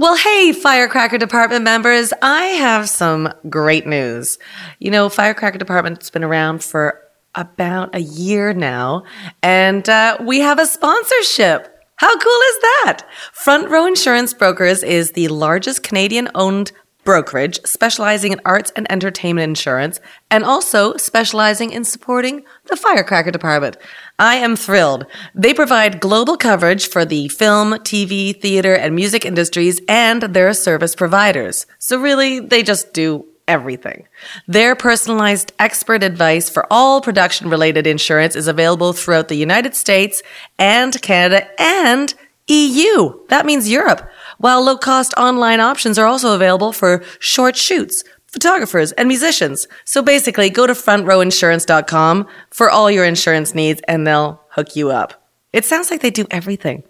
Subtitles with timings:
[0.00, 4.38] Well, hey, Firecracker Department members, I have some great news.
[4.78, 6.98] You know, Firecracker Department's been around for
[7.34, 9.04] about a year now,
[9.42, 11.68] and uh, we have a sponsorship.
[11.96, 13.02] How cool is that?
[13.34, 16.72] Front Row Insurance Brokers is the largest Canadian owned
[17.10, 19.98] brokerage specializing in arts and entertainment insurance
[20.30, 23.76] and also specializing in supporting the firecracker department.
[24.20, 25.06] I am thrilled.
[25.34, 30.94] They provide global coverage for the film, TV, theater, and music industries and their service
[30.94, 31.66] providers.
[31.80, 34.06] So really, they just do everything.
[34.46, 40.22] Their personalized expert advice for all production related insurance is available throughout the United States
[40.60, 42.14] and Canada and
[42.46, 43.26] EU.
[43.30, 44.08] That means Europe.
[44.40, 49.68] While low cost online options are also available for short shoots, photographers, and musicians.
[49.84, 55.28] So basically, go to frontrowinsurance.com for all your insurance needs and they'll hook you up.
[55.52, 56.84] It sounds like they do everything.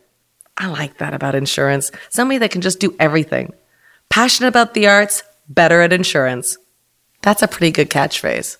[0.56, 1.90] I like that about insurance.
[2.08, 3.52] Somebody that can just do everything.
[4.10, 6.56] Passionate about the arts, better at insurance.
[7.22, 8.58] That's a pretty good catchphrase.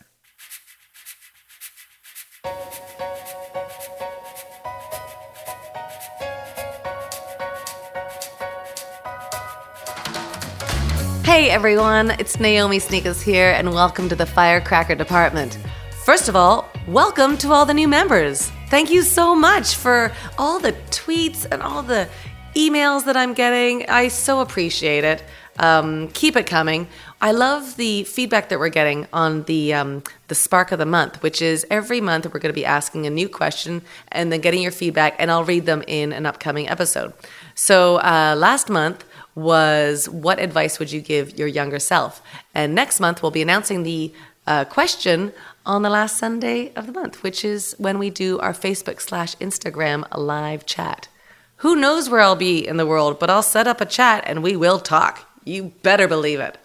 [11.30, 15.58] Hey everyone, it's Naomi Snieckus here, and welcome to the Firecracker Department.
[16.04, 18.50] First of all, welcome to all the new members.
[18.68, 22.08] Thank you so much for all the tweets and all the
[22.56, 23.88] emails that I'm getting.
[23.88, 25.22] I so appreciate it.
[25.60, 26.88] Um, keep it coming.
[27.20, 31.22] I love the feedback that we're getting on the um, the Spark of the Month,
[31.22, 34.62] which is every month we're going to be asking a new question and then getting
[34.62, 37.12] your feedback, and I'll read them in an upcoming episode.
[37.54, 42.22] So uh, last month was what advice would you give your younger self?
[42.54, 44.12] And next month, we'll be announcing the
[44.46, 45.32] uh, question
[45.64, 49.36] on the last Sunday of the month, which is when we do our Facebook slash
[49.36, 51.08] Instagram live chat.
[51.56, 54.42] Who knows where I'll be in the world, but I'll set up a chat and
[54.42, 55.28] we will talk.
[55.44, 56.58] You better believe it.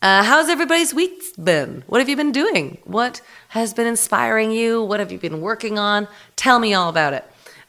[0.00, 1.84] Uh, how's everybody's week been?
[1.86, 2.78] What have you been doing?
[2.84, 4.82] What has been inspiring you?
[4.82, 6.08] What have you been working on?
[6.34, 7.24] Tell me all about it.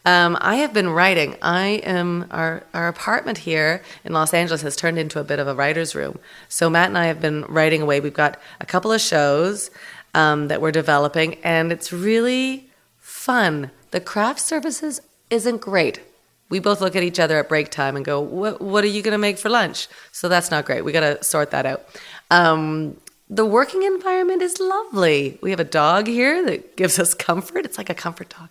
[0.06, 1.38] Um, I have been writing.
[1.42, 5.48] I am our our apartment here in Los Angeles has turned into a bit of
[5.48, 6.20] a writer's room.
[6.50, 8.02] So Matt and I have been writing away.
[8.02, 9.72] We've got a couple of shows
[10.14, 12.70] um, that we're developing, and it's really
[13.00, 13.72] fun.
[13.92, 15.00] The craft services
[15.30, 16.02] isn't great.
[16.50, 19.02] We both look at each other at break time and go, "What what are you
[19.02, 20.84] going to make for lunch?" So that's not great.
[20.84, 21.86] We got to sort that out.
[22.30, 22.98] Um,
[23.34, 25.40] the working environment is lovely.
[25.42, 27.66] We have a dog here that gives us comfort.
[27.66, 28.50] It's like a comfort dog.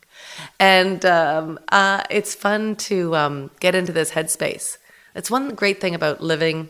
[0.59, 4.79] And um, uh, it's fun to um, get into this headspace.
[5.15, 6.69] It's one great thing about living,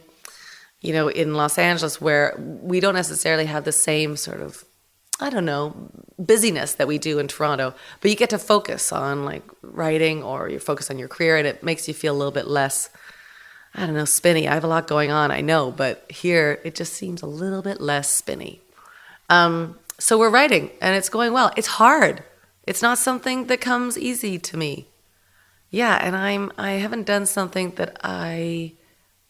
[0.83, 4.63] you know, in Los Angeles where we don't necessarily have the same sort of,
[5.19, 5.75] I don't know,
[6.19, 10.51] busyness that we do in Toronto, but you get to focus on like writing or
[10.51, 12.91] you focus on your career and it makes you feel a little bit less
[13.75, 14.47] I don't know, spinny.
[14.47, 17.63] I have a lot going on, I know, but here it just seems a little
[17.63, 18.61] bit less spinny.
[19.31, 21.53] Um, so we're writing and it's going well.
[21.57, 22.23] It's hard.
[22.67, 24.87] It's not something that comes easy to me.
[25.71, 28.73] Yeah, and I'm I haven't done something that I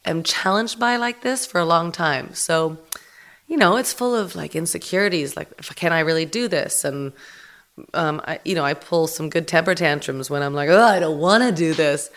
[0.04, 2.34] am challenged by like this for a long time.
[2.34, 2.78] So,
[3.47, 6.84] you know, it's full of like insecurities, like can I really do this?
[6.84, 7.12] And
[7.94, 10.98] um, I, you know, I pull some good temper tantrums when I'm like, oh, I
[10.98, 12.10] don't want to do this.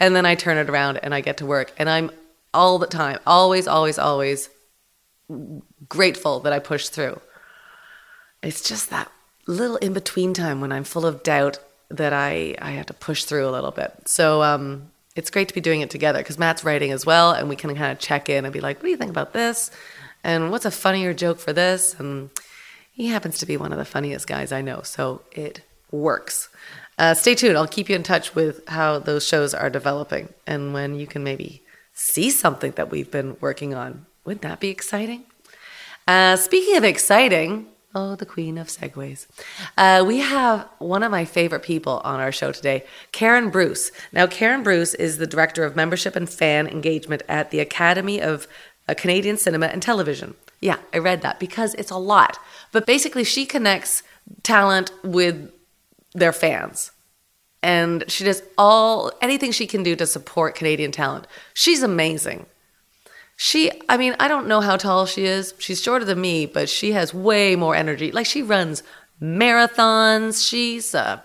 [0.00, 1.72] And then I turn it around and I get to work.
[1.78, 2.10] And I'm
[2.52, 4.48] all the time, always, always, always
[5.88, 7.20] grateful that I push through.
[8.42, 9.12] It's just that
[9.46, 11.58] little in between time when I'm full of doubt
[11.90, 13.92] that I, I have to push through a little bit.
[14.06, 17.32] So um, it's great to be doing it together because Matt's writing as well.
[17.32, 19.32] And we can kind of check in and be like, what do you think about
[19.32, 19.70] this?
[20.24, 21.98] And what's a funnier joke for this?
[21.98, 22.30] And
[22.92, 24.82] he happens to be one of the funniest guys I know.
[24.82, 26.48] So it works.
[27.00, 27.56] Uh, stay tuned.
[27.56, 31.24] I'll keep you in touch with how those shows are developing and when you can
[31.24, 31.62] maybe
[31.94, 34.04] see something that we've been working on.
[34.26, 35.24] Wouldn't that be exciting?
[36.06, 39.26] Uh, speaking of exciting, oh, the queen of segues,
[39.78, 43.90] uh, we have one of my favorite people on our show today, Karen Bruce.
[44.12, 48.46] Now, Karen Bruce is the director of membership and fan engagement at the Academy of
[48.88, 50.34] uh, Canadian Cinema and Television.
[50.60, 52.36] Yeah, I read that because it's a lot.
[52.72, 54.02] But basically, she connects
[54.42, 55.50] talent with
[56.14, 56.92] their fans.
[57.62, 61.26] And she does all anything she can do to support Canadian talent.
[61.52, 62.46] She's amazing.
[63.36, 65.54] She, I mean, I don't know how tall she is.
[65.58, 68.12] She's shorter than me, but she has way more energy.
[68.12, 68.82] Like she runs
[69.20, 70.46] marathons.
[70.46, 71.24] She's a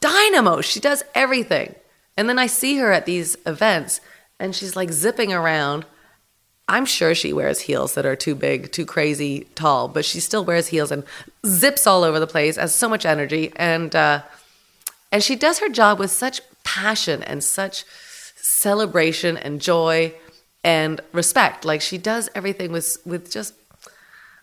[0.00, 0.60] dynamo.
[0.60, 1.74] She does everything.
[2.16, 4.00] And then I see her at these events
[4.38, 5.84] and she's like zipping around.
[6.70, 10.44] I'm sure she wears heels that are too big, too crazy tall, but she still
[10.44, 11.04] wears heels and
[11.44, 14.22] zips all over the place, has so much energy, and uh,
[15.12, 17.84] and she does her job with such passion and such
[18.36, 20.14] celebration and joy.
[20.62, 21.64] and respect.
[21.64, 23.54] Like she does everything with with just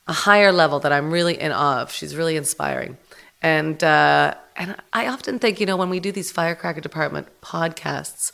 [0.08, 1.92] a higher level that I'm really in awe of.
[1.92, 2.98] She's really inspiring.
[3.42, 8.32] And uh, and I often think, you know, when we do these firecracker department podcasts,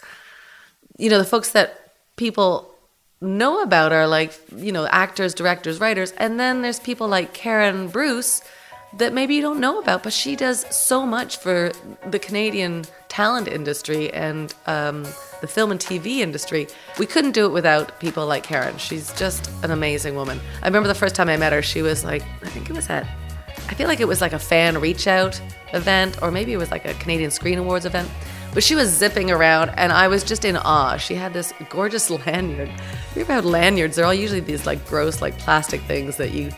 [0.98, 2.73] you know, the folks that people
[3.24, 7.88] know about are like, you know, actors, directors, writers, and then there's people like Karen
[7.88, 8.42] Bruce
[8.98, 11.72] that maybe you don't know about, but she does so much for
[12.06, 15.04] the Canadian talent industry and um,
[15.42, 16.68] the film and TV industry.
[17.00, 18.78] We couldn't do it without people like Karen.
[18.78, 20.40] She's just an amazing woman.
[20.62, 22.90] I remember the first time I met her, she was like, I think it was
[22.90, 23.08] at,
[23.68, 25.42] I feel like it was like a fan reach out
[25.74, 28.10] event, or maybe it was like a Canadian Screen Awards event.
[28.54, 30.98] But she was zipping around, and I was just in awe.
[30.98, 32.70] She had this gorgeous lanyard.
[33.16, 33.96] You ever had lanyards?
[33.96, 36.52] They're all usually these like gross, like plastic things that you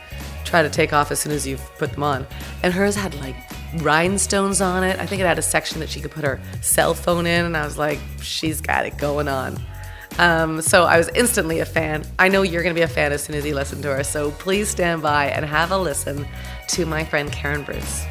[0.44, 2.28] try to take off as soon as you've put them on.
[2.64, 3.36] And hers had like
[3.78, 5.00] rhinestones on it.
[5.00, 7.56] I think it had a section that she could put her cell phone in, and
[7.56, 9.58] I was like, she's got it going on.
[10.18, 12.06] Um, so I was instantly a fan.
[12.20, 14.04] I know you're going to be a fan as soon as you listen to her.
[14.04, 16.26] So please stand by and have a listen
[16.70, 18.06] to my friend Karen Bruce.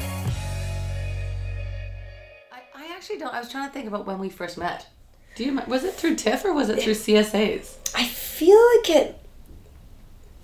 [3.15, 3.35] Actually don't.
[3.35, 4.87] I was trying to think about when we first met.
[5.35, 5.59] Do you?
[5.67, 7.77] Was it through TIFF or was it through CSAs?
[7.95, 9.19] I feel like it.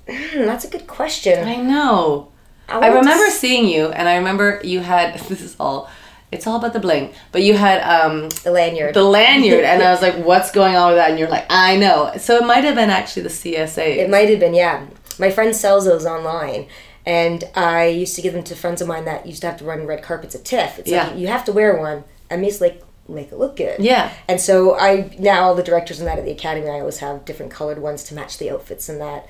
[0.10, 1.48] Hmm, that's a good question.
[1.48, 2.32] I know.
[2.68, 5.20] I I, remember s- seeing you, and I remember you had.
[5.30, 5.90] This is all.
[6.32, 8.94] It's all about the bling, but you had um, the lanyard.
[8.94, 11.76] the lanyard, and I was like, "What's going on with that?" And you're like, "I
[11.78, 13.98] know." So it might have been actually the CSA.
[13.98, 14.86] It might have been, yeah.
[15.20, 16.68] My friend sells those online,
[17.06, 19.66] and I used to give them to friends of mine that used to have to
[19.66, 20.80] run red carpets at TIFF.
[20.80, 21.08] It's Yeah.
[21.08, 22.06] like you have to wear one,
[22.38, 23.80] me's like make it look good.
[23.80, 24.12] Yeah.
[24.28, 27.26] And so I now all the directors and that at the academy, I always have
[27.26, 29.28] different colored ones to match the outfits and that.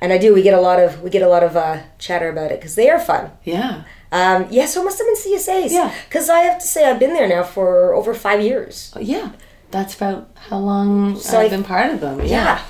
[0.00, 0.32] And I do.
[0.34, 2.74] We get a lot of we get a lot of uh, chatter about it because
[2.74, 3.30] they are fun.
[3.44, 3.84] yeah.
[4.12, 5.70] Um, yeah, so it must have been CSAs.
[5.70, 5.94] Yeah.
[6.08, 8.92] Because I have to say I've been there now for over five years.
[8.98, 9.30] Yeah.
[9.70, 12.18] That's about how long So I've I- been part of them.
[12.20, 12.26] Yeah.
[12.26, 12.62] Yeah.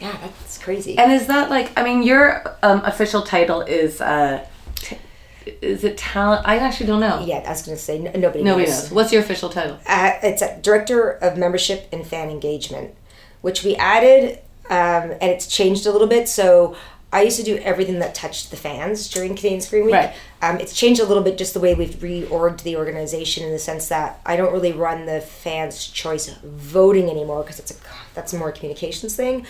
[0.00, 0.98] Yeah, that's crazy.
[0.98, 1.70] And is that like?
[1.78, 4.00] I mean, your um, official title is.
[4.00, 4.44] Uh,
[5.46, 6.46] is it talent?
[6.46, 7.24] I actually don't know.
[7.24, 8.82] yeah, I was gonna say n- nobody, Nobody knows.
[8.84, 8.90] knows.
[8.92, 9.78] What's your official title?
[9.86, 12.94] uh, it's a director of membership and fan engagement,
[13.40, 14.38] which we added,
[14.70, 16.28] um, and it's changed a little bit.
[16.28, 16.76] So
[17.12, 19.94] I used to do everything that touched the fans during Canadian Screen Week.
[19.94, 20.14] Right.
[20.42, 23.60] Um, it's changed a little bit just the way we've reorged the organization in the
[23.60, 27.74] sense that I don't really run the fans' choice voting anymore because it's a
[28.14, 29.46] that's more a communications thing.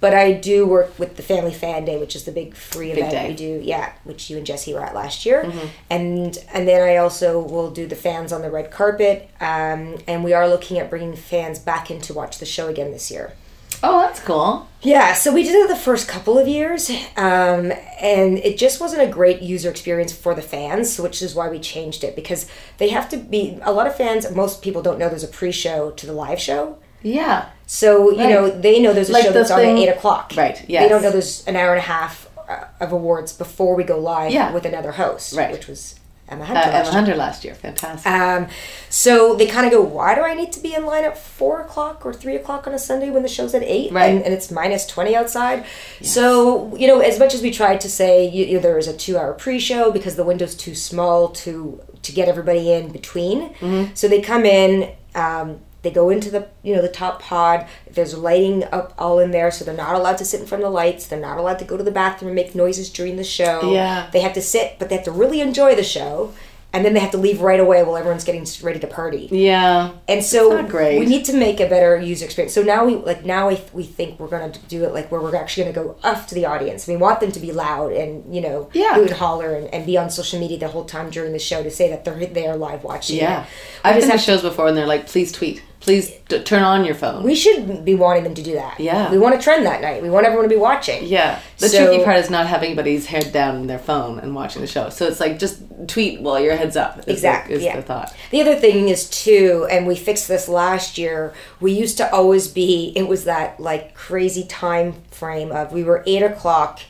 [0.00, 3.10] But I do work with the Family Fan Day, which is the big free event
[3.10, 3.28] day.
[3.28, 3.60] we do.
[3.62, 5.42] Yeah, which you and Jesse were at last year,
[5.90, 9.28] and and then I also will do the fans on the red carpet.
[9.42, 12.92] Um, and we are looking at bringing fans back in to watch the show again
[12.92, 13.34] this year.
[13.82, 14.68] Oh, that's cool.
[14.82, 19.02] Yeah, so we did it the first couple of years, um, and it just wasn't
[19.02, 22.46] a great user experience for the fans, which is why we changed it because
[22.78, 23.58] they have to be.
[23.62, 26.78] A lot of fans, most people don't know there's a pre-show to the live show.
[27.02, 27.50] Yeah.
[27.66, 28.28] So you Right.
[28.30, 30.32] know they know there's a Like show that's on at eight o'clock.
[30.36, 30.82] Right, Yeah.
[30.82, 33.98] They don't know there's an hour and a half uh, of awards before we go
[33.98, 34.52] live Yeah.
[34.52, 35.52] with another host, Right.
[35.52, 35.94] which was
[36.30, 36.60] Emma Uh, Hunter.
[36.60, 36.92] last Emma year.
[36.92, 37.54] Hunter last year.
[37.54, 38.10] Fantastic.
[38.10, 38.46] Um,
[38.88, 41.60] so they kind of go, why do I need to be in line at four
[41.60, 44.14] o'clock or three o'clock on a Sunday when the show's at eight Right.
[44.14, 45.64] and, and it's minus 20 outside?
[46.02, 48.88] So, you know, as much as we tried to say you, you know, there is
[48.88, 52.90] a two hour pre show because the window's too small to, to get everybody in
[52.92, 53.50] between.
[53.54, 53.94] Mm-hmm.
[53.94, 57.66] So they come in, um, they go into the you know the top pod.
[57.90, 60.68] There's lighting up all in there, so they're not allowed to sit in front of
[60.68, 61.06] the lights.
[61.06, 63.72] They're not allowed to go to the bathroom and make noises during the show.
[63.72, 64.08] Yeah.
[64.12, 66.32] they have to sit, but they have to really enjoy the show,
[66.72, 69.28] and then they have to leave right away while everyone's getting ready to party.
[69.32, 69.92] yeah.
[70.06, 72.52] And so we need to make a better user experience.
[72.54, 75.34] So now we like now we, we think we're gonna do it like where we're
[75.34, 76.86] actually gonna go up to the audience.
[76.86, 78.94] We want them to be loud and you know Yeah.
[78.94, 81.62] hoot and holler and, and be on social media the whole time during the show
[81.62, 83.16] to say that they're they are live watching.
[83.16, 83.46] Yeah.
[83.82, 85.62] I've been just to shows before, and they're like, "Please tweet.
[85.80, 88.78] Please d- turn on your phone." We should be wanting them to do that.
[88.78, 89.10] Yeah.
[89.10, 90.02] We want to trend that night.
[90.02, 91.04] We want everyone to be watching.
[91.06, 91.40] Yeah.
[91.58, 94.60] The So- tricky part is not having anybody's head down in their phone and watching
[94.60, 94.90] the show.
[94.90, 96.98] So it's like just tweet while your head's up.
[96.98, 97.54] Is the- Exactly.
[97.56, 97.76] is yeah.
[97.76, 98.14] the thought.
[98.30, 101.32] The other thing is too, and we fixed this last year.
[101.60, 102.92] We used to always be.
[102.94, 106.80] It was that like crazy time frame of we were eight o'clock,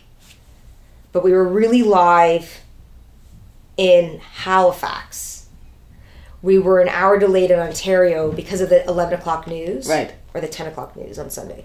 [1.13, 2.61] but we were really live
[3.77, 5.40] in Halifax.
[6.43, 10.13] We were an hour delayed in Ontario because of the eleven o'clock news, Right.
[10.35, 11.65] or the ten o'clock news on Sunday.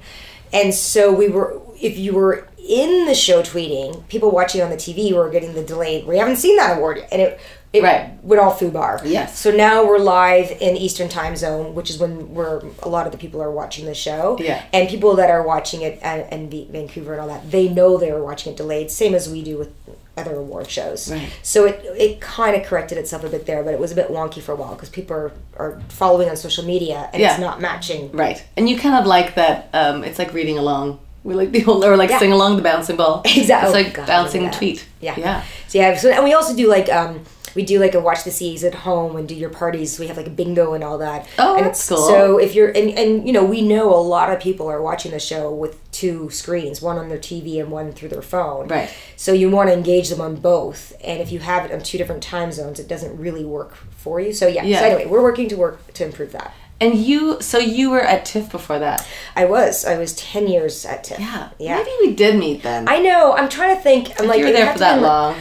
[0.54, 1.60] And so we were.
[1.82, 5.64] If you were in the show tweeting, people watching on the TV were getting the
[5.64, 6.06] delayed.
[6.08, 7.40] We haven't seen that award yet, and it.
[7.74, 8.12] It Right.
[8.24, 9.02] went all food bar.
[9.04, 9.38] Yes.
[9.38, 13.12] So now we're live in Eastern Time Zone, which is when we're a lot of
[13.12, 14.38] the people are watching the show.
[14.40, 14.62] Yeah.
[14.72, 18.24] And people that are watching it and, Vancouver and all that, they know they were
[18.24, 19.72] watching it delayed, same as we do with
[20.18, 21.12] other award shows.
[21.12, 21.30] Right.
[21.44, 24.08] So it it kind of corrected itself a bit there, but it was a bit
[24.10, 27.32] wonky for a while because people are, are following on social media and Yeah.
[27.32, 28.12] it's not matching.
[28.12, 28.44] Right.
[28.58, 29.70] And you kind of like that.
[29.74, 31.00] Um, it's like reading along.
[31.24, 32.20] We like the whole, or like Yeah.
[32.20, 33.24] sing along the bouncing ball.
[33.26, 33.68] Exactly.
[33.70, 34.86] It's like God, bouncing tweet.
[35.02, 35.16] Yeah.
[35.18, 35.44] Yeah.
[35.68, 37.22] So yeah, so and we also do like um
[37.56, 39.98] we do like a watch the seas at home and do your parties.
[39.98, 41.26] We have like a bingo and all that.
[41.40, 41.98] Oh, and that's cool.
[41.98, 45.12] So if you're and and you know we know a lot of people are watching
[45.12, 48.68] the show with two screens, one on their TV and one through their phone.
[48.68, 48.94] Right.
[49.16, 51.98] So you want to engage them on both, and if you have it on two
[51.98, 54.34] different time zones, it doesn't really work for you.
[54.34, 54.64] So yeah.
[54.64, 54.80] Yeah.
[54.80, 56.54] So anyway, we're working to work to improve that.
[56.82, 59.08] And you, so you were at TIFF before that.
[59.34, 61.20] I was I was ten years at TIFF.
[61.20, 61.50] Yeah.
[61.58, 61.78] Yeah.
[61.78, 62.90] Maybe we did meet then.
[62.90, 63.34] I know.
[63.34, 64.20] I'm trying to think.
[64.20, 65.36] I'm like you were there for that been- long.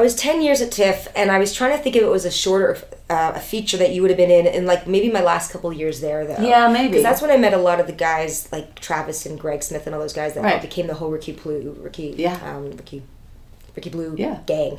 [0.00, 2.24] I was 10 years at TIFF, and I was trying to think if it was
[2.24, 2.78] a shorter
[3.10, 5.70] uh, a feature that you would have been in, in like maybe my last couple
[5.74, 6.40] years there, though.
[6.42, 6.88] Yeah, maybe.
[6.88, 9.84] Because that's when I met a lot of the guys like Travis and Greg Smith
[9.86, 10.62] and all those guys that Right.
[10.62, 12.38] became the whole Ricky Blue, Ricky, Yeah.
[12.44, 13.02] um, Ricky,
[13.76, 14.38] Ricky Blue Yeah.
[14.46, 14.78] gang.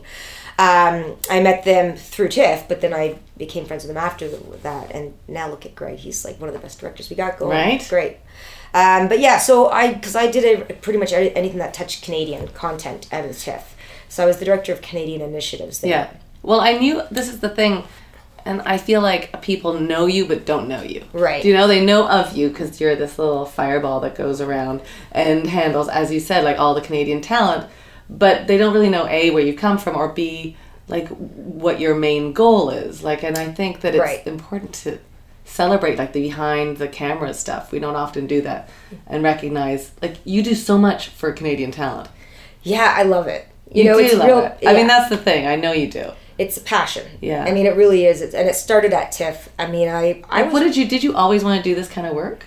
[0.57, 4.27] Um, I met them through TIFF, but then I became friends with them after
[4.63, 4.89] that.
[4.91, 7.51] And now look at Greg; he's like one of the best directors we got going.
[7.51, 7.85] Right.
[7.87, 8.17] Great.
[8.73, 12.47] Um, but yeah, so I because I did a, pretty much anything that touched Canadian
[12.47, 13.70] content out of TIFF.
[14.11, 15.89] So I was the director of Canadian initiatives there.
[15.89, 16.09] Yeah.
[16.43, 17.85] Well, I knew this is the thing,
[18.43, 21.05] and I feel like people know you but don't know you.
[21.13, 21.41] Right.
[21.41, 24.81] Do you know they know of you because you're this little fireball that goes around
[25.13, 27.69] and handles, as you said, like all the Canadian talent,
[28.09, 30.57] but they don't really know a where you come from or b
[30.89, 33.01] like what your main goal is.
[33.03, 34.27] Like, and I think that it's Right.
[34.27, 34.99] important to
[35.45, 37.71] celebrate like the behind the camera stuff.
[37.71, 38.69] We don't often do that
[39.07, 42.09] and recognize like you do so much for Canadian talent.
[42.61, 43.47] Yeah, I love it.
[43.73, 44.39] You, know, do it's love real.
[44.39, 44.51] it.
[44.67, 44.73] I yeah.
[44.73, 45.47] mean, that's the thing.
[45.47, 46.11] I know you do.
[46.37, 47.07] it's a passion.
[47.21, 47.43] Yeah.
[47.47, 48.21] I mean, it really is.
[48.21, 49.49] It's, and it started at TIFF.
[49.59, 51.87] I mean, I I was, What did you did you always want to do this
[51.87, 52.45] kind of work?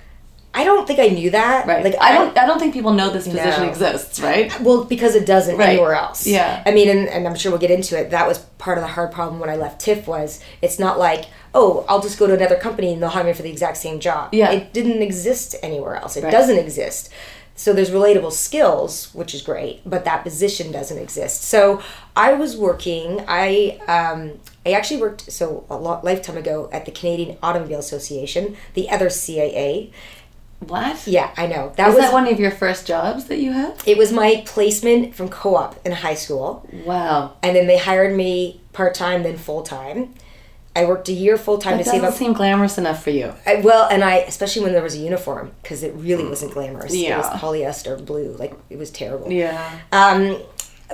[0.57, 1.67] I don't think I knew that.
[1.67, 1.83] Right.
[1.85, 3.69] Like I don't I don't think people know this position No.
[3.69, 4.49] exists, right?
[4.61, 5.71] Well, because it doesn't Right.
[5.71, 6.27] anywhere else.
[6.29, 6.63] Yeah.
[6.65, 8.11] I mean, and, and I'm sure we'll get into it.
[8.11, 11.25] That was part of the hard problem when I left TIFF was it's not like
[11.57, 13.99] oh I'll just go to another company and they'll hire me for the exact same
[13.99, 14.33] job.
[14.33, 14.53] Yeah.
[14.53, 16.17] It didn't exist anywhere else.
[16.17, 16.31] It Right.
[16.31, 17.11] doesn't exist.
[17.57, 21.43] So there's relatable skills, which is great, but that position doesn't exist.
[21.43, 21.81] So
[22.17, 23.25] I was working.
[23.29, 28.57] I um, I actually worked so a lot lifetime ago at the Canadian Automobile Association,
[28.75, 29.93] the other CAA.
[30.61, 31.07] What?
[31.07, 33.75] Yeah, I know that Was was that one of your first jobs that you had?
[33.87, 37.35] it was my placement from co-op in high school Wow.
[37.43, 40.15] and then they hired me part-time then full-time
[40.77, 42.03] i worked a year full-time to save up.
[42.11, 43.33] doesn't seem glamorous enough for you.
[43.47, 46.93] I, well and i especially when there was a uniform because it really wasn't glamorous
[46.93, 47.39] it was Yeah.
[47.39, 49.79] polyester blue like it was terrible Yeah.
[49.93, 50.39] um,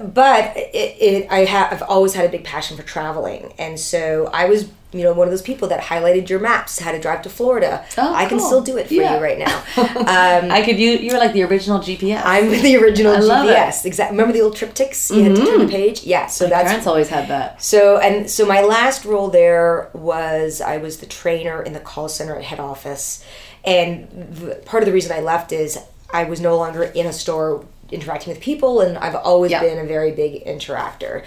[0.03, 4.31] but it, it I have I've always had a big passion for traveling, and so
[4.33, 7.23] I was you know one of those people that highlighted your maps how to drive
[7.23, 7.85] to Florida.
[7.97, 8.47] Oh, I can cool.
[8.47, 9.17] still do it for Yeah.
[9.17, 9.63] you right now.
[10.01, 12.23] Um, I could you you were like the original GPS.
[12.25, 13.47] I'm the original I love.
[13.47, 13.85] GPS.
[13.85, 14.17] Exactly.
[14.17, 15.15] Remember the old TripTiks?
[15.17, 16.03] You had to turn the page.
[16.05, 16.27] Yeah.
[16.27, 17.63] So My that's parents always had that.
[17.63, 22.09] So and so my last role there was I was the trainer in the call
[22.09, 23.25] center at head office,
[23.65, 25.79] and the, part of the reason I left is
[26.13, 29.61] I was no longer in a store interacting with people, and I've always Yeah.
[29.61, 31.23] been a very big interactor.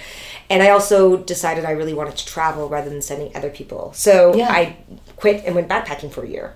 [0.49, 3.91] And I also decided I really wanted to travel rather than sending other people.
[3.95, 4.49] So Yeah.
[4.51, 4.77] I
[5.17, 6.53] quit and went backpacking for a year.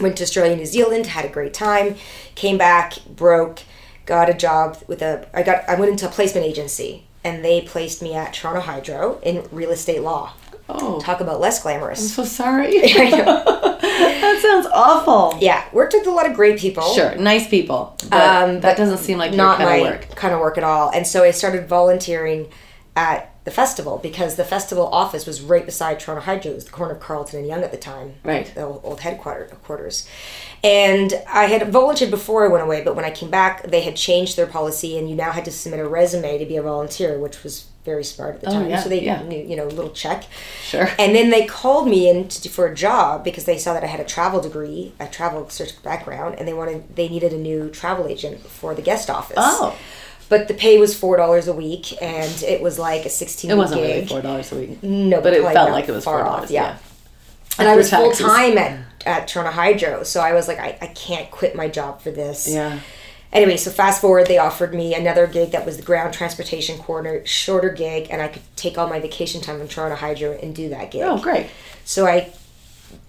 [0.00, 1.96] Went to Australia, New Zealand, had a great time,
[2.34, 3.60] came back, broke,
[4.06, 7.60] got a job with a I got I went into a placement agency and they
[7.60, 10.32] placed me at Toronto Hydro in real estate law.
[10.74, 12.00] Oh, Talk about less glamorous.
[12.00, 12.76] I'm so sorry.
[13.82, 15.38] That sounds awful.
[15.40, 16.82] Yeah, worked with a lot of great people.
[16.94, 17.96] Sure, nice people.
[18.08, 20.16] But Um, that doesn't seem like not your my kind of work.
[20.16, 20.90] kind of work at all.
[20.90, 22.48] And so I started volunteering
[22.96, 26.52] at the festival because the festival office was right beside Toronto Hydro.
[26.52, 28.14] It was the corner of Carlton and Yonge at the time.
[28.22, 28.50] Right.
[28.54, 29.50] The old, old headquarters.
[29.64, 30.08] Quarters.
[30.62, 33.96] And I had volunteered before I went away, but when I came back, they had
[33.96, 37.18] changed their policy, and you now had to submit a resume to be a volunteer,
[37.18, 38.70] which was very smart at the Oh, time.
[38.70, 39.22] yeah, so they yeah.
[39.22, 40.24] knew, you know, a little check.
[40.62, 40.88] Sure.
[40.98, 43.88] And then they called me in to, for a job because they saw that I
[43.88, 47.68] had a travel degree, a travel search background, and they wanted they needed a new
[47.70, 49.36] travel agent for the guest office.
[49.38, 49.76] Oh.
[50.28, 53.50] But the pay was four dollars a week, and it was like a sixteen.
[53.50, 53.94] It wasn't gig.
[53.96, 54.82] really four dollars a week.
[54.82, 56.50] No, but it felt like it was far four off, dollars.
[56.50, 56.62] yeah.
[56.62, 56.78] Yeah.
[57.58, 60.86] And I was full time at at Toronto Hydro, so I was like, I, I
[60.86, 62.48] can't quit my job for this.
[62.48, 62.78] Yeah.
[63.32, 67.24] Anyway, so fast forward, they offered me another gig that was the ground transportation coordinator,
[67.26, 70.68] shorter gig, and I could take all my vacation time from Toronto Hydro and do
[70.68, 71.02] that gig.
[71.02, 71.46] Oh, great.
[71.84, 72.32] So I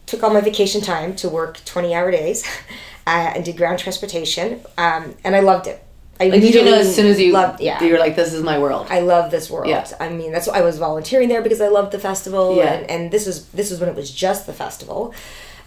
[0.06, 2.46] took all my vacation time to work 20 hour days
[3.08, 4.62] uh, and did ground transportation.
[4.77, 5.84] Um, and I loved it.
[6.20, 7.84] I Like, did you know as soon as you loved, yeah.
[7.84, 8.88] you were like, this is my world?
[8.89, 9.68] I love this world.
[9.68, 9.86] Yeah.
[10.00, 12.72] I mean, that's why I was volunteering there because I loved the festival, Yeah.
[12.74, 15.13] and, and this was this was when it was just the festival.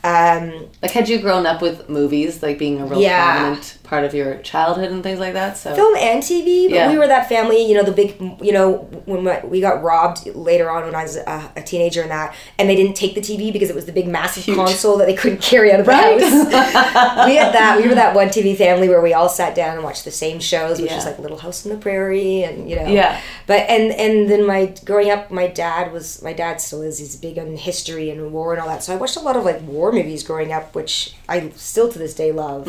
[0.07, 3.35] Um, Like, had you grown up with movies, like being a real Yeah.
[3.39, 5.57] prominent part of your childhood and things like that?
[5.59, 6.91] So film and TV, but Yeah.
[6.93, 10.71] we were that family, you know, the big, you know, when we got robbed later
[10.71, 13.53] on when I was a, a teenager and that, and they didn't take the TV
[13.53, 14.57] because it was the big massive Huge.
[14.57, 16.23] console that they couldn't carry out of the Right.
[16.23, 16.33] house.
[17.27, 17.79] we had that.
[17.83, 20.39] We were that one TV family where we all sat down and watched the same
[20.39, 20.97] shows, which Yeah.
[20.97, 22.87] was like Little House on the Prairie and, you know.
[22.87, 23.21] Yeah.
[23.47, 27.17] But, and, and then my, growing up, my dad was, my dad still is, he's
[27.17, 28.85] big on history and war and all that.
[28.85, 31.99] So I watched a lot of like war movies growing up, which I still to
[31.99, 32.65] this day love.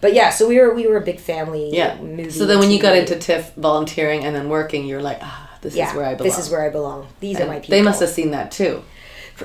[0.00, 1.72] But yeah, so we were, we were a big family.
[1.72, 1.74] Mm-hmm.
[1.74, 2.00] yeah.
[2.00, 5.50] Movie So then, when you got into TIFF volunteering and then working, you're like, ah,
[5.62, 6.28] this yeah, is where I belong.
[6.28, 7.06] This is where I belong.
[7.20, 7.70] These are my people.
[7.70, 8.82] They must have seen that too.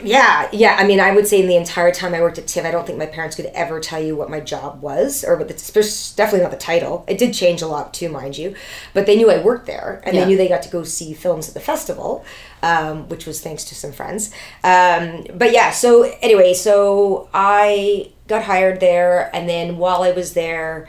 [0.04, 0.76] Yeah, yeah.
[0.78, 2.86] I mean, I would say in the entire time I worked at TIFF, I don't
[2.86, 6.14] think my parents could ever tell you what my job was, or what the, there's
[6.14, 7.06] definitely not the title.
[7.08, 8.54] It did change a lot too, mind you,
[8.94, 10.22] but they knew I worked there, and Yeah.
[10.22, 12.26] they knew they got to go see films at the festival,
[12.62, 14.32] um, which was thanks to some friends.
[14.64, 20.34] Um, but yeah, so anyway, so I got hired there, and then while I was
[20.34, 20.88] there.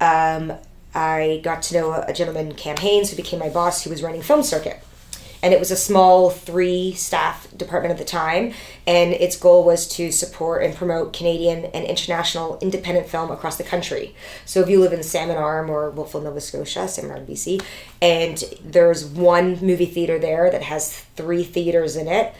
[0.00, 0.52] Um,
[0.96, 4.22] I got to know a, gentleman, Cam Haynes, who became my boss, who was running
[4.22, 4.80] Film Circuit
[5.44, 8.54] and it was a small three staff department at the time
[8.86, 13.62] and its goal was to support and promote canadian and international independent film across the
[13.62, 14.16] country.
[14.46, 17.62] So if you live in salmon arm or wolfville nova scotia salmon arm bc
[18.00, 22.34] and there's one movie theater there that has three theaters in it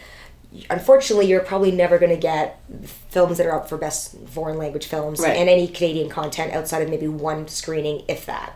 [0.70, 2.61] unfortunately you're probably never going to get
[3.08, 5.37] films that are up for best foreign language films Right.
[5.37, 8.54] and any canadian content outside of maybe one screening if that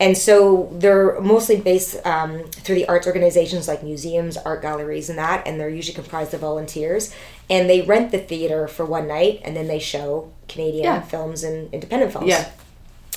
[0.00, 5.18] and so they're mostly based um, through the arts organizations like museums art galleries and
[5.18, 7.14] that and they're usually comprised of volunteers
[7.50, 11.00] and they rent the theater for one night and then they show canadian Yeah.
[11.02, 12.48] films and independent films Yeah.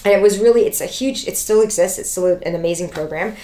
[0.04, 3.36] and it was really it's a huge it still exists it's still an amazing program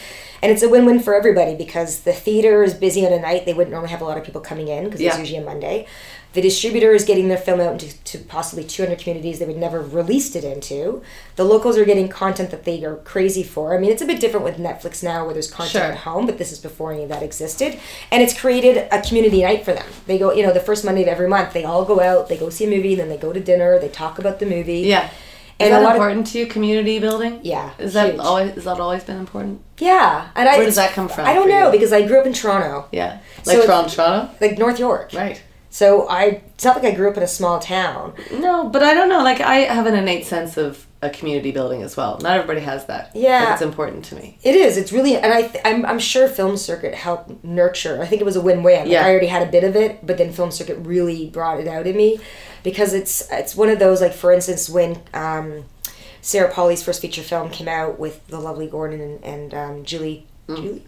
[0.42, 3.46] and it's a win-win for everybody because the theater is busy on a night.
[3.46, 5.10] They wouldn't normally have a lot of people coming in because Yeah.
[5.12, 5.88] it's usually a monday.
[6.34, 9.80] The distributor is getting their film out into to possibly 200 communities they would never
[9.80, 11.02] released it into.
[11.38, 13.74] The locals are getting content that they are crazy for.
[13.74, 15.92] I mean it's a bit different with netflix now where there's content Sure.
[15.94, 17.80] at home but this is before any of that existed.
[18.12, 19.86] And it's created a community night for them.
[20.08, 22.36] They go you know the first monday of every month they all go out they
[22.38, 24.80] go see a movie then they go to dinner they talk about the movie.
[24.82, 25.10] Yeah.
[25.58, 26.46] Is And that lot of- important to you?
[26.48, 27.40] Community building.
[27.44, 28.20] Yeah, Is that huge.
[28.20, 28.54] always?
[28.56, 29.62] Has that always been important?
[29.80, 31.72] Yeah, and I, Where does that come from I don't know you?
[31.72, 33.20] because I grew up in Toronto, Yeah.
[33.46, 34.30] Like it's- Toronto, Toronto.
[34.42, 35.12] like North York.
[35.14, 35.42] Right.
[35.70, 38.14] So I, it's not like I grew up in a small town.
[38.34, 39.22] No, but I don't know.
[39.24, 42.18] Like I have an innate sense of a community building as well.
[42.22, 43.12] Not everybody has that.
[43.14, 43.44] Yeah.
[43.46, 44.38] But it's important to me.
[44.42, 44.78] It is.
[44.78, 48.02] It's really, and I, th- I'm, I'm sure Film Circuit helped nurture.
[48.02, 48.84] I think it was a win-win.
[48.84, 49.06] Like Yeah.
[49.06, 51.86] I already had a bit of it, but then Film Circuit really brought it out
[51.88, 52.20] in me,
[52.66, 55.64] because it's, it's one of those like, for instance, when um,
[56.22, 60.26] Sarah Polley's first feature film came out with the lovely Gordon and, and um, Julie.
[60.50, 60.56] Mm.
[60.58, 60.84] Julie?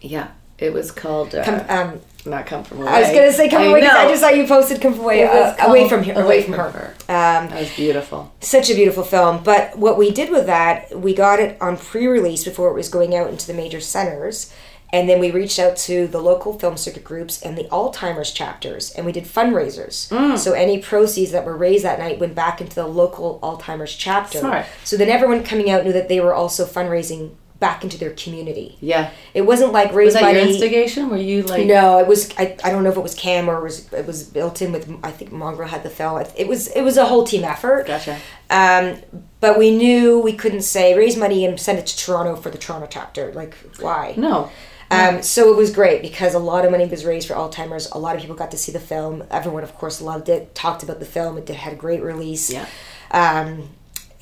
[0.00, 0.28] Yeah.
[0.58, 1.34] It was called.
[1.34, 2.88] Uh, Come, um, not come from away.
[2.88, 3.82] I was gonna say come away.
[3.82, 6.94] 'cause I just saw you posted come away, uh, away from here, away from her.
[7.10, 8.32] Um, That was beautiful.
[8.40, 9.42] such a beautiful film.
[9.44, 13.14] But what we did with that, we got it on pre-release before it was going
[13.14, 14.50] out into the major centers,
[14.92, 18.92] and then we reached out to the local film circuit groups and the Alzheimer's chapters,
[18.92, 20.08] and we did fundraisers.
[20.10, 20.38] Mm.
[20.38, 24.38] So any proceeds that were raised that night went back into the local Alzheimer's chapter.
[24.38, 24.66] Smart.
[24.84, 28.76] So then everyone coming out knew that they were also fundraising back into their community.
[28.80, 29.10] Yeah.
[29.32, 30.40] It wasn't like raised Was that money.
[30.40, 31.08] your instigation?
[31.08, 31.66] Were you like?
[31.66, 32.32] No, it was.
[32.38, 34.72] I, I don't know if it was Cam or it was it was built in
[34.72, 34.92] with.
[35.02, 36.22] I think Mongrel had the film.
[36.36, 37.86] It was it was a whole team effort.
[37.86, 38.18] Gotcha.
[38.50, 39.00] Um,
[39.40, 42.58] but we knew we couldn't say raise money and send it to Toronto for the
[42.58, 43.32] Toronto chapter.
[43.32, 44.14] Like why?
[44.16, 44.50] No.
[44.90, 47.90] Um, so it was great because a lot of money was raised for Alzheimer's.
[47.90, 49.24] A lot of people got to see the film.
[49.30, 50.54] Everyone, of course, loved it.
[50.54, 51.36] Talked about the film.
[51.38, 52.50] It did, had a great release.
[52.50, 52.66] Yeah.
[53.10, 53.70] Um,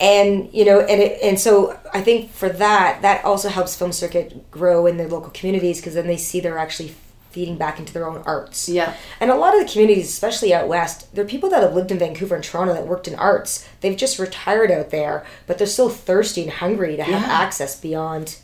[0.00, 3.92] and you know, and it, and so I think for that, that also helps film
[3.92, 6.94] circuit grow in their local communities because then they see they're actually
[7.30, 8.68] feeding back into their own arts.
[8.68, 8.94] Yeah.
[9.20, 11.98] And a lot of the communities, especially out west, they're people that have lived in
[11.98, 13.68] Vancouver and Toronto that worked in arts.
[13.80, 17.28] They've just retired out there, but they're still thirsty and hungry to have Yeah.
[17.28, 18.36] access beyond,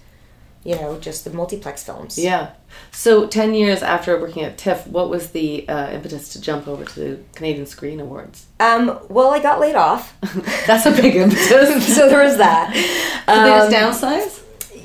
[0.65, 2.19] you know, just the multiplex films.
[2.19, 2.51] Yeah.
[2.93, 6.85] So ten years after working at TIFF, what was the uh, impetus to jump over
[6.85, 8.47] to the Canadian Screen Awards?
[8.61, 8.99] Um.
[9.09, 10.15] Well, I got laid off,
[10.67, 11.95] That's a big impetus.
[11.97, 12.73] so there was that.
[12.75, 12.85] Did
[13.27, 14.43] they Um, just downsize?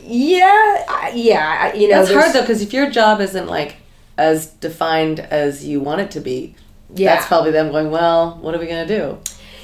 [0.07, 0.85] Yeah.
[0.87, 1.71] I- Yeah.
[1.73, 3.77] I- You know, That's hard though, because if your job isn't like
[4.17, 6.55] as defined as you want it to be,
[6.95, 7.15] Yeah.
[7.15, 9.17] that's probably them going, well, what are we gonna do?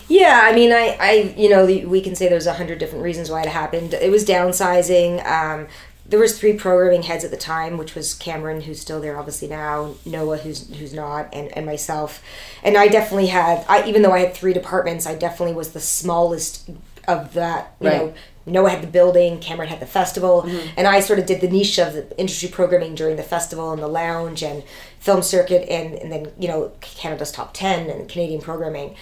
[0.09, 3.29] Yeah, I mean, I, I, you know, we can say there's a hundred different reasons
[3.31, 3.93] why it happened.
[3.93, 5.25] It was downsizing.
[5.25, 5.67] Um,
[6.11, 9.47] there was three programming heads at the time, which was Cameron, who's still there obviously
[9.47, 12.21] now, Noah, who's who's not, and, and myself.
[12.63, 15.79] And I definitely had, I even though I had three departments, I definitely was the
[15.79, 16.69] smallest
[17.07, 17.75] of that.
[17.81, 17.97] You Right.
[17.97, 18.13] know,
[18.45, 20.67] Noah had the building, Cameron had the festival, Mm-hmm.
[20.77, 23.81] and I sort of did the niche of the industry programming during the festival and
[23.81, 24.63] the lounge and
[24.99, 28.95] film circuit, and and then you know Canada's top ten and Canadian programming.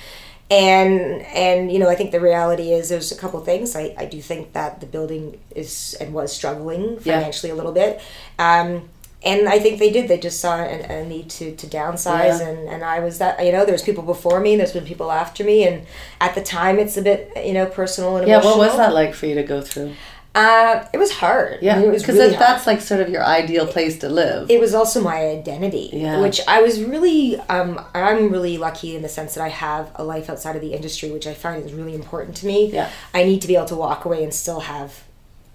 [0.51, 4.05] And and you know I think the reality is there's a couple things I, I
[4.05, 7.19] do think that the building is and was struggling Yeah.
[7.19, 8.01] financially a little bit,
[8.39, 8.89] um,
[9.23, 12.47] and I think they did they just saw a, a need to, to downsize Yeah.
[12.49, 15.43] and, and I was that you know there's people before me there's been people after
[15.43, 15.85] me and
[16.19, 18.57] at the time it's a bit you know personal and Yeah, emotional.
[18.57, 19.93] what was that like for you to go through?
[20.35, 21.57] Uh, it was hard.
[21.61, 22.39] Yeah, I mean, it was because really hard.
[22.47, 24.49] that's like sort of your ideal place to live.
[24.49, 26.21] it was also my identity, Yeah.
[26.21, 30.03] which I was really, um, I'm really lucky in the sense that I have a
[30.03, 32.71] life outside of the industry, which I find is really important to me.
[32.71, 32.89] Yeah.
[33.13, 35.03] I need to be able to walk away and still have.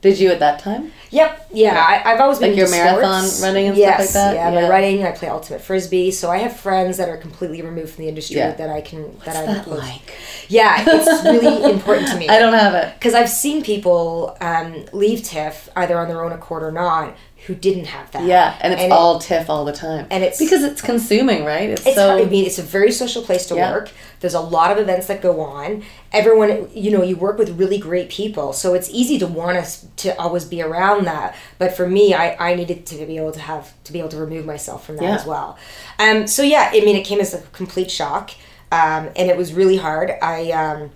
[0.04, 0.92] Did you at that time?
[1.10, 1.48] Yep.
[1.54, 1.78] Yeah.
[1.82, 3.42] I, I've always been Like your into marathon sports.
[3.42, 4.34] running and stuff yes, like that?
[4.34, 4.60] Yeah, Yeah.
[4.60, 5.02] my running.
[5.02, 8.36] I play ultimate frisbee, so I have friends that are completely removed from the industry
[8.36, 8.52] Yeah.
[8.52, 10.12] that I can that What's I'm that close- like?
[10.48, 12.28] Yeah, it's really important to me.
[12.28, 12.92] I don't have it.
[12.98, 17.54] because I've seen people um, leave TIFF either on their own accord or not who
[17.54, 18.24] didn't have that.
[18.24, 20.06] Yeah, and it's it- all tiff all the time.
[20.10, 21.68] and it's- because it's consuming, right?
[21.70, 22.22] It's, It's so hard.
[22.22, 23.70] I mean, it's a very social place to Yeah.
[23.72, 23.90] work.
[24.20, 25.82] There's a lot of events that go on.
[26.12, 29.84] Everyone, you know, you work with really great people, so it's easy to want us
[29.98, 31.34] to always be around that.
[31.58, 34.16] But for me, I, I needed to be able to have to be able to
[34.16, 35.14] remove myself from that Yeah.
[35.16, 35.58] as well.
[35.98, 38.30] Um, so yeah, I mean, it came as a complete shock,
[38.72, 40.14] um, and it was really hard.
[40.22, 40.90] I um,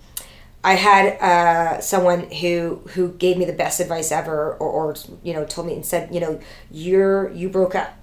[0.63, 5.33] I had uh, someone who who gave me the best advice ever, or, or you
[5.33, 7.95] know, told me and said, you know, you're you broke up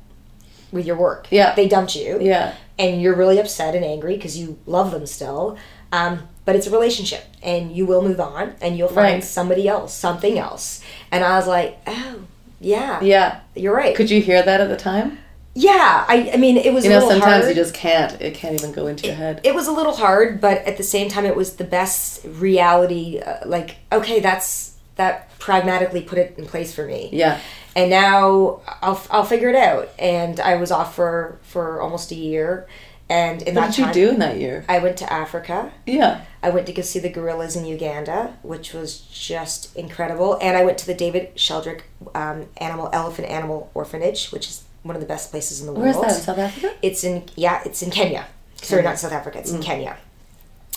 [0.72, 1.28] with your work.
[1.30, 1.54] Yeah.
[1.54, 5.56] they dumped you yeah, and you're really upset and angry because you love them still.
[5.92, 9.24] Um, but it's a relationship, and you will move on, and you'll find Right.
[9.24, 10.80] somebody else, something else.
[11.12, 12.20] And I was like, oh,
[12.60, 13.40] yeah, yeah.
[13.54, 13.94] you're right.
[13.94, 15.18] Could you hear that at the time?
[15.58, 17.56] Yeah, I, I mean, it was You a know, little sometimes hard.
[17.56, 18.20] you just can't.
[18.20, 19.40] It can't even go into your head.
[19.42, 23.20] It was a little hard, but at the same time, it was the best reality.
[23.20, 27.08] Uh, like, okay, that's that pragmatically put it in place for me.
[27.10, 27.40] Yeah,
[27.74, 29.88] and now I'll, I'll figure it out.
[29.98, 32.66] And I was off for for almost a year,
[33.08, 34.62] and in what that did you do in that year?
[34.68, 35.72] I went to Africa.
[35.86, 40.38] Yeah, I went to go see the gorillas in Uganda, which was just incredible.
[40.42, 44.96] And I went to the David Sheldrick um, Animal Elephant Animal Orphanage, which is one
[44.96, 46.02] of the best places in the world.
[46.02, 46.74] that South Africa?
[46.82, 48.26] It's in yeah, it's in Kenya.
[48.62, 48.98] Sorry, not mm.
[48.98, 49.38] South Africa.
[49.38, 49.64] It's in mm.
[49.64, 49.96] Kenya,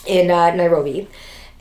[0.06, 1.08] in uh, Nairobi,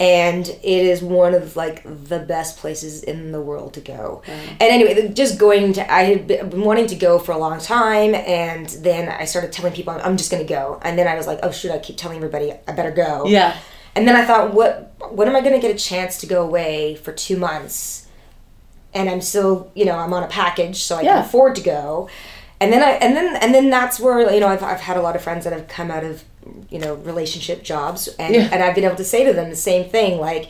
[0.00, 4.22] and it is one of like the best places in the world to go.
[4.26, 4.48] Mm.
[4.50, 7.58] And anyway, just going to I had been been wanting to go for a long
[7.60, 11.16] time, and then I started telling people I'm just going to go, and then I
[11.16, 13.26] was like, oh shoot, I keep telling everybody I better go.
[13.26, 13.56] Yeah,
[13.94, 16.42] And then I thought, what when am I going to get a chance to go
[16.42, 18.06] away for two months?
[18.94, 21.14] And I'm still, you know, I'm on a package, so I Yeah.
[21.14, 22.08] can afford to go.
[22.60, 25.02] And then I and then and then that's where you know I've, I've had a
[25.02, 26.24] lot of friends that have come out of
[26.70, 28.48] you know relationship jobs and Yeah.
[28.52, 30.48] and I've been able to say to them the same thing like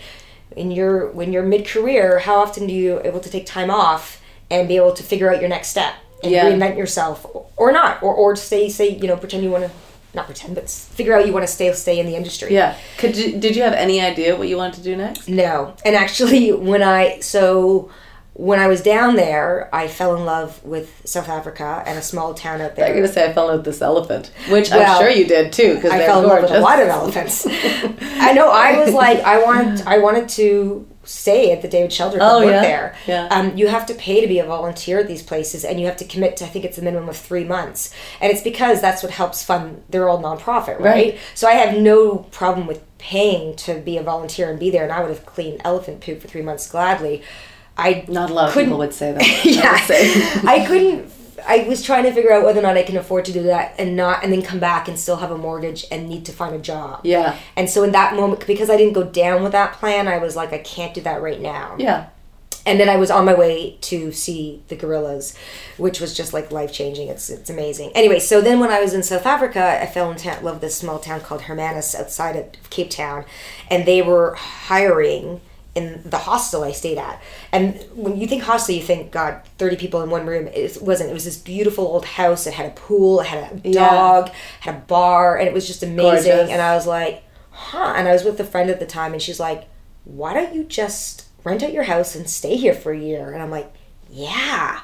[0.56, 4.22] in your when you're mid career how often do you able to take time off
[4.50, 6.46] and be able to figure out your next step and Yeah.
[6.50, 9.70] reinvent yourself or not or or stay say you know pretend you want to
[10.14, 12.74] not pretend but figure out you want to stay stay in the industry yeah.
[12.96, 15.28] Could you, did you have any idea what you wanted to do next?
[15.28, 15.74] no.
[15.84, 17.90] And actually, when I so
[18.38, 22.34] when I was down there, I fell in love with South Africa and a small
[22.34, 22.86] town out there.
[22.86, 25.26] I'm gonna say I fell in love with this elephant, which Well, I'm sure you
[25.26, 27.44] did too, because I fell in love with a lot of elephants.
[28.00, 28.48] I know.
[28.48, 32.52] I was like, I wanted, I wanted to stay at the David Sheldrick Oh, work
[32.52, 32.60] yeah?
[32.60, 32.94] there.
[33.08, 33.26] Yeah.
[33.26, 35.96] Um, you have to pay to be a volunteer at these places, and you have
[35.96, 36.44] to commit to.
[36.44, 39.82] I think it's a minimum of three months, and it's because that's what helps fund.
[39.88, 40.84] They're all nonprofit, right?
[40.84, 41.18] Right.
[41.34, 44.92] So I have no problem with paying to be a volunteer and be there, and
[44.92, 47.24] I would have cleaned elephant poop for three months gladly.
[47.78, 49.22] I Not a lot of people would say that.
[49.22, 50.12] I yeah, say.
[50.46, 51.12] I couldn't.
[51.46, 53.74] I was trying to figure out whether or not I can afford to do that
[53.78, 56.54] and not, and then come back and still have a mortgage and need to find
[56.54, 57.00] a job.
[57.04, 60.18] Yeah, And so in that moment, because I didn't go down with that plan, I
[60.18, 61.76] was like, I can't do that right now.
[61.78, 62.08] yeah.
[62.66, 65.34] And then I was on my way to see the gorillas,
[65.78, 67.08] which was just like life changing.
[67.08, 67.92] It's it's amazing.
[67.94, 70.76] Anyway, so then when I was in South Africa, I fell in love with this
[70.76, 73.24] small town called Hermanus outside of Cape Town,
[73.70, 75.40] and they were hiring
[75.78, 77.22] in the hostel I stayed at.
[77.52, 80.48] And when you think hostel, you think God, thirty people in one room.
[80.48, 81.10] It wasn't.
[81.10, 82.46] It was this beautiful old house.
[82.46, 83.20] It had a pool.
[83.20, 83.88] It had a Yeah.
[83.90, 84.30] dog.
[84.60, 86.32] Had a bar, and it was just amazing.
[86.32, 86.50] Gorgeous.
[86.50, 87.94] And I was like, huh.
[87.96, 89.64] And I was with a friend at the time, and she's like,
[90.04, 93.32] why don't you just rent out your house and stay here for a year?
[93.32, 93.72] And I'm like,
[94.10, 94.80] yeah.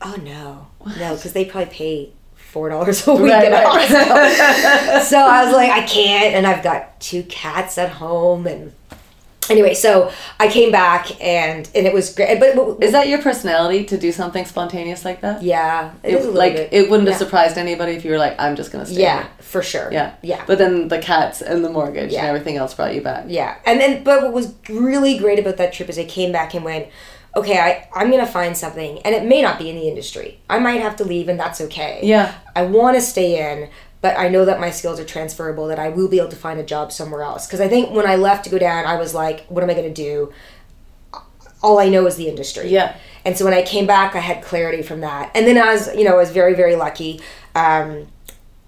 [0.00, 5.02] Oh no, no, because they probably pay four dollars a week Right, right.
[5.08, 8.72] so I was like, I can't, and I've got two cats at home, and
[9.50, 12.38] anyway, so I came back and and it was great.
[12.40, 15.42] But, but Is that your personality to do something spontaneous like that?
[15.42, 16.68] yeah, it It- is a little like bit.
[16.72, 19.00] it wouldn't have surprised anybody if you were like, I'm just gonna stay.
[19.02, 19.88] Yeah, here." for sure.
[19.92, 20.12] Yeah.
[20.22, 20.42] yeah.
[20.46, 22.20] But then the cats and the mortgage Yeah.
[22.20, 23.24] and everything else brought you back.
[23.28, 26.54] Yeah, and then but what was really great about that trip is I came back
[26.54, 26.88] and went,
[27.36, 30.40] okay, I I'm gonna find something, and it may not be in the industry.
[30.50, 32.00] I might have to leave, and that's okay.
[32.02, 32.34] Yeah.
[32.56, 33.68] I want to stay in,
[34.00, 35.66] but I know that my skills are transferable.
[35.68, 37.46] That I will be able to find a job somewhere else.
[37.46, 39.74] Because I think when I left to go down, I was like, what am I
[39.74, 40.32] gonna do?
[41.62, 42.68] All I know is the industry.
[42.68, 42.96] Yeah.
[43.24, 45.30] And so when I came back, I had clarity from that.
[45.34, 47.20] And then as you know, I was very very lucky.
[47.54, 48.06] Um,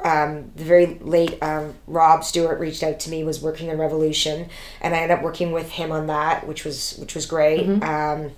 [0.02, 4.48] um, the very late um, Rob Stewart reached out to me, was working on Revolution,
[4.80, 7.66] and I ended up working with him on that, which was which was great.
[7.66, 7.82] Mm-hmm.
[7.82, 8.32] Um,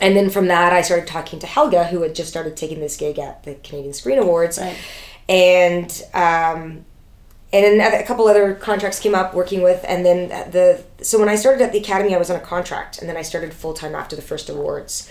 [0.00, 2.96] and then from that, I started talking to Helga, who had just started taking this
[2.96, 4.76] gig at the Canadian Screen Awards, Right.
[5.30, 6.84] And um,
[7.52, 11.28] and then a couple other contracts came up working with, and then the so when
[11.28, 13.72] I started at the Academy, I was on a contract, and then I started full
[13.72, 15.08] time after the first awards.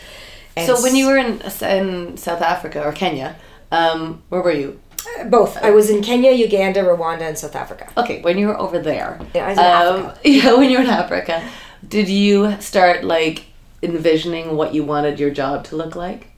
[0.56, 3.38] And So when you were in in South Africa or Kenya,
[3.72, 4.80] um, where were you?
[5.28, 7.90] both, I was in Kenya, Uganda, Rwanda, and South Africa.
[7.98, 9.20] Okay, when you were over there.
[9.34, 10.20] Yeah, I was in Africa.
[10.30, 11.50] Yeah, when you were in Africa,
[11.88, 13.46] did you start like
[13.82, 16.29] envisioning what you wanted your job to look like?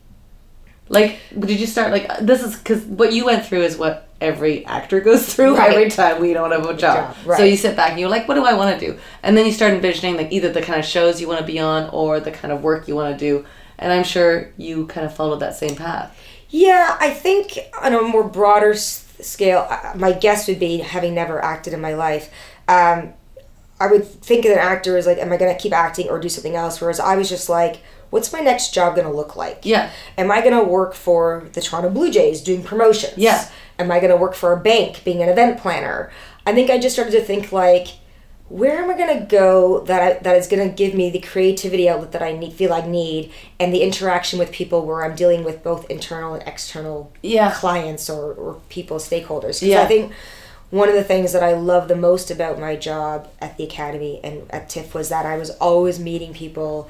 [0.91, 4.65] Like, did you start like this is because what you went through is what every
[4.65, 5.71] actor goes through Right.
[5.71, 7.15] every time we don't have a job.
[7.25, 7.37] right.
[7.37, 8.99] So you sit back and you're like, what do I want to do?
[9.23, 11.59] And then you start envisioning like either the kind of shows you want to be
[11.59, 13.45] on or the kind of work you want to do.
[13.79, 16.15] And I'm sure you kind of followed that same path.
[16.49, 21.73] Yeah, I think on a more broader scale, my guess would be having never acted
[21.73, 22.29] in my life.
[22.67, 23.13] Um,
[23.79, 26.19] I would think of an actor as like, am I going to keep acting or
[26.19, 26.79] do something else?
[26.81, 29.61] Whereas I was just like, what's my next job going to look like?
[29.63, 29.89] Yeah.
[30.17, 33.17] Am I going to work for the Toronto Blue Jays doing promotions?
[33.17, 33.49] Yeah.
[33.79, 36.11] Am I going to work for a bank being an event planner?
[36.45, 37.87] I think I just started to think like,
[38.49, 41.19] where am I going to go that I, that is going to give me the
[41.21, 45.15] creativity outlet that I need, feel I need, and the interaction with people where I'm
[45.15, 47.51] dealing with both internal and external Yeah.
[47.53, 49.65] clients or, or people, stakeholders.
[49.65, 49.81] Yeah.
[49.83, 50.11] I think
[50.69, 54.19] one of the things that I love the most about my job at the academy
[54.21, 56.89] and at TIFF was that I was always meeting people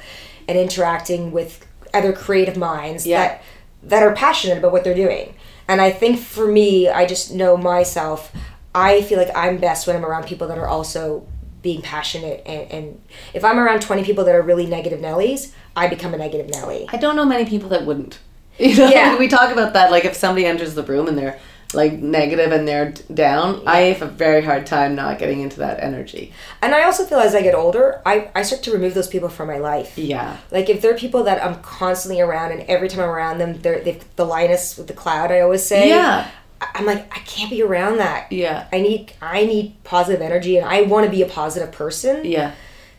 [0.51, 3.19] and interacting with other creative minds Yeah.
[3.21, 3.43] that
[3.83, 5.33] that are passionate about what they're doing.
[5.67, 8.31] And I think for me, I just know myself.
[8.75, 11.25] I feel like I'm best when I'm around people that are also
[11.63, 13.01] being passionate and, and
[13.33, 16.87] if I'm around 20 people that are really negative Nellies, I become a negative Nelly.
[16.91, 18.19] I don't know many people that wouldn't.
[18.59, 19.17] You know, Yeah.
[19.17, 19.89] we talk about that.
[19.91, 21.39] Like if somebody enters the room and they're
[21.73, 25.81] like negative and they're down, I have a very hard time not getting into that
[25.81, 26.33] energy.
[26.61, 29.29] And I also feel as I get older, I, I start to remove those people
[29.29, 29.97] from my life.
[29.97, 30.37] Yeah.
[30.51, 33.61] Like if there are people that I'm constantly around, and every time I'm around them,
[33.61, 35.31] they're they've the lioness with the cloud.
[35.31, 36.29] I always say, Yeah.
[36.75, 38.31] I'm like I can't be around that.
[38.31, 38.67] Yeah.
[38.71, 42.25] I need I need positive energy, and I want to be a positive person.
[42.25, 42.53] Yeah.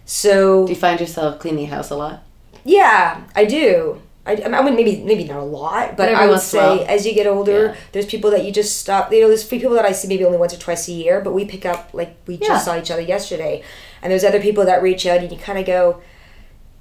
[0.05, 2.23] So Do you find yourself cleaning house a lot?
[2.65, 4.01] yeah, I do.
[4.25, 6.63] I, I mean, maybe maybe not a lot, but But I would once in a
[6.63, 6.87] say while.
[6.89, 7.75] as you get older, Yeah.
[7.91, 9.13] there's people that you just stop.
[9.13, 11.21] You know, there's few people that I see maybe only once or twice a year,
[11.21, 12.49] but we pick up like we Yeah.
[12.49, 13.63] just saw each other yesterday,
[14.01, 16.01] and there's other people that reach out, and you kind of go,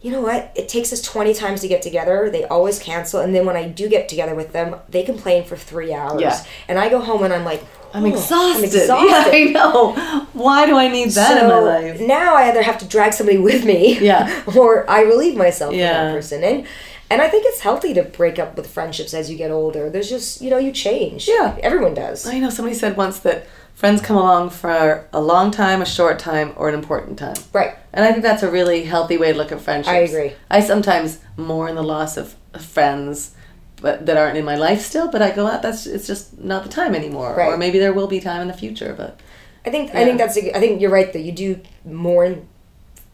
[0.01, 0.51] you know what?
[0.55, 2.29] It takes us 20 times to get together.
[2.31, 5.55] They always cancel, and then when I do get together with them, they complain for
[5.55, 6.39] three hours, Yeah.
[6.67, 8.57] and I go home and I'm like, I'm "Oh, exhausted.
[8.57, 9.09] I'm exhausted.
[9.09, 9.91] Yeah, I know.
[10.33, 11.99] Why do I need that in my So life?
[11.99, 14.43] now I either have to drag somebody with me, Yeah.
[14.55, 16.05] or I relieve myself from Yeah.
[16.05, 16.43] that person.
[16.43, 16.65] And
[17.11, 19.89] and I think it's healthy to break up with friendships as you get older.
[19.89, 21.27] There's just you know you change.
[21.27, 21.57] Yeah.
[21.61, 22.25] everyone does.
[22.25, 26.19] I know somebody said once that friends come along for a long time, a short
[26.19, 27.35] time, or an important time.
[27.51, 27.75] Right.
[27.93, 29.93] And I think that's a really healthy way to look at friendships.
[29.93, 30.33] I agree.
[30.49, 33.35] I sometimes mourn the loss of friends
[33.81, 36.63] but that aren't in my life still, but I go out that's it's just not
[36.63, 37.35] the time anymore.
[37.35, 37.47] Right.
[37.47, 39.19] Or maybe there will be time in the future, but
[39.65, 42.47] I think I think that's a, I think you're right that You do mourn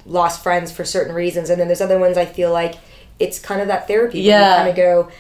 [0.06, 2.76] lost friends for certain reasons, and then there's other ones I feel like
[3.20, 4.22] it's kind of that therapy.
[4.22, 4.52] Yeah.
[4.52, 5.12] you kind of go.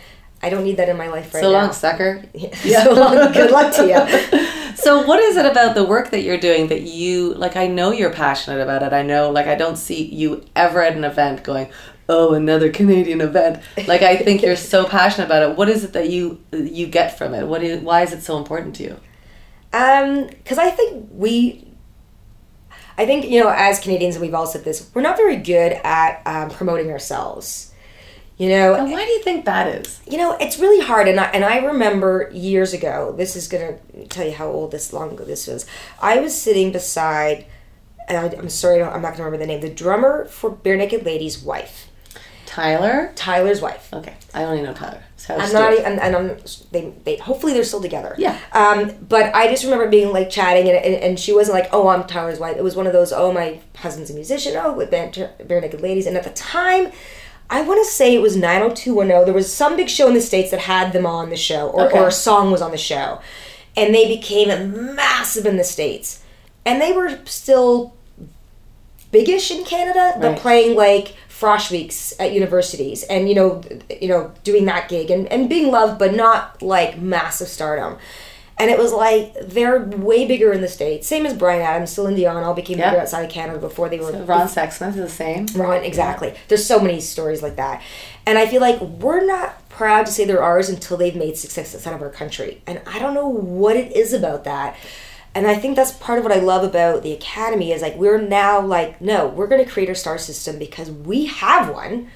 [0.41, 1.61] I don't need that in my life right so now.
[1.63, 2.23] long, sucker.
[2.63, 2.83] Yeah.
[2.83, 3.15] so long.
[3.33, 4.75] Good luck to you.
[4.75, 7.91] so what is it about the work that you're doing that you like i know
[7.91, 11.43] you're passionate about it i know like i don't see you ever at an event
[11.43, 11.67] going
[12.07, 15.93] oh another canadian event like i think you're so passionate about it what is it
[15.93, 18.95] that you you get from it what is why is it so important to you
[19.73, 21.67] Um, because I think we,
[22.97, 25.73] I think you know, as Canadians, and we've all said this, we're not very good
[25.83, 27.66] at um, promoting ourselves.
[28.37, 31.07] You know, and why do you think that is you know, it's really hard.
[31.07, 33.13] And I and I remember years ago.
[33.17, 33.77] This is gonna
[34.09, 35.65] tell you how old this long ago this was.
[35.99, 37.45] I was sitting beside,
[38.07, 39.61] and I, I'm sorry, I'm not gonna remember the name.
[39.61, 41.89] The drummer for Barenaked Ladies' wife.
[42.45, 43.11] Tyler?
[43.15, 43.93] Tyler's wife.
[43.93, 45.03] Okay, I only know Tyler.
[45.29, 46.37] I'm not, and, and I'm,
[46.71, 48.15] they, they, hopefully they're still together.
[48.17, 48.39] Yeah.
[48.53, 51.89] Um, but I just remember being like chatting, and, and, and she wasn't like, oh,
[51.89, 52.55] I'm Tyler's wife.
[52.55, 54.55] It was one of those, oh, my husband's a musician.
[54.55, 55.11] Oh, with Bare
[55.61, 56.07] Naked Ladies.
[56.07, 56.91] And at the time,
[57.49, 59.25] I want to say it was 90210.
[59.25, 61.87] There was some big show in the States that had them on the show, or,
[61.87, 61.97] Okay.
[61.99, 63.19] or a song was on the show.
[63.75, 66.19] And they became massive in the States.
[66.65, 67.93] And they were still
[69.11, 70.39] biggish in Canada, but Right.
[70.39, 73.61] playing like frosh weeks at universities and you know
[74.01, 77.95] you know doing that gig and, and being loved but not like massive stardom.
[78.59, 81.07] And it was like they're way bigger in the States.
[81.07, 82.89] Same as Bryan Adams, Celine Dion all became Yeah.
[82.89, 85.45] bigger outside of Canada before they were Ron Sexsmith is the same.
[85.55, 86.33] Ron, exactly.
[86.47, 87.81] There's so many stories like that.
[88.25, 91.75] And I feel like we're not proud to say they're ours until they've made success
[91.75, 92.61] outside of our country.
[92.65, 94.75] And I don't know what it is about that.
[95.35, 98.19] And I think that's part of what I love about the Academy is like we're
[98.19, 102.09] now like, no, we're gonna create our star system because we have one.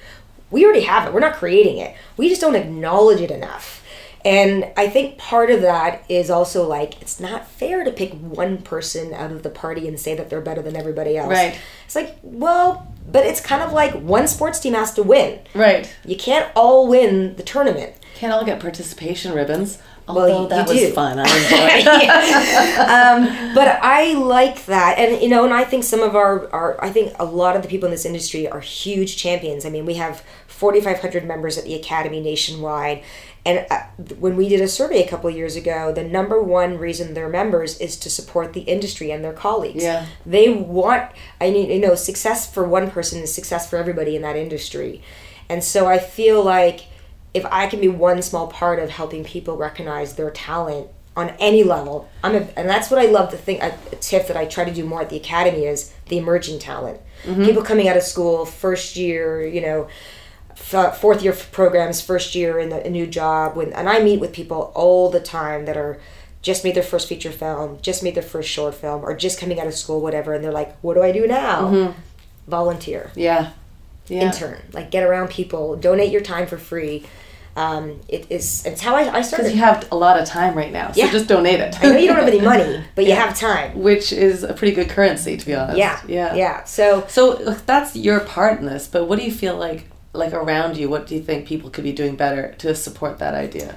[0.50, 1.14] We already have it.
[1.14, 1.94] We're not creating it.
[2.16, 3.81] We just don't acknowledge it enough.
[4.24, 8.58] And I think part of that is also like it's not fair to pick one
[8.58, 11.30] person out of the party and say that they're better than everybody else.
[11.30, 11.58] Right.
[11.86, 15.40] It's like, well, but it's kind of like one sports team has to win.
[15.54, 15.92] Right.
[16.04, 17.94] You can't all win the tournament.
[18.14, 19.78] Can't all get participation ribbons.
[20.08, 20.92] Well, Although you- that you was do.
[20.94, 21.18] fun.
[21.20, 21.22] I
[21.78, 22.78] enjoyed it.
[23.48, 26.84] um, but I like that, and you know, and I think some of our, our,
[26.84, 29.64] I think a lot of the people in this industry are huge champions.
[29.64, 33.02] I mean, we have 4,500 members at the Academy nationwide,
[33.44, 33.80] and uh,
[34.18, 37.28] when we did a survey a couple of years ago, the number one reason they're
[37.28, 39.82] members is to support the industry and their colleagues.
[39.82, 40.06] Yeah.
[40.24, 44.22] They want, I mean, you know, success for one person is success for everybody in
[44.22, 45.02] that industry,
[45.48, 46.86] and so I feel like
[47.34, 51.62] if I can be one small part of helping people recognize their talent on any
[51.64, 53.62] level, I'm a, and that's what I love to think.
[53.62, 56.58] A, a tip that I try to do more at the academy is the emerging
[56.58, 57.00] talent.
[57.44, 59.88] People coming out of school, first year, you know,
[60.72, 63.56] f- fourth year programs, first year in the, a new job.
[63.56, 65.98] When and I meet with people all the time that are
[66.42, 69.60] just made their first feature film, just made their first short film, or just coming
[69.60, 71.94] out of school, whatever, and they're like, "What do I do now?"
[72.48, 73.50] Volunteer yeah.
[74.08, 74.22] Yeah.
[74.22, 77.04] intern like get around people donate your time for free
[77.54, 79.44] um, it is it's how i, I started.
[79.44, 81.12] Because you have a lot of time right now, so Yeah.
[81.12, 81.76] just donate it.
[81.80, 84.74] i know you don't have any money but you have time Which is a pretty
[84.74, 85.78] good currency, to be honest.
[85.78, 86.34] yeah Yeah.
[86.34, 90.32] yeah so So that's your part in this, but what do you feel like, like
[90.32, 90.88] around you?
[90.88, 93.76] What do you think people could be doing better to support that idea?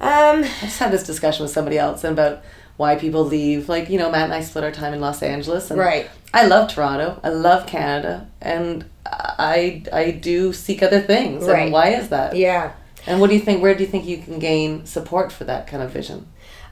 [0.00, 2.42] um I just had this discussion with somebody else about
[2.76, 3.68] why people leave.
[3.68, 5.70] Like, you know, Matt and I split our time in Los Angeles.
[5.70, 6.10] And Right.
[6.34, 7.20] I love Toronto.
[7.22, 8.26] I love Canada.
[8.40, 11.44] And I, I do seek other things.
[11.44, 11.64] Right.
[11.64, 12.34] And why is that?
[12.34, 12.72] yeah
[13.06, 15.66] And what do you think, where do you think you can gain support for that
[15.66, 16.26] kind of vision?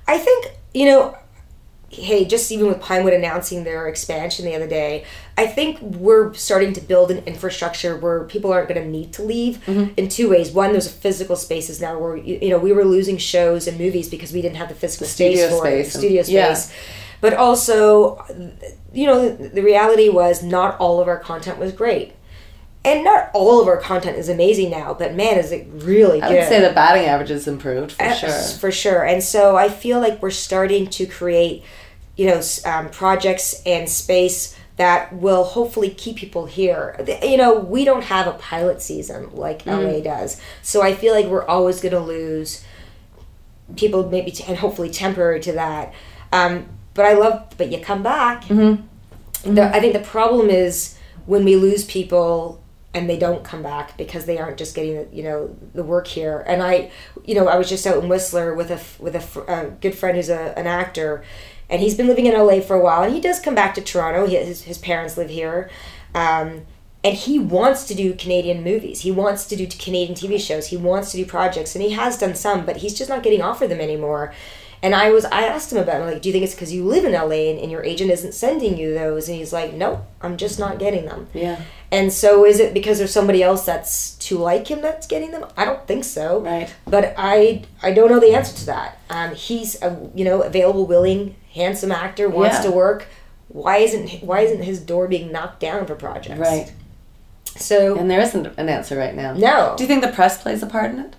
[0.08, 1.16] i think you know
[1.92, 5.04] hey just even with pinewood announcing their expansion the other day
[5.36, 9.22] i think we're starting to build an infrastructure where people aren't going to need to
[9.22, 9.92] leave Mm-hmm.
[9.96, 13.18] in two ways one there's physical spaces now where you, you know we were losing
[13.18, 16.00] shows and movies because we didn't have the physical space studio for it space and-
[16.00, 16.54] studio yeah.
[16.54, 16.76] space
[17.20, 18.24] but also
[18.92, 22.12] you know the, the reality was not all of our content was great
[22.82, 26.28] and not all of our content is amazing now but man is it really I
[26.28, 28.30] good would say the batting average has improved for uh, sure.
[28.58, 29.04] For sure.
[29.04, 31.62] And so I feel like we're starting to create,
[32.20, 37.02] you know, um, projects and space that will hopefully keep people here.
[37.22, 39.90] You know, we don't have a pilot season like Mm.
[39.90, 40.38] LA does.
[40.60, 42.62] So I feel like we're always going to lose
[43.74, 45.94] people, maybe, t- and hopefully temporary to that.
[46.30, 48.44] Um, but I love, but you come back.
[48.44, 49.54] Mm-hmm.
[49.54, 53.96] The, I think the problem is when we lose people and they don't come back
[53.96, 56.44] because they aren't just getting the, you know the work here.
[56.46, 56.90] And I,
[57.24, 60.16] you know, I was just out in Whistler with a with a, a good friend
[60.16, 61.22] who's a, an actor,
[61.70, 63.80] and he's been living in LA for a while, and he does come back to
[63.80, 64.26] Toronto.
[64.26, 65.70] He, his his parents live here.
[66.14, 66.66] Um,
[67.02, 69.00] and he wants to do Canadian movies.
[69.00, 70.66] He wants to do Canadian TV shows.
[70.66, 73.40] He wants to do projects, and he has done some, but he's just not getting
[73.40, 74.34] offered them anymore.
[74.82, 76.84] And I was, I asked him about, it, like, do you think it's because you
[76.84, 79.28] live in LA and, and your agent isn't sending you those?
[79.28, 81.28] And he's like, no, I'm just not getting them.
[81.34, 81.60] Yeah.
[81.90, 85.44] And so, is it because there's somebody else that's too like him that's getting them?
[85.56, 86.40] I don't think so.
[86.40, 86.72] Right.
[86.86, 88.98] But I, I don't know the answer to that.
[89.10, 92.62] Um, he's a, you know, available, willing, handsome actor, wants Yeah.
[92.62, 93.06] to work.
[93.48, 96.38] Why isn't why isn't his door being knocked down for projects?
[96.38, 96.72] Right.
[97.56, 99.32] So And there isn't an answer right now.
[99.34, 99.74] no.
[99.76, 101.16] Do you think the press plays a part in it?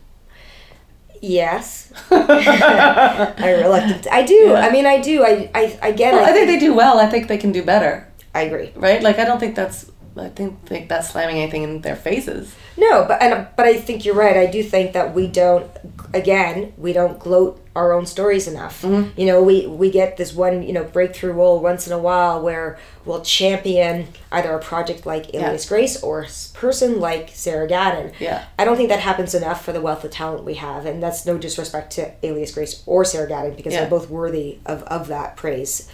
[1.21, 1.91] Yes.
[2.11, 4.07] I reluctant.
[4.11, 4.33] I do.
[4.33, 4.53] Yeah.
[4.65, 5.23] I mean, I do.
[5.23, 6.15] I, I again.
[6.15, 6.99] Well, I, I think they do well.
[6.99, 8.07] I think they can do better.
[8.33, 8.71] I agree.
[8.75, 9.03] Right?
[9.03, 12.53] Like I don't think that's I think think that's slamming anything in their faces.
[12.77, 14.35] No, but and but I think you're right.
[14.35, 15.69] I do think that we don't.
[16.13, 18.81] Again, we don't gloat our own stories enough.
[18.81, 19.17] Mm-hmm.
[19.19, 22.41] You know, we we get this one you know breakthrough role once in a while
[22.41, 28.13] where we'll champion either a project like Alias Grace or a person like Sarah Gadon.
[28.19, 28.45] Yeah.
[28.59, 31.25] I don't think that happens enough for the wealth of talent we have, and that's
[31.25, 33.81] no disrespect to Alias Grace or Sarah Gadon because Yeah.
[33.81, 35.87] they're both worthy of of that praise.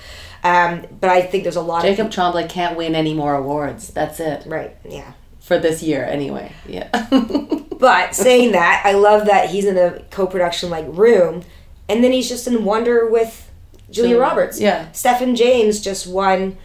[0.43, 3.89] Um, but I think there's a lot Jacob of Tremblay can't win any more awards.
[3.89, 5.13] That's it right, yeah.
[5.39, 6.51] for this year, anyway.
[6.67, 6.89] Yeah.
[7.77, 11.43] But saying that, I love that he's in a co-production like room,
[11.87, 13.51] and then he's just in Wonder with
[13.91, 14.59] Julia Julia- Roberts.
[14.59, 14.91] yeah.
[14.93, 16.57] Stephan James just won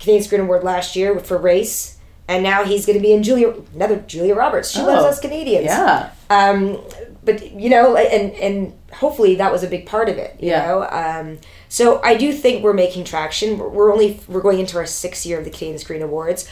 [0.00, 1.97] Canadian Screen Award last year for Race,
[2.28, 4.70] and now he's going to be in Julia another Julia Roberts.
[4.70, 5.66] She loves Oh, us Canadians.
[5.66, 6.10] yeah.
[6.30, 6.78] Um,
[7.24, 10.36] but you know, and and hopefully that was a big part of it.
[10.38, 10.66] You Yeah.
[10.66, 10.88] know.
[10.90, 13.58] Um, so I do think we're making traction.
[13.58, 16.48] We're- We're only we're going into our sixth year of the Canadian Screen Awards.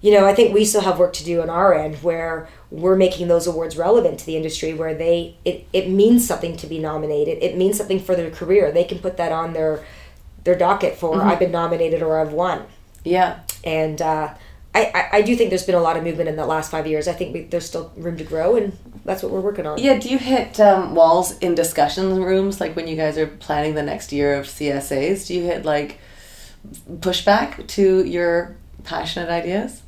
[0.00, 2.94] You know, I think we still have work to do on our end where we're
[2.94, 6.78] making those awards relevant to the industry where they it, it means something to be
[6.78, 7.38] nominated.
[7.42, 8.70] It means something for their career.
[8.70, 9.80] They can put that on their
[10.44, 11.28] their docket for Mm-hmm.
[11.28, 12.62] I've been nominated or I've won
[13.04, 13.40] Yeah.
[13.64, 14.34] and uh,
[14.78, 17.08] I, I, do think there's been a lot of movement in the last five years.
[17.08, 19.78] I think we, there's still room to grow, and that's what we're working on.
[19.78, 23.74] Yeah, do you hit um, walls in discussion rooms like when you guys are planning
[23.74, 25.26] the next year of CSAs?
[25.26, 25.98] Do you hit like
[26.90, 29.82] pushback to your passionate ideas?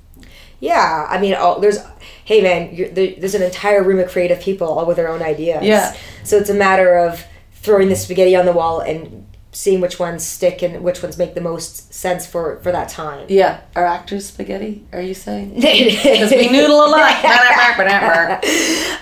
[0.61, 1.78] Yeah, I mean, all, there's,
[2.24, 5.22] hey man, you're, there, there's an entire room of creative people all with their own
[5.22, 5.64] ideas.
[5.64, 5.97] Yeah.
[6.22, 7.24] So it's a matter of
[7.55, 11.34] throwing the spaghetti on the wall and seeing which ones stick and which ones make
[11.34, 13.26] the most sense for for that time.
[13.28, 14.84] Yeah, are actors spaghetti?
[14.92, 15.55] Are you saying?
[15.61, 17.01] Because we noodle a lot.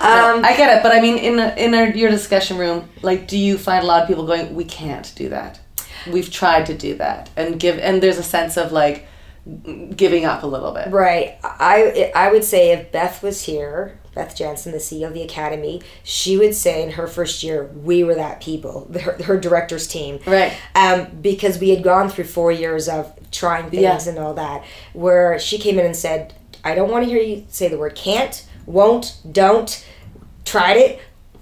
[0.01, 3.27] Um, I get it, but I mean, in a, in a, your discussion room, like,
[3.27, 5.61] do you find a lot of people going, "We can't do that.
[6.07, 9.07] We've tried to do that," and give, and there's a sense of like
[9.97, 10.89] giving up a little bit.
[10.89, 11.39] Right.
[11.43, 15.81] I I would say if Beth was here, Beth Janson, the CEO of the Academy,
[16.03, 20.19] she would say in her first year, we were that people, her, her director's team.
[20.27, 20.53] Right.
[20.75, 24.09] Um, because we had gone through four years of trying things Yeah.
[24.09, 26.35] and all that, where she came in and said,
[26.65, 29.87] I don't want to hear you say the word can't, won't, don't,
[30.45, 31.01] tried it.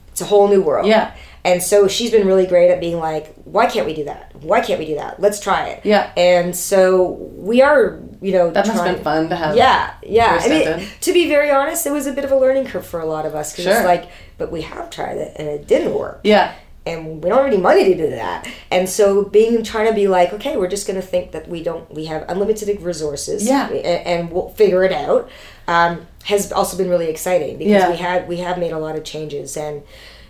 [0.08, 0.86] It's a whole new world.
[0.86, 1.14] Yeah.
[1.44, 4.34] And so she's been really great at being like, why can't we do that?
[4.40, 5.20] Why can't we do that?
[5.20, 5.86] Let's try it.
[5.86, 6.10] Yeah.
[6.16, 9.56] And so we are, you know, That must have been fun to have.
[9.56, 10.38] yeah, yeah.
[10.42, 10.86] I mean, in.
[11.00, 13.24] to be very honest, it was a bit of a learning curve for a lot
[13.24, 13.74] of us because Sure.
[13.76, 14.04] it's like,
[14.38, 16.52] but we have tried it and it didn't work, Yeah.
[16.84, 18.46] and we don't have any money to do that.
[18.70, 21.62] And so, being trying to be like, okay, we're just going to think that we
[21.62, 23.68] don't, we have unlimited resources, Yeah.
[23.70, 25.28] a- and, we'll figure it out.
[25.68, 27.90] Um, has also been really exciting because Yeah.
[27.90, 29.82] we had we have made a lot of changes, and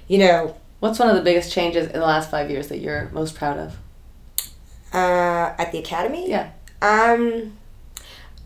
[0.08, 3.08] you know, What's one of the biggest changes in the last five years that you're
[3.12, 3.76] most proud of?
[4.92, 6.48] uh, at the academy, Yeah.
[6.82, 7.55] Um,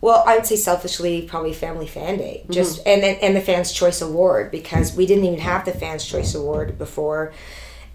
[0.01, 3.71] well, I would say selfishly, probably Family Fan Day, just and, and and the Fans
[3.71, 7.31] Choice Award because we didn't even have the Fans Choice Award before,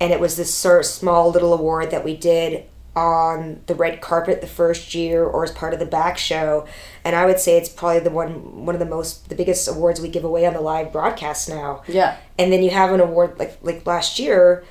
[0.01, 4.01] and it was this sort of small little award that we did on the red
[4.01, 6.67] carpet the first year or as part of the back show,
[7.05, 10.01] and I would say it's probably the one one of the most the biggest awards
[10.01, 11.83] we give away on the live broadcast now.
[11.89, 12.17] Yeah.
[12.39, 14.65] and then you have an award like like last year,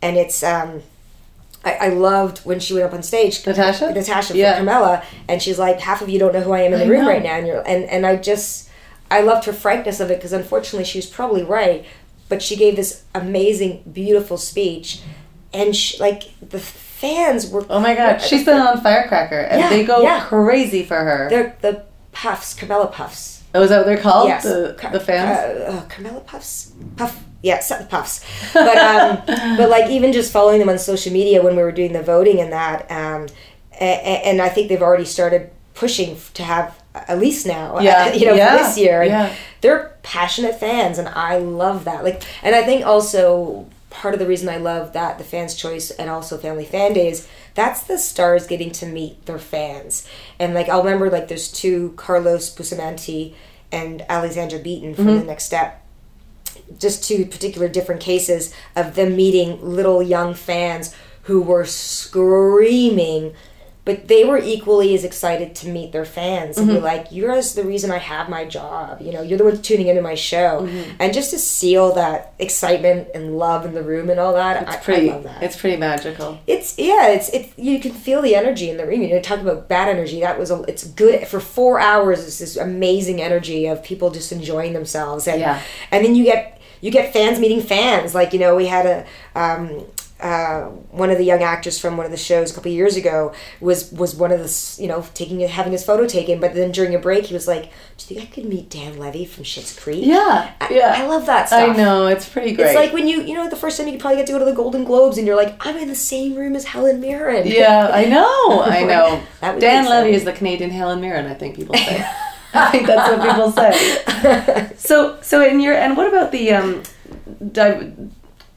[0.00, 0.82] and it's um,
[1.68, 3.92] I, I loved when she went up on stage, Natasha?
[3.92, 4.54] Natasha for Yeah.
[4.56, 6.88] Carmilla, and she's like, half of you don't know who I am in the I
[6.88, 7.10] room know.
[7.10, 8.68] right now, and you're and and I just
[9.10, 11.84] I loved her frankness of it because unfortunately she was probably right,
[12.28, 15.00] but she gave this amazing, beautiful speech,
[15.54, 19.68] and she, like the fans were Oh my God, she's been on Firecracker, and Yeah,
[19.70, 20.24] they go yeah.
[20.26, 21.28] crazy for her.
[21.30, 23.44] they're the puffs, Carmilla puffs.
[23.54, 24.28] oh, is that what they're called?
[24.28, 25.38] Yes, The, Car- the fans.
[25.60, 27.22] Uh, uh, Carmilla Puffs, Puff.
[27.42, 28.24] Yeah, set the puffs.
[28.52, 29.22] But um,
[29.56, 32.40] but like even just following them on social media when we were doing the voting
[32.40, 33.28] and that, um,
[33.80, 38.26] and, and I think they've already started pushing to have at least now, Yeah, you
[38.26, 39.02] know, yeah, this year.
[39.02, 39.34] And yeah.
[39.60, 42.02] They're passionate fans, and I love that.
[42.04, 45.90] Like, and I think also part of the reason I love that the fans' choice
[45.92, 47.28] and also Family Fan Days.
[47.54, 50.08] That's the stars getting to meet their fans,
[50.40, 53.34] and like I'll remember like there's two Carlos Bustamante
[53.70, 55.18] and Alexandra Beaton from Mm-hmm.
[55.20, 55.84] the next step
[56.78, 63.34] just two particular different cases of them meeting little young fans who were screaming
[63.88, 66.76] but they were equally as excited to meet their fans and Mm-hmm.
[66.78, 69.60] be like you're as the reason i have my job you know you're the one
[69.68, 70.96] tuning into my show Mm-hmm.
[71.02, 74.74] and just to seal that excitement and love in the room and all that I,
[74.74, 75.10] It's pretty.
[75.10, 76.28] I love that It's pretty magical.
[76.54, 77.44] it's yeah, it's it.
[77.56, 79.00] You can feel the energy in the room.
[79.02, 80.18] You know, talk about bad energy.
[80.20, 80.58] That was a.
[80.72, 82.18] It's good for four hours.
[82.26, 85.60] It's this amazing energy of people just enjoying themselves, and Yeah.
[85.92, 88.14] and then you get you get fans meeting fans.
[88.14, 88.98] Like you know, we had a
[89.44, 89.84] um,
[90.20, 92.96] uh, one of the young actors from one of the shows a couple of years
[92.96, 96.72] ago was was one of the you know taking having his photo taken, but then
[96.72, 97.64] during a break he was like,
[97.96, 100.94] "Do you think I could meet Dan Levy from Schitt's Creek?" Yeah, I, yeah.
[100.96, 101.70] I love that stuff.
[101.70, 102.68] I know it's pretty great.
[102.68, 104.44] It's like when you you know the first time you probably get to go to
[104.44, 107.46] the Golden Globes and you're like, I'm in the same room as Helen Mirren.
[107.46, 109.22] yeah, I know, I know.
[109.60, 111.26] Dan Levy is the Canadian Helen Mirren.
[111.26, 112.04] I think people say.
[112.54, 114.72] I think that's what people say.
[114.78, 116.82] So, so in your and what about the um,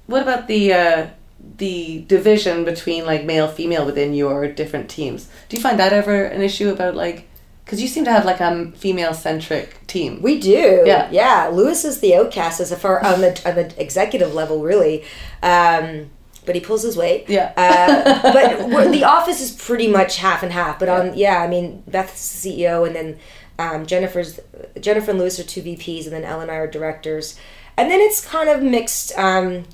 [0.08, 1.08] what about the uh,
[1.58, 5.30] the division between like male female within your different teams?
[5.50, 7.28] Do you find that ever an issue about like?
[7.66, 10.22] Because you seem to have like a female centric team.
[10.22, 10.84] We do.
[10.86, 11.10] Yeah.
[11.12, 11.50] Yeah.
[11.54, 15.04] Lewis is the outcast as far on the on the executive level, really.
[15.42, 16.10] Um,
[16.46, 17.30] but he pulls his weight.
[17.30, 17.54] Yeah.
[17.56, 20.80] Uh, but the office is pretty much half and half.
[20.80, 23.20] But on yeah, I mean Beth's the CEO, and then
[23.60, 24.40] um, Jennifer's
[24.80, 27.40] Jennifer and Lewis are two VPs, and then Elle and I are directors.
[27.78, 29.18] And then it's kind of mixed.
[29.18, 29.66] Um,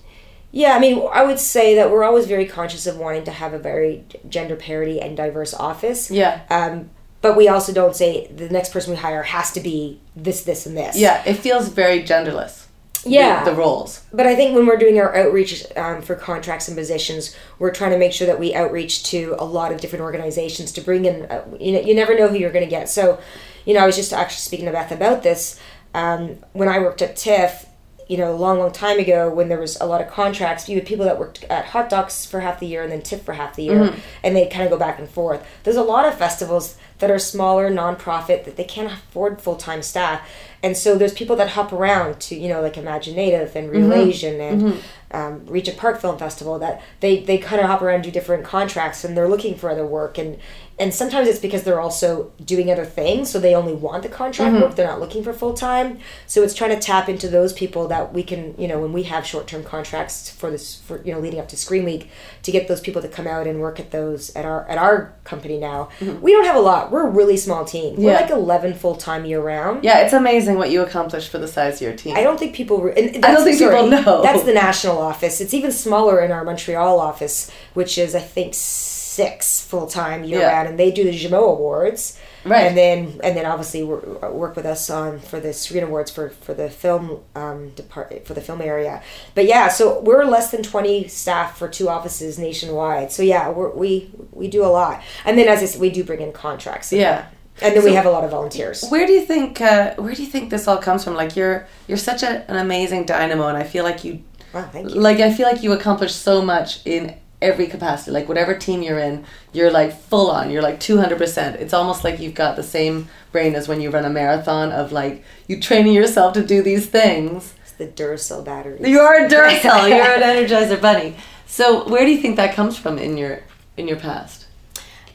[0.51, 3.53] yeah, I mean, I would say that we're always very conscious of wanting to have
[3.53, 6.09] a very gender parity and diverse office.
[6.09, 6.41] Yeah.
[6.49, 6.89] Um,
[7.21, 10.65] but we also don't say the next person we hire has to be this, this,
[10.65, 10.95] and this.
[10.97, 12.65] Yeah, it feels very genderless.
[13.03, 13.43] the- Yeah.
[13.43, 14.01] the, roles.
[14.13, 17.91] But I think when we're doing our outreach um, for contracts and positions, we're trying
[17.91, 21.23] to make sure that we outreach to a lot of different organizations to bring in.
[21.25, 22.89] Uh, you know, you never know who you're going to get.
[22.89, 23.19] So,
[23.65, 25.59] you know, I was just actually speaking to Beth about this
[25.93, 27.66] um, when I worked at TIFF.
[28.07, 30.75] You know, a long, long time ago, when there was a lot of contracts, you
[30.77, 33.33] had people that worked at Hot Docs for half the year and then TIFF for
[33.33, 33.99] half the year, mm-hmm.
[34.23, 35.45] and they kind of go back and forth.
[35.63, 39.81] There's a lot of festivals that are smaller, nonprofit, that they can't afford full time
[39.81, 40.27] staff,
[40.63, 43.89] and so there's people that hop around to, you know, like imagineNATIVE and mm-hmm.
[43.89, 44.79] Reel Asian and mm-hmm.
[45.11, 48.43] Um, Regent Park Film Festival that they they kind of hop around and do different
[48.43, 50.17] contracts and they're looking for other work.
[50.17, 50.37] And
[50.79, 54.53] and sometimes it's because they're also doing other things so they only want the contract
[54.61, 54.75] work.
[54.75, 58.13] They're not looking for full time so it's trying to tap into those people that
[58.13, 61.19] we can you know when we have short term contracts for this for you know
[61.19, 62.09] leading up to Screen Week
[62.43, 65.13] to get those people to come out and work at those at our at our
[65.23, 65.89] company now.
[66.21, 66.91] We don't have a lot.
[66.91, 67.95] We're a really small team.
[67.97, 71.47] We're like 11 full time year round Yeah, it's amazing what you accomplished for the
[71.47, 72.15] size of your team.
[72.15, 72.81] I don't think people.
[72.81, 74.21] Re- and I don't think people know.
[74.21, 75.41] That's the national office.
[75.41, 80.39] It's even smaller in our Montreal office, which is I think six full time year
[80.39, 80.51] Yeah.
[80.53, 82.19] round, and they do the Gémeaux Awards.
[82.45, 82.65] Right.
[82.67, 86.53] And then and then obviously work with us on for the Screen Awards for for
[86.53, 89.01] the film um depart for the film area.
[89.35, 93.11] But yeah, so we're less than twenty staff for two offices nationwide.
[93.11, 95.01] So yeah, we're, we we do a lot.
[95.25, 96.93] And then as I said, we do bring in contracts.
[96.93, 97.03] Yeah.
[97.21, 97.33] that.
[97.59, 98.85] And then we have a lot of volunteers.
[98.89, 99.59] Where do you think?
[99.59, 101.15] Uh, where do you think this all comes from?
[101.15, 104.21] Like you're you're such a, an amazing dynamo, and I feel like you,
[104.53, 104.95] Wow, thank you.
[104.99, 108.11] like I feel like you accomplish so much in every capacity.
[108.11, 110.49] Like whatever team you're in, you're like full on.
[110.49, 111.57] You're like two hundred percent.
[111.61, 114.91] It's almost like you've got the same brain as when you run a marathon of
[114.91, 117.53] like you training yourself to do these things.
[117.61, 118.79] It's the Duracell battery.
[118.89, 119.89] You are a Duracell.
[119.89, 121.15] you're an Energizer bunny.
[121.45, 123.43] So where do you think that comes from in your
[123.77, 124.47] in your past?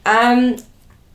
[0.05, 0.57] Um,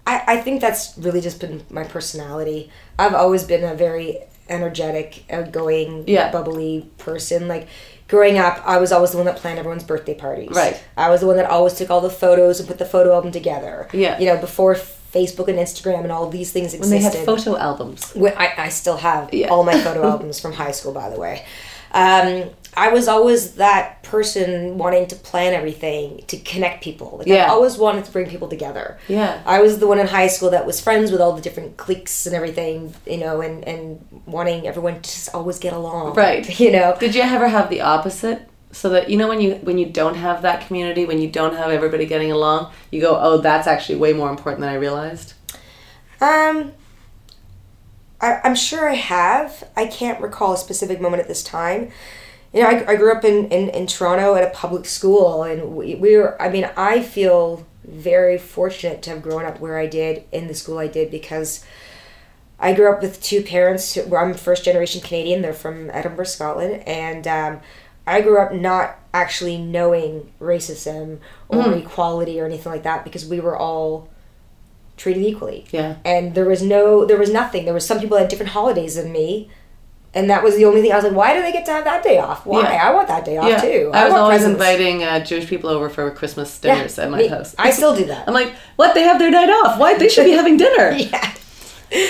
[0.07, 2.71] I, I think that's really just been my personality.
[2.99, 6.31] I've always been a very energetic, outgoing, Yeah.
[6.33, 7.49] bubbly person.
[7.49, 7.69] Like
[8.09, 10.51] growing up, I was always the one that planned everyone's birthday parties.
[10.51, 10.83] Right.
[10.97, 13.31] I was the one that always took all the photos and put the photo album
[13.33, 13.89] together.
[13.93, 14.19] Yeah.
[14.19, 16.81] You know, before Facebook and Instagram and all these things existed.
[16.81, 18.13] When they had photo albums.
[18.15, 19.49] When I, I still have Yeah.
[19.49, 21.45] all my photo albums from high school, by the way.
[21.93, 27.17] Um, I was always that person wanting to plan everything, to connect people.
[27.19, 27.47] Like Yeah.
[27.47, 28.99] I always wanted to bring people together.
[29.09, 29.43] Yeah.
[29.45, 32.25] I was the one in high school that was friends with all the different cliques
[32.25, 36.15] and everything, you know, and, and wanting everyone to just always get along.
[36.15, 36.47] Right.
[36.69, 36.97] You know?
[36.99, 38.49] Did you ever have the opposite?
[38.71, 41.55] So that you know when you when you don't have that community, when you don't
[41.55, 45.33] have everybody getting along, you go, "Oh, that's actually way more important than I realized."
[46.21, 46.73] Um,
[48.21, 49.65] I, I'm sure I have.
[49.77, 51.91] I can't recall a specific moment at this time.
[52.53, 55.77] You know, I, I grew up in, in, in Toronto at a public school, and
[55.77, 59.87] we, we were, I mean, I feel very fortunate to have grown up where I
[59.87, 61.65] did in the school I did because
[62.59, 65.43] I grew up with two parents who I'm first generation Canadian.
[65.43, 67.61] They're from Edinburgh, Scotland, and um,
[68.07, 71.19] I grew up not actually knowing racism
[71.49, 74.09] or equality or anything like that because we were all
[74.97, 75.67] treated equally.
[75.71, 75.97] Yeah.
[76.05, 77.65] And there was no, there was nothing.
[77.65, 79.51] There was some people that had different holidays than me,
[80.15, 80.91] and that was the only thing.
[80.93, 82.47] I was like, why do they get to have that day off?
[82.47, 82.63] Why?
[82.63, 82.89] Yeah.
[82.89, 83.91] I want that day off yeah, too.
[83.93, 84.55] I was always presents.
[84.61, 87.55] inviting uh, Jewish people over for Christmas Yeah, dinners at my me- house.
[87.59, 88.27] I still do that.
[88.29, 88.95] I'm like, "What?
[88.95, 89.79] They have their night off.
[89.79, 89.97] Why?
[89.99, 91.35] They should be having dinner." yeah.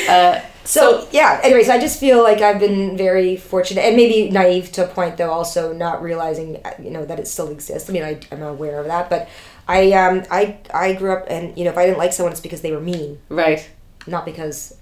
[0.09, 1.41] Uh, So, yeah.
[1.43, 5.17] Anyways, I just feel like I've been very fortunate, and maybe naive to a point,
[5.17, 5.31] though.
[5.31, 7.89] Also, not realizing uh, you know that it still exists.
[7.89, 9.29] I mean, I, I'm aware of that, but
[9.67, 12.43] I um I I grew up, and you know, if I didn't like someone, it's
[12.43, 13.67] because they were mean, right.
[14.07, 14.75] not because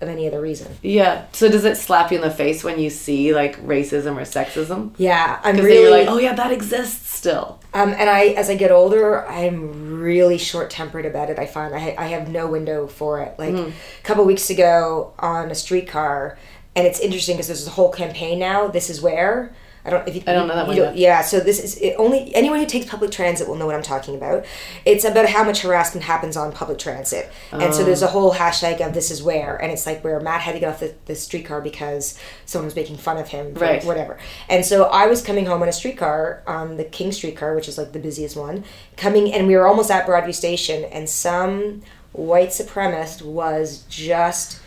[0.00, 0.74] of any other reason.
[0.82, 1.26] Yeah.
[1.32, 4.92] So does it slap you in the face when you see like racism or sexism?
[4.96, 7.60] Yeah, I'm really you're like, oh yeah, that exists still.
[7.74, 11.38] Um, and I, as I get older, I'm really short tempered about it.
[11.38, 13.38] I find I, I have no window for it.
[13.38, 13.68] Like Mm.
[13.70, 16.38] a couple weeks ago on a streetcar,
[16.74, 18.68] and it's interesting because there's a whole campaign now.
[18.68, 19.52] This is where
[19.84, 20.06] I don't.
[20.06, 20.96] If you, I don't know that one.
[20.96, 23.82] Yeah, so this is it only anyone who takes public transit will know what I'm
[23.82, 24.44] talking about.
[24.84, 27.84] It's about how much harassment happens on public transit, and so Oh.
[27.84, 28.10] there's a oh.
[28.10, 30.80] whole hashtag of this is where, and it's like where Matt had to get off
[30.80, 33.82] the, the streetcar because someone was making fun of him, Right.
[33.84, 34.18] Whatever.
[34.48, 37.78] And so I was coming home on a streetcar, on the King streetcar, which is
[37.78, 38.64] like the busiest one,
[38.96, 44.60] coming, and we were almost at Broadview Station, and some white supremacist was just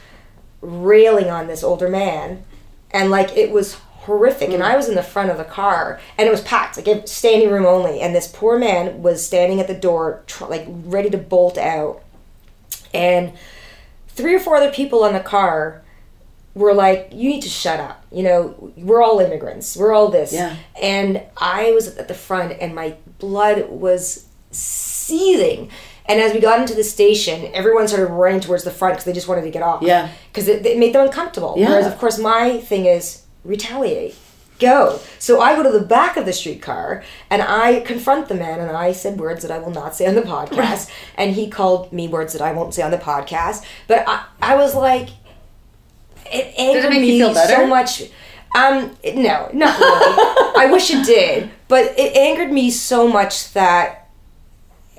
[0.62, 2.44] railing on this older man,
[2.92, 4.50] and like it was horrific.
[4.50, 7.50] And I was in the front of the car, and it was packed, like standing
[7.50, 11.18] room only, and this poor man was standing at the door, tr- like ready to
[11.18, 12.02] bolt out,
[12.94, 13.34] and
[14.08, 15.84] three or four other people in the car
[16.54, 19.76] were like, "You need to shut up." You know, we're all immigrants.
[19.76, 20.32] We're all this.
[20.32, 20.56] Yeah.
[20.82, 25.70] And I was at the front, and my blood was seething.
[26.06, 29.14] And as we got into the station, everyone started running towards the front because they
[29.14, 29.82] just wanted to get off.
[29.82, 30.10] Yeah.
[30.32, 31.56] Because it, it made them uncomfortable.
[31.58, 31.70] Yeah.
[31.70, 34.16] Whereas, of course, my thing is retaliate.
[34.60, 35.00] Go.
[35.20, 38.70] So I go to the back of the streetcar and I confront the man and
[38.72, 40.90] I said words that I will not say on the podcast.
[41.18, 43.66] And he called me words that I won't say on the podcast.
[43.88, 45.10] But I, I was like,
[46.32, 47.54] it angered make me feel better?
[47.54, 48.04] so much.
[48.56, 50.54] Um, it- no, not really.
[50.58, 54.10] I wish it did, but it angered me so much that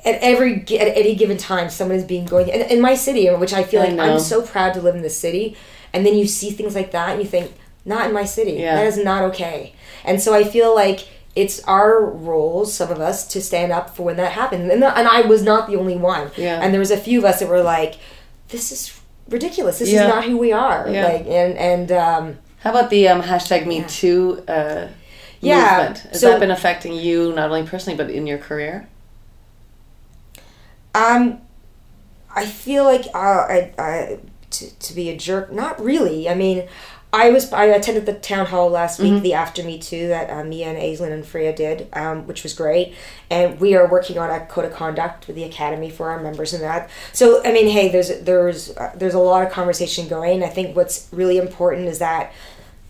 [0.04, 3.52] at every at any given time, someone is being going in, in my city, which
[3.54, 4.02] I feel I like know.
[4.14, 5.56] I'm so proud to live in the city,
[5.92, 7.52] and then you see things like that, and you think,
[7.84, 8.52] not in my city.
[8.52, 8.76] Yeah.
[8.76, 9.74] That is not okay.
[10.04, 14.04] And so I feel like it's our roles, some of us, to stand up for
[14.04, 14.70] when that happened.
[14.70, 16.30] And, and I was not the only one.
[16.36, 16.60] Yeah.
[16.62, 17.96] And there was a few of us that were like,
[18.48, 19.78] this is ridiculous.
[19.78, 20.04] This Yeah.
[20.04, 20.88] is not who we are.
[20.88, 21.04] Yeah.
[21.06, 24.88] Like and and um, How about the um, hashtag Me Too uh,
[25.40, 25.98] Yeah, movement?
[26.12, 28.88] Has so- that been affecting you not only personally but in your career?
[30.94, 31.40] Um,
[32.34, 34.18] I feel like uh, I, I
[34.50, 35.52] to, to be a jerk.
[35.52, 36.28] Not really.
[36.28, 36.68] I mean,
[37.14, 40.42] I was I attended the town hall last week, the After Me Too that uh,
[40.42, 42.92] Mia and Aisling and Freya did, um, which was great.
[43.30, 46.52] And we are working on a code of conduct with the academy for our members
[46.52, 46.90] and that.
[47.12, 50.42] So I mean, hey, there's there's uh, there's a lot of conversation going.
[50.42, 52.32] I think what's really important is that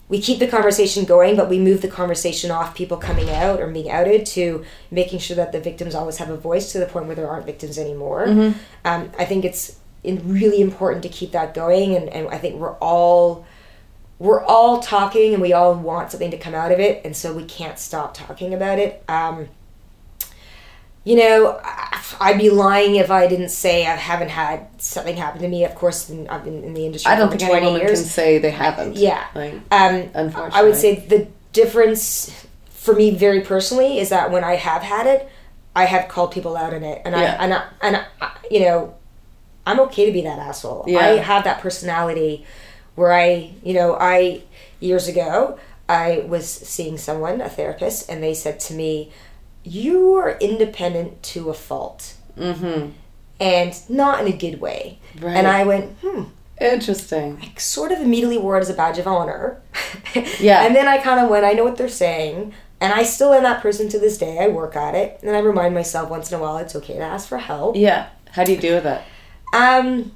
[0.08, 3.66] we keep the conversation going, but we move the conversation off people coming out or
[3.70, 7.06] being outed to making sure that the victims always have a voice to the point
[7.06, 8.24] where there aren't victims anymore.
[8.86, 12.76] Um, I think it's really important to keep that going, and, and I think we're
[12.76, 13.44] all
[14.18, 17.32] we're all talking and we all want something to come out of it, and so
[17.32, 19.02] we can't stop talking about it.
[19.08, 19.48] Um,
[21.04, 21.60] you know,
[22.18, 25.64] I'd be lying if I didn't say I haven't had something happen to me.
[25.64, 27.80] Of course, in- I've been in the industry I don't for think any 20 woman
[27.82, 28.00] years.
[28.00, 28.96] can say they haven't.
[28.96, 29.22] Yeah.
[29.34, 30.58] Like, Um, Unfortunately.
[30.58, 35.06] I would say the difference for me, very personally, is that when I have had
[35.06, 35.28] it,
[35.76, 37.36] I have called people out in it, and Yeah.
[37.38, 38.94] I and I, and I, you know,
[39.66, 40.84] I'm okay to be that asshole.
[40.86, 41.00] Yeah.
[41.00, 42.46] I have that personality
[42.94, 44.42] where I, you know, I
[44.80, 49.12] years ago I was seeing someone, a therapist, and they said to me,
[49.62, 52.90] "You are independent to a fault." mm-hmm.
[53.40, 55.00] And not in a good way.
[55.20, 55.36] Right.
[55.36, 56.24] And I went, hmm,
[56.60, 57.38] Interesting.
[57.42, 59.60] I sort of immediately wore it as a badge of honor.
[60.38, 60.64] Yeah.
[60.64, 62.54] And then I kind of went, I know what they're saying.
[62.80, 64.38] And I still am that person to this day.
[64.38, 65.18] I work at it.
[65.22, 67.74] And I remind myself once in a while it's okay to ask for help.
[67.74, 68.10] Yeah.
[68.30, 69.04] How do you deal with that?
[69.52, 70.12] Um,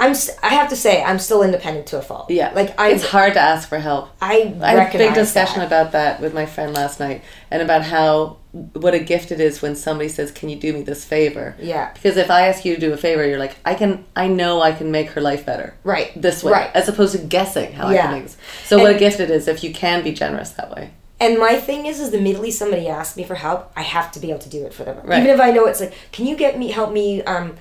[0.00, 2.30] I'm, s- I have to say, I'm still independent to a fault.
[2.30, 2.52] Yeah.
[2.54, 4.10] Like, I, it's hard to ask for help.
[4.20, 5.66] I I had a big discussion that.
[5.66, 8.36] about that with my friend last night and about how
[8.72, 11.92] what a gift it is when somebody says, "Can you do me this favor?" Yeah.
[11.92, 14.60] Because if I ask you to do a favor, you're like, "I can I know
[14.62, 16.10] I can make her life better." Right.
[16.20, 16.52] This way.
[16.52, 16.70] Right.
[16.74, 18.02] As opposed to guessing how I Yeah.
[18.02, 18.36] can make this.
[18.66, 20.90] So what a gift it is if you can be generous that way.
[21.20, 24.30] And my thing is, is immediately somebody asks me for help, I have to be
[24.30, 24.98] able to do it for them.
[25.04, 25.18] Right.
[25.20, 27.56] Even if I know it's like, can you get me, help me, um,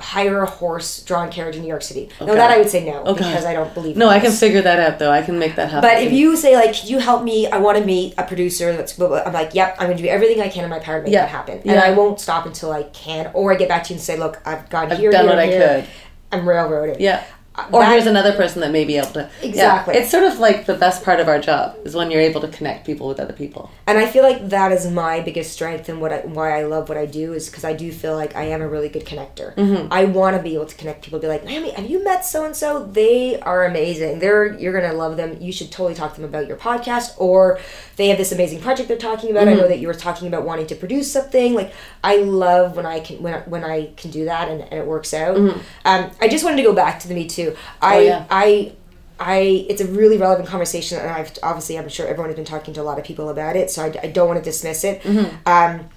[0.00, 2.08] hire a horse-drawn carriage in New York City?
[2.20, 2.34] No, Okay.
[2.36, 3.24] that I would say no Okay.
[3.24, 3.96] because I don't believe.
[3.96, 5.10] No, I can figure that out though.
[5.10, 5.88] I can make that happen.
[5.88, 7.46] But if you say like, "Can you help me?
[7.48, 10.02] I want to meet a producer." That's blah, blah," I'm like, "Yep, I'm going to
[10.02, 11.20] do everything I can in my power to make Yeah.
[11.22, 13.96] that happen." And I won't stop until I can, or I get back to you
[13.96, 15.84] and say, "Look, I've gone I've here, done here, what I could.
[16.32, 17.22] I'm railroaded." Yeah.
[17.70, 19.30] Or that- here's another person that may be able to.
[19.40, 19.48] Yeah.
[19.48, 19.94] Exactly.
[19.94, 22.48] It's sort of like the best part of our job is when you're able to
[22.48, 23.70] connect people with other people.
[23.86, 26.88] And I feel like that is my biggest strength and what I, why I love
[26.88, 29.54] what I do is because I do feel like I am a really good connector.
[29.54, 29.92] Mm-hmm.
[29.92, 31.20] I want to be able to connect people.
[31.20, 32.86] Be like, Naomi, have you met so and so?
[32.86, 34.18] They are amazing.
[34.18, 35.36] They're you're gonna love them.
[35.40, 37.60] You should totally talk to them about your podcast or
[37.96, 39.46] they have this amazing project they're talking about.
[39.46, 39.58] Mm-hmm.
[39.58, 41.54] I know that you were talking about wanting to produce something.
[41.54, 44.86] Like I love when I can when when I can do that and, and it
[44.86, 45.36] works out.
[45.36, 45.60] Mm-hmm.
[45.84, 47.56] Um, I just wanted to go back to the Me Too too.
[47.80, 48.26] I, Oh, yeah.
[48.30, 48.72] I,
[49.20, 49.66] I.
[49.68, 52.80] It's a really relevant conversation, and I've obviously I'm sure everyone has been talking to
[52.80, 53.70] a lot of people about it.
[53.70, 55.02] So I, I don't want to dismiss it.
[55.02, 55.36] Mm-hmm.
[55.48, 55.88] Um,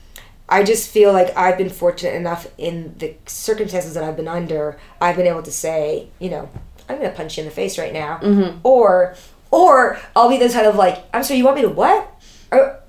[0.49, 4.77] I just feel like I've been fortunate enough in the circumstances that I've been under.
[5.01, 6.49] I've been able to say, you know,
[6.87, 8.59] I'm gonna punch you in the face right now, Mm-hmm.
[8.63, 9.15] or,
[9.51, 12.09] or I'll be the kind of like, I'm sorry, you want me to what?
[12.51, 12.79] Or,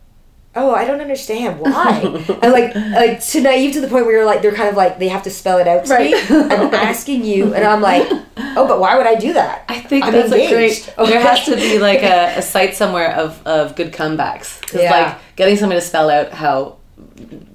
[0.57, 2.01] oh, I don't understand why.
[2.43, 4.99] and like, like to naive to the point where you're like, they're kind of like
[4.99, 6.11] they have to spell it out to Right.
[6.13, 6.21] me.
[6.31, 9.65] I'm asking you, and I'm like, oh, but why would I do that?
[9.69, 10.89] I think I'm that's engaged.
[10.89, 11.09] a great.
[11.11, 14.61] There has to be like a, a site somewhere of, of good comebacks.
[14.63, 14.91] 'Cause, Yeah.
[15.07, 16.77] like getting somebody to spell out how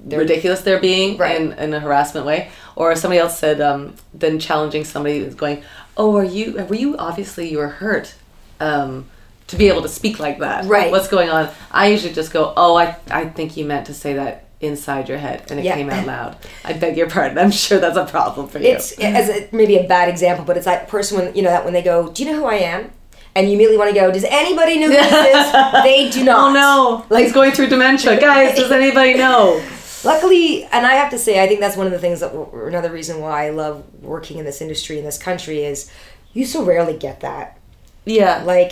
[0.06, 1.40] ridiculous they're being Right.
[1.40, 5.64] in, in a harassment way, or somebody else said, um, then challenging somebody who's going,
[5.98, 6.54] "Oh, are you?
[6.70, 8.16] Were you obviously you were hurt?"
[8.60, 9.06] Um,
[9.48, 10.90] to be able to speak like that, Right.
[10.92, 11.50] What's going on?
[11.72, 15.18] I usually just go, "Oh, I I think you meant to say that." inside your
[15.18, 15.76] head and it Yeah.
[15.76, 18.94] came out loud i beg your pardon i'm sure that's a problem for you It's
[18.94, 21.74] as a, maybe a bad example, but it's that person when you know that when
[21.74, 22.90] they go, "Do you know who I am?"
[23.36, 25.52] And you immediately want to go, "Does anybody know who this is?"
[25.84, 26.40] They do not.
[26.40, 29.62] oh no like he's going through dementia guys does anybody know
[30.06, 32.92] Luckily, and I have to say, I think that's one of the things that another
[32.92, 35.90] reason why I love working in this industry in this country is
[36.34, 37.58] you so rarely get that.
[38.06, 38.72] yeah Like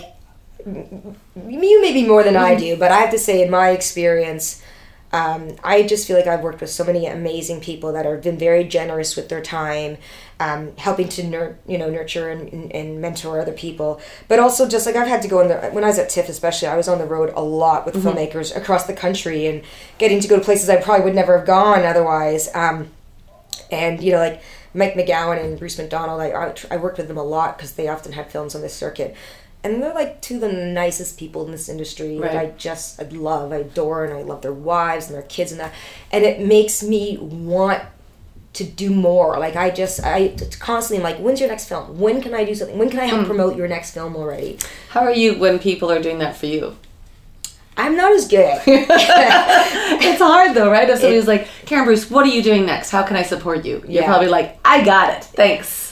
[0.66, 4.62] you maybe more than I do, but I have to say, in my experience,
[5.12, 8.38] um, I just feel like I've worked with so many amazing people that have been
[8.38, 9.98] very generous with their time,
[10.40, 14.00] um, helping to nur- you know nurture and, and, mentor other people.
[14.26, 16.30] But also, just like I've had to go in the when I was at TIFF,
[16.30, 19.62] especially, I was on the road a lot with filmmakers across the country and
[19.98, 22.48] getting to go to places I probably would never have gone otherwise.
[22.54, 22.88] Um,
[23.70, 24.42] and you know like
[24.74, 27.88] Mike McGowan and Bruce McDonald, I I, I worked with them a lot because they
[27.88, 29.14] often had films on this circuit,
[29.64, 33.04] and they're like two of the nicest people in this industry that I just I
[33.04, 35.72] love, I adore, and I love their wives and their kids and that,
[36.10, 37.82] and it makes me want
[38.54, 39.38] to do more.
[39.38, 41.98] Like I just I constantly am like, when's your next film?
[41.98, 42.78] When can I do something?
[42.78, 43.26] When can I help hmm.
[43.26, 44.58] promote your next film already?
[44.90, 46.76] How are you when people are doing that for you?
[47.76, 48.60] I'm not as good.
[48.66, 50.88] it's hard though, right?
[50.88, 52.90] If somebody's like, Karen Bruce, what are you doing next?
[52.90, 53.82] How can I support you?
[53.86, 54.06] You're Yeah.
[54.06, 55.24] probably like, I got it.
[55.24, 55.91] Thanks.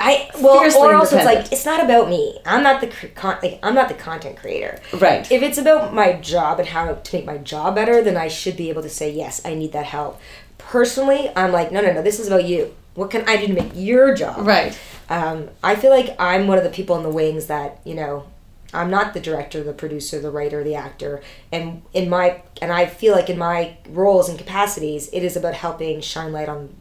[0.00, 2.38] I well, or also it's like it's not about me.
[2.46, 4.80] I'm not the con- like I'm not the content creator.
[4.92, 5.30] Right.
[5.30, 8.56] If it's about my job and how to make my job better, then I should
[8.56, 9.44] be able to say yes.
[9.44, 10.20] I need that help.
[10.56, 12.02] Personally, I'm like, no, no, no.
[12.02, 12.74] This is about you.
[12.94, 14.46] What can I do to make your job?
[14.46, 14.78] right.
[15.08, 18.26] Um, I feel like I'm one of the people in the wings that you know.
[18.74, 22.84] I'm not the director, the producer, the writer, the actor, and in my and I
[22.84, 26.74] feel like in my roles and capacities, it is about helping shine light on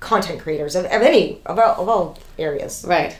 [0.00, 2.84] content creators of, of any of all, of all areas.
[2.86, 3.18] Right.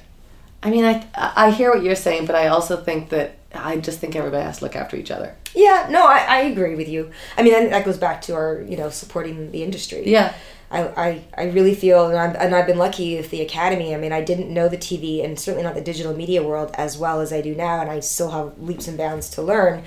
[0.62, 3.98] I mean, I I hear what you're saying, but I also think that I just
[4.00, 5.34] think everybody has to look after each other.
[5.54, 7.10] Yeah, no, I, I agree with you.
[7.36, 10.02] I mean, that goes back to our, you know, supporting the industry.
[10.06, 10.34] Yeah.
[10.70, 13.94] I, I, I really feel, and, I'm, and I've been lucky with the Academy.
[13.94, 16.98] I mean, I didn't know the TV and certainly not the digital media world as
[16.98, 19.84] well as I do now, and I still have leaps and bounds to learn.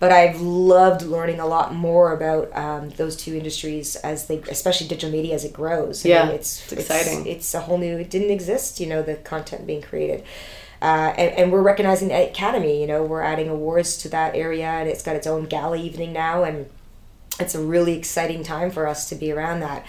[0.00, 4.88] But I've loved learning a lot more about um, those two industries as they, especially
[4.88, 6.06] digital media as it grows.
[6.06, 7.26] I Yeah, mean, it's, it's exciting.
[7.26, 7.98] It's, a whole new.
[7.98, 10.24] It didn't exist, you know, the content being created.
[10.82, 14.64] Uh, and, and we're recognizing the academy you know we're adding awards to that area
[14.66, 16.70] and it's got its own gala evening now and
[17.38, 19.84] it's a really exciting time for us to be around that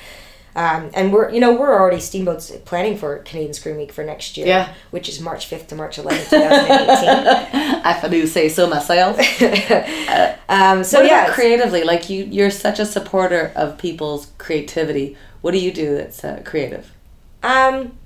[0.56, 4.38] um, and we're you know we're already steamboats planning for canadian screen week for next
[4.38, 4.74] year Yeah.
[4.92, 9.18] which is march 5th to march 11th 2018 I do say so myself.
[10.50, 11.84] um, so what yeah creatively?
[11.84, 15.18] Like you, you're such a supporter of people's creativity.
[15.42, 16.92] What do you do that's uh, creative?
[17.44, 17.98] um,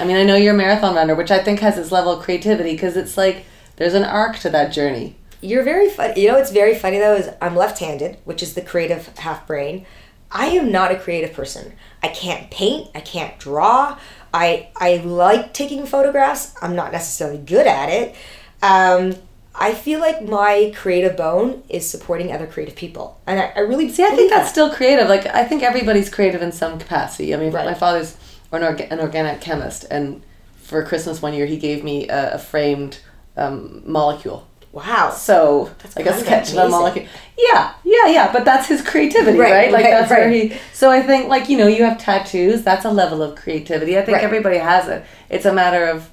[0.00, 2.24] I mean, I know you're a marathon runner, which I think has its level of
[2.24, 3.44] creativity because it's like
[3.76, 5.14] there's an arc to that journey.
[5.40, 6.20] You're very funny.
[6.20, 9.86] You know what's very funny though is I'm left-handed, which is the creative half brain.
[10.34, 11.72] I am not a creative person.
[12.02, 12.90] I can't paint.
[12.94, 13.98] I can't draw.
[14.34, 16.54] I I like taking photographs.
[16.60, 18.14] I'm not necessarily good at it.
[18.62, 19.14] Um,
[19.54, 23.88] I feel like my creative bone is supporting other creative people, and I, I really
[23.88, 25.08] See, I think believe that's still creative.
[25.08, 27.32] Like, I think everybody's creative in some capacity.
[27.32, 27.64] I mean, Right.
[27.64, 28.16] my father's
[28.50, 30.22] an, orga- an organic chemist, and
[30.56, 32.98] for Christmas one year, he gave me a, a framed
[33.36, 34.48] um, molecule.
[34.74, 35.10] Wow.
[35.10, 37.06] So, that's like a sketch of a molecule.
[37.38, 38.32] Yeah, yeah, yeah.
[38.32, 39.72] But that's his creativity, Right, right?
[39.72, 40.52] Like right, that's where right.
[40.52, 40.58] he.
[40.72, 42.62] So I think, like you know, you have tattoos.
[42.62, 43.96] That's a level of creativity.
[43.96, 44.24] I think Right.
[44.24, 45.04] everybody has it.
[45.30, 46.10] It's a matter of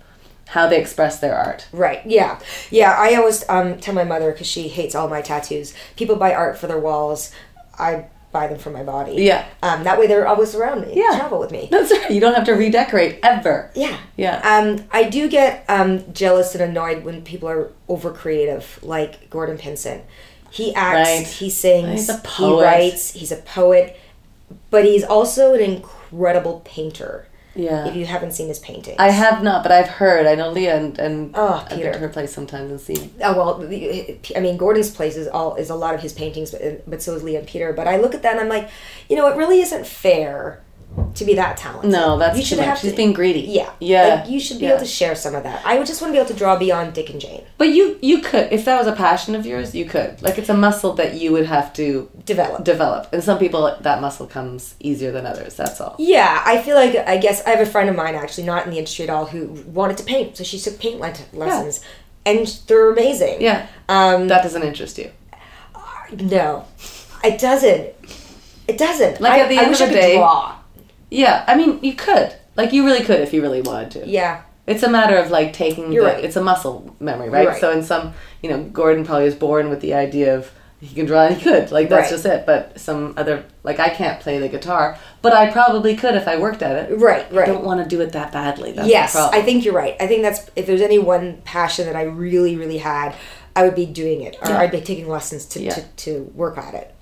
[0.48, 1.68] how they express their art.
[1.72, 2.02] Right.
[2.06, 2.40] Yeah.
[2.70, 2.96] Yeah.
[2.98, 5.74] I always um, tell my mother because she hates all my tattoos.
[5.96, 7.32] People buy art for their walls.
[7.80, 9.14] I buy them for my body.
[9.24, 9.46] Yeah.
[9.62, 10.94] Um, that way they're always around me.
[10.96, 11.18] Yeah.
[11.18, 11.68] Travel with me.
[11.72, 12.12] That's right.
[12.12, 13.70] You don't have to redecorate ever.
[13.76, 13.98] Yeah.
[14.18, 14.38] Yeah.
[14.44, 19.58] Um, I do get um, jealous and annoyed when people are over creative, like Gordon
[19.58, 20.02] Pinsent.
[20.50, 21.28] He acts, Right.
[21.28, 23.98] he sings, he writes, he's a poet,
[24.70, 27.28] but he's also an incredible painter.
[27.54, 27.88] Yeah.
[27.88, 30.26] If you haven't seen his paintings, I have not, but I've heard.
[30.26, 31.92] I know Leah and, and Oh, I've been Peter.
[31.94, 33.14] to her place sometimes and seen.
[33.22, 33.64] Oh well,
[34.36, 37.14] I mean, Gordon's place is all is a lot of his paintings, but but so
[37.14, 37.74] is Leah and Peter.
[37.74, 38.70] But I look at that and I'm like,
[39.10, 40.62] you know, it really isn't fair
[41.16, 41.92] to be that talented.
[41.92, 42.68] No, that's you too should much.
[42.68, 43.42] have She's to, being greedy.
[43.42, 44.22] Yeah, Yeah.
[44.22, 44.72] Like, you should be Yeah.
[44.72, 45.62] able to share some of that.
[45.66, 47.44] I would just want to be able to draw beyond Dick and Jane.
[47.58, 50.22] But you you could if that was a passion of yours, you could.
[50.22, 52.64] Like it's a muscle that you would have to Develop.
[52.64, 53.08] develop.
[53.14, 55.56] And some people that muscle comes easier than others.
[55.56, 55.96] That's all.
[56.00, 58.72] Yeah, I feel like I guess I have a friend of mine actually not in
[58.72, 61.80] the industry at all who wanted to paint, so she took paint le- lessons,
[62.26, 63.42] and they're amazing.
[63.42, 63.68] Yeah.
[63.90, 65.12] Um, That doesn't interest you.
[66.20, 66.66] no,
[67.24, 67.90] it doesn't.
[68.68, 69.20] It doesn't.
[69.22, 70.56] Like, I, at the end wish of the day- draw.
[71.12, 72.34] Yeah, I mean you could.
[72.56, 74.08] Like you really could if you really wanted to.
[74.08, 74.42] Yeah.
[74.68, 76.24] It's a matter of like taking You're the, right.
[76.24, 77.44] it's a muscle memory, right?
[77.44, 77.62] You're right.
[77.62, 81.06] So in some, you know, Gordon probably was born with the idea of he can
[81.06, 81.72] draw and he could.
[81.72, 82.10] Like that's Right.
[82.10, 82.46] just it.
[82.46, 86.38] But some other like I can't play the guitar, but I probably could if I
[86.38, 86.98] worked at it.
[86.98, 87.30] Right.
[87.32, 87.48] Right.
[87.48, 88.72] I don't want to do it that badly.
[88.72, 89.16] That's yes.
[89.16, 89.96] I think you're right.
[90.00, 93.16] I think that's if there's any one passion that I really, really had,
[93.56, 94.60] I would be doing it, or Yeah.
[94.60, 95.74] I'd be taking lessons to, Yeah.
[95.74, 96.96] to, to work at it.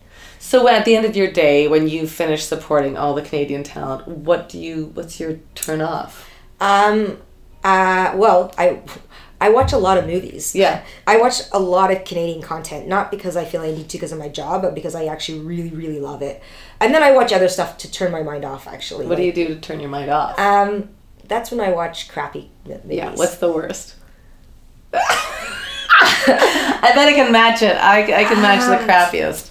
[0.49, 4.07] So at the end of your day, when you finish supporting all the Canadian talent,
[4.07, 4.85] what do you?
[4.95, 6.27] What's your turn off?
[6.59, 7.19] Um,
[7.63, 8.81] uh, well, I,
[9.39, 10.55] I watch a lot of movies.
[10.55, 10.83] Yeah.
[11.05, 14.11] I watch a lot of Canadian content, not because I feel I need to because
[14.11, 16.41] of my job, but because I actually really, really love it.
[16.79, 18.65] And then I watch other stuff to turn my mind off.
[18.67, 20.39] Actually, What do you do to turn your mind off?
[20.39, 20.89] Um,
[21.27, 22.81] that's when I watch crappy movies.
[22.87, 23.13] yeah.
[23.13, 23.93] What's the worst?
[24.93, 27.75] I bet I can match it.
[27.75, 29.48] I, I can match the Um, crappiest.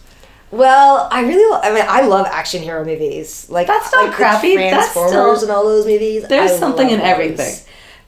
[0.51, 3.49] Well, I really, I mean, I love action hero movies.
[3.51, 5.05] Like That's not like crappy, that's still-
[5.43, 6.27] and all those movies.
[6.27, 7.07] There's I something in those.
[7.07, 7.55] everything.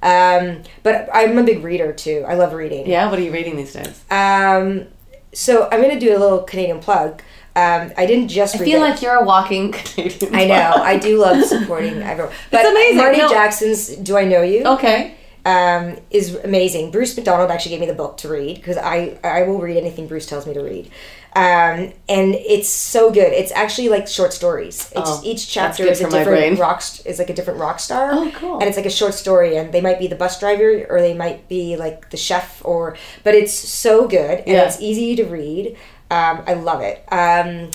[0.03, 2.25] Um, but I'm a big reader too.
[2.27, 2.87] I love reading.
[2.89, 3.11] Yeah.
[3.11, 4.03] What are you reading these days?
[4.11, 4.87] Um,
[5.35, 7.21] so I'm gonna do a little Canadian plug.
[7.55, 8.55] Um, I didn't just.
[8.55, 8.63] Read.
[8.63, 8.89] I feel it.
[8.91, 10.35] like you're a walking Canadian.
[10.35, 10.73] I know.
[10.83, 12.33] I do love supporting everyone.
[12.51, 13.29] But amazing, Marty no.
[13.29, 15.15] Jackson's "Do I Know You" Okay.
[15.45, 16.91] um, is amazing.
[16.93, 20.07] Bruce McDonald actually gave me the book to read because I I will read anything
[20.07, 20.91] Bruce tells me to read,
[21.37, 23.33] um, and it's so good.
[23.33, 24.91] It's actually like short stories.
[24.97, 26.83] It's, Oh, each chapter is a different rock.
[27.05, 28.11] Is like a different rock star.
[28.13, 28.55] Oh, cool.
[28.59, 31.15] And it's like a short story, and they might be the bus driver or they
[31.15, 34.65] might be like the chef, or but it's so good and Yeah.
[34.67, 35.77] it's easy to read.
[36.11, 37.05] Um, I love it.
[37.13, 37.71] Um,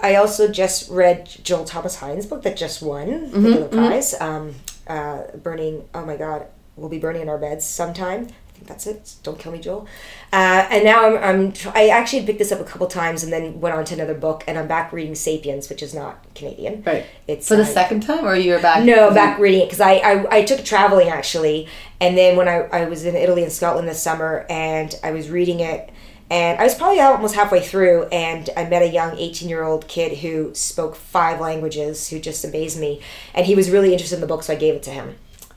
[0.00, 4.14] I also just read Joel Thomas Hynes' book that just won Mm-hmm, the Giller Prize.
[4.20, 4.54] Um,
[4.86, 8.28] uh, burning, oh my God, we'll be burning in our beds sometime.
[8.58, 9.14] I think that's it.
[9.22, 9.86] Don't kill me, Joel.
[10.32, 13.60] Uh, and now I'm, I'm, I actually picked this up a couple times and then
[13.60, 16.82] went on to another book, and I'm back reading *Sapiens*, which is not Canadian.
[16.84, 17.06] Right.
[17.28, 18.84] It's For the uh, second time, or you're back?
[18.84, 21.68] no, back reading it because I, I I took traveling actually,
[22.00, 25.30] and then when I, I was in Italy and Scotland this summer, and I was
[25.30, 25.90] reading it,
[26.28, 29.86] and I was probably almost halfway through, and I met a young eighteen year old
[29.86, 33.00] kid who spoke five languages, who just amazed me,
[33.34, 35.14] and he was really interested in the book, so I gave it to him,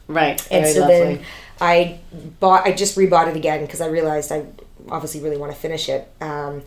[0.08, 0.40] Right.
[0.52, 1.16] and Very so lovely.
[1.16, 1.26] then
[1.62, 2.00] I
[2.40, 4.46] bought I just rebought it again because I realized I
[4.90, 6.12] obviously really want to finish it.
[6.20, 6.64] Um,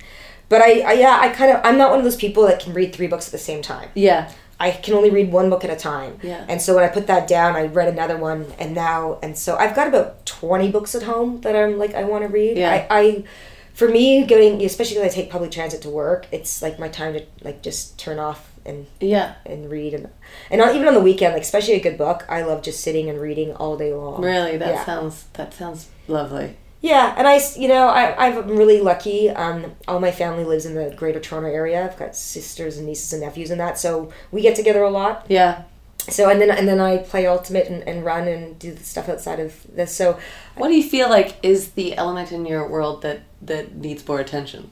[0.49, 2.72] but I, I yeah I kind of I'm not one of those people that can
[2.72, 3.90] read three books at the same time.
[3.95, 4.30] yeah.
[4.61, 6.20] I can only read one book at a time.
[6.22, 6.47] Yeah.
[6.49, 9.57] And so when I put that down, I read another one, and now, and so
[9.57, 12.57] I've got about twenty books at home that I'm like I want to read.
[12.57, 12.70] Yeah.
[12.72, 13.24] I, I,
[13.74, 17.14] for me, going especially when I take public transit to work, it's like my time
[17.14, 19.35] to like just turn off and Yeah.
[19.47, 20.09] and read and
[20.51, 22.25] and not even on the weekend, like especially a good book.
[22.29, 24.23] I love just sitting and reading all day long.
[24.23, 24.85] Really, that yeah.
[24.85, 26.57] sounds that sounds lovely.
[26.81, 29.31] Yeah, and i you know, I, I'm really lucky.
[29.31, 31.83] Um, all my family lives in the Greater Toronto area.
[31.83, 35.25] I've got sisters and nieces and nephews and that, so we get together a lot.
[35.29, 35.62] Yeah.
[36.11, 39.09] So and then and then I play ultimate and, and run and do the stuff
[39.09, 39.97] outside of this.
[39.97, 40.19] So
[40.57, 44.21] What do you feel like is the element in your world that that needs more
[44.21, 44.71] attention?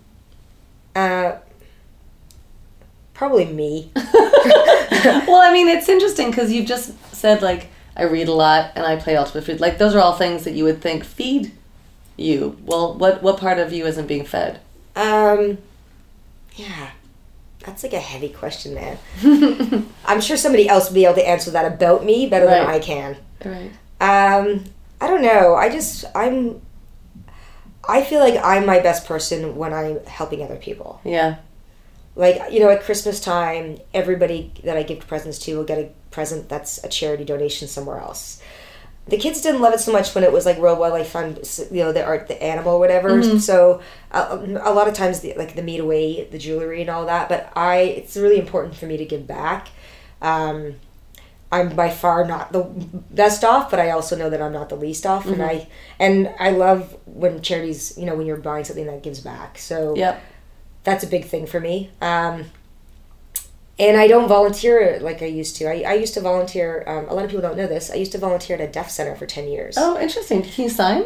[0.94, 1.36] uh,
[3.22, 3.88] probably me.
[3.94, 8.84] well, I mean, it's interesting because you've just said like I read a lot and
[8.84, 9.60] I play ultimate food.
[9.60, 11.52] Like those are all things that you would think feed
[12.16, 12.58] you.
[12.64, 14.60] Well, what what part of you isn't being fed?
[14.96, 15.58] Um,
[16.56, 16.90] yeah,
[17.60, 18.98] that's like a heavy question, man.
[20.04, 22.80] I'm sure somebody else will be able to answer that about me better than I
[22.80, 23.16] can.
[23.44, 23.70] Right.
[24.00, 24.64] Um,
[25.00, 25.54] I don't know.
[25.54, 26.60] I just I'm.
[27.88, 31.00] I feel like I'm my best person when I'm helping other people.
[31.04, 31.36] Yeah.
[32.14, 35.90] Like you know at christmas time everybody that i give presents to will get a
[36.12, 38.40] present that's a charity donation somewhere else.
[39.08, 41.40] The kids didn't love it so much when it was like real wildlife fund
[41.72, 43.20] you know the art the animal whatever.
[43.40, 43.82] So
[44.12, 47.28] uh, a lot of times the, like the meat away the jewelry and all that
[47.28, 49.68] but i it's really important for me to give back.
[50.20, 50.74] Um,
[51.50, 52.62] i'm by far not the
[53.10, 56.32] best off but i also know that i'm not the least off and i and
[56.38, 59.58] i love when charities you know when you're buying something that gives back.
[59.58, 60.22] So Yep.
[60.84, 61.90] That's a big thing for me.
[62.00, 62.46] Um,
[63.78, 65.66] and I don't volunteer like I used to.
[65.66, 66.84] I, I used to volunteer.
[66.86, 67.90] Um, a lot of people don't know this.
[67.90, 69.76] I used to volunteer at a deaf center for ten years.
[69.78, 70.42] Oh, interesting.
[70.42, 71.04] Can you sign?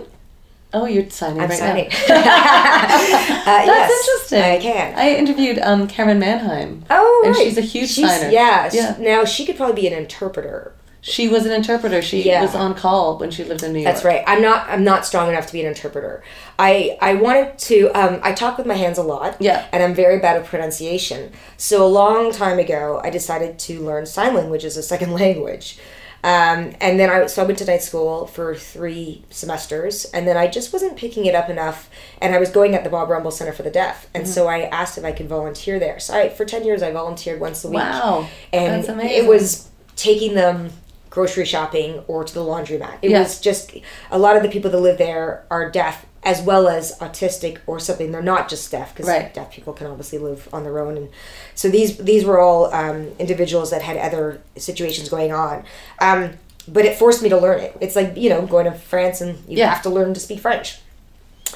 [0.72, 1.88] Oh, you're signing I'm right signing.
[1.88, 1.96] now.
[3.46, 4.42] Uh, That's yes, interesting.
[4.42, 4.94] I can.
[4.98, 6.84] I interviewed um, Karen Manheim.
[6.90, 7.28] oh, right.
[7.28, 8.30] and she's a huge She's- signer.
[8.32, 8.96] Yeah, Yeah.
[8.98, 10.74] Now she could probably be an interpreter.
[11.08, 12.02] She was an interpreter.
[12.02, 12.42] She Yeah.
[12.42, 13.94] was on call when she lived in New York.
[13.94, 14.24] That's right.
[14.26, 14.68] I'm not.
[14.68, 16.24] I'm not strong enough to be an interpreter.
[16.58, 17.90] I I wanted to.
[17.90, 19.36] Um, I talk with my hands a lot.
[19.38, 19.66] Yeah.
[19.72, 21.30] And I'm very bad at pronunciation.
[21.56, 25.78] So a long time ago, I decided to learn sign language as a second language.
[26.24, 30.36] Um, and then I so I went to night school for three semesters, and then
[30.36, 31.88] I just wasn't picking it up enough.
[32.20, 34.62] And I was going at the Bob Rumball Center for the Deaf, and so I
[34.62, 36.00] asked if I could volunteer there.
[36.00, 37.76] So I, for ten years, I volunteered once a week.
[37.78, 38.26] Wow.
[38.52, 39.24] And That's amazing.
[39.24, 40.70] it was taking them
[41.16, 42.94] grocery shopping or to the laundromat.
[43.00, 43.20] It Yeah.
[43.22, 43.72] was just
[44.10, 47.80] a lot of the people that live there are deaf as well as autistic or
[47.80, 48.12] something.
[48.12, 49.32] They're not just deaf because Right.
[49.32, 50.96] deaf people can obviously live on their own.
[50.98, 51.08] And
[51.54, 55.64] so these these were all um, individuals that had other situations going on.
[56.00, 56.20] Um,
[56.68, 57.74] but it forced me to learn it.
[57.80, 59.70] It's like you know going to France and you Yeah.
[59.72, 60.80] have to learn to speak French.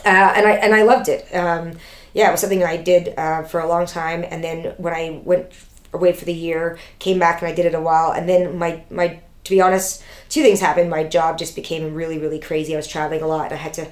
[0.07, 1.23] Uh, and I and I loved it.
[1.35, 1.73] Um,
[2.15, 4.25] yeah, it was something I did uh, for a long time.
[4.33, 5.47] And then when I went
[5.93, 8.11] away for the year, came back and I did it a while.
[8.13, 9.09] And then my my
[9.45, 10.91] to be honest, two things happened.
[10.91, 12.75] My job just became really really crazy.
[12.75, 13.53] I was traveling a lot.
[13.53, 13.87] I had to.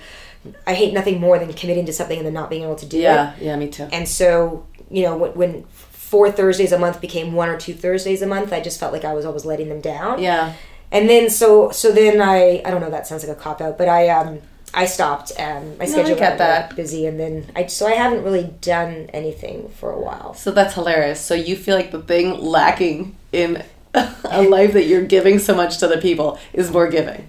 [0.66, 2.98] I hate nothing more than committing to something and then not being able to do
[2.98, 3.02] it.
[3.02, 3.88] Yeah, yeah, me too.
[3.92, 8.22] And so you know when, when four Thursdays a month became one or two Thursdays
[8.22, 10.54] a month, I just felt like I was always letting them down Yeah.
[10.92, 13.76] and then so so then I I don't know that sounds like a cop out,
[13.76, 14.38] but I um
[14.72, 15.32] I stopped.
[15.38, 16.76] Um, my I schedule got that.
[16.76, 20.34] busy, and then I so I haven't really done anything for a while.
[20.34, 21.20] So that's hilarious.
[21.20, 23.64] So you feel like the thing lacking in
[24.24, 27.28] a life that you're giving so much to the people is more giving.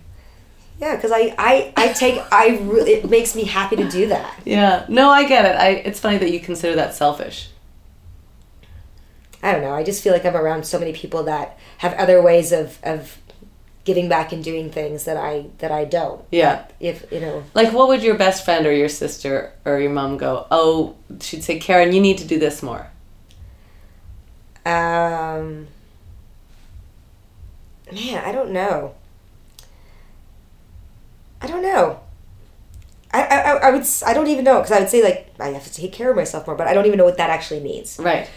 [0.79, 4.33] Yeah, because I, I I take I really it makes me happy to do that.
[4.45, 4.85] Yeah.
[4.87, 5.55] No, I get it.
[5.59, 7.49] I it's funny that you consider that selfish.
[9.41, 9.73] I don't know.
[9.73, 13.17] I just feel like I'm around so many people that have other ways of of
[13.85, 16.21] giving back and doing things that I that I don't.
[16.31, 16.65] Yeah.
[16.79, 20.17] If you know, Like what would your best friend or your sister or your mom
[20.17, 22.87] go, "Oh, she'd say, "Karen, you need to do this more."
[24.65, 25.67] um,
[27.93, 28.95] man, I don't know.
[31.41, 31.99] I don't know.
[33.11, 35.63] I, I, I- would I don't even know because I would say like I have
[35.65, 37.97] to take care of myself more, but I don't even know what that actually means.
[37.99, 38.29] Right.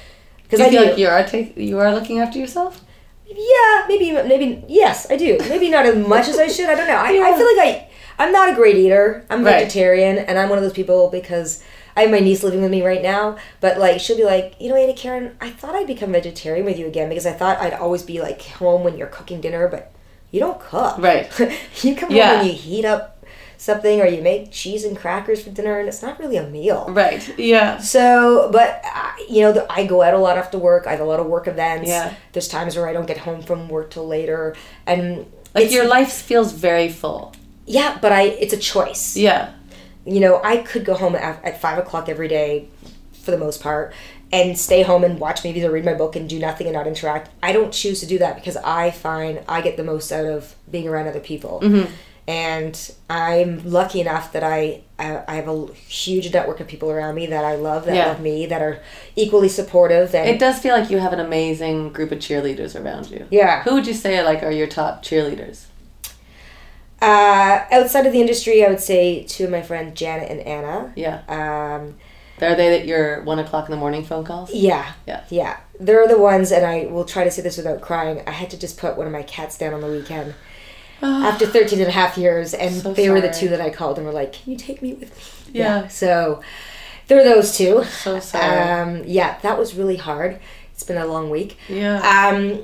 [0.45, 0.89] Because I feel do.
[0.91, 2.81] like you are take you are looking after yourself?
[3.27, 5.39] yeah, maybe maybe yes, I do.
[5.49, 6.69] Maybe not as much as I should.
[6.69, 6.97] I don't know.
[6.97, 7.89] I, I feel like I
[8.19, 9.25] I'm not a great eater.
[9.31, 9.61] I'm Right.
[9.65, 11.63] vegetarian, and I'm one of those people because.
[11.97, 14.69] I have my niece living with me right now, but like she'll be like, you
[14.71, 17.75] know, Ada Karen, I thought I'd become vegetarian with you again because I thought I'd
[17.75, 19.93] always be like home when you're cooking dinner, but
[20.31, 20.97] you don't cook.
[20.99, 21.31] Right.
[21.83, 22.31] you come Yeah.
[22.31, 23.25] home and you heat up
[23.59, 26.87] something or you make cheese and crackers for dinner, and it's not really a meal.
[26.89, 27.23] Right.
[27.39, 27.79] Yeah.
[27.79, 30.87] So, but uh, you know, the, I go out a lot after work.
[30.87, 31.89] I have a lot of work events.
[31.89, 32.15] Yeah.
[32.33, 36.11] There's times where I don't get home from work till later, and Like your life
[36.11, 37.35] feels very full.
[37.67, 37.99] yeah.
[38.01, 39.17] But I, it's a choice.
[39.17, 39.53] Yeah.
[40.05, 42.69] You know, I could go home at, at five o'clock every day,
[43.13, 43.93] for the most part,
[44.33, 46.87] and stay home and watch movies or read my book and do nothing and not
[46.87, 47.31] interact.
[47.43, 50.55] I don't choose to do that because I find I get the most out of
[50.71, 51.61] being around other people.
[51.63, 51.93] Mm-hmm.
[52.29, 57.17] And I'm lucky enough that I I I have a huge network of people around
[57.17, 58.07] me that I love, that Yeah.
[58.09, 58.81] love me, that are
[59.17, 60.15] equally supportive.
[60.15, 63.27] And It does feel like you have an amazing group of cheerleaders around you.
[63.31, 63.65] Yeah.
[63.65, 65.65] Who would you say like are your top cheerleaders?
[67.03, 70.93] Uh, outside of the industry, I would say two of my friends, Janet and Anna.
[70.97, 71.23] Yeah.
[71.29, 71.97] Um,
[72.41, 74.53] Are they at your one o'clock in the morning phone calls?
[74.53, 74.93] yeah.
[75.07, 75.25] Yeah.
[75.29, 75.57] Yeah.
[75.81, 78.23] They're the ones, and I will try to say this without crying.
[78.27, 80.35] I had to just put one of my cats down on the weekend
[81.03, 83.99] after 13 and a half years, and So they were the two that I called
[83.99, 85.11] and were like, Can you take me with
[85.49, 85.59] me?
[85.59, 85.89] Yeah.
[85.89, 86.41] So
[87.09, 87.83] they're those two.
[87.85, 88.45] So sorry.
[89.01, 90.39] Um, yeah, that was really hard.
[90.73, 91.59] It's been a long week.
[91.69, 91.99] yeah.
[92.33, 92.63] Um,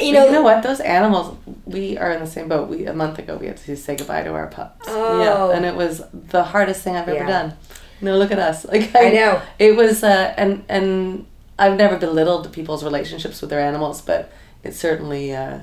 [0.00, 0.62] you know, you know what?
[0.62, 2.68] Those animals, we are in the same boat.
[2.68, 4.86] We a month ago we had to say goodbye to our pups.
[4.88, 5.22] Oh.
[5.22, 7.26] Yeah, and it was the hardest thing I've ever Yeah.
[7.26, 7.54] done.
[8.00, 8.64] No, look at us.
[8.72, 9.40] Like I know.
[9.58, 11.26] it was, uh, and and
[11.58, 14.30] I've never belittled people's relationships with their animals, but
[14.62, 15.60] it certainly uh,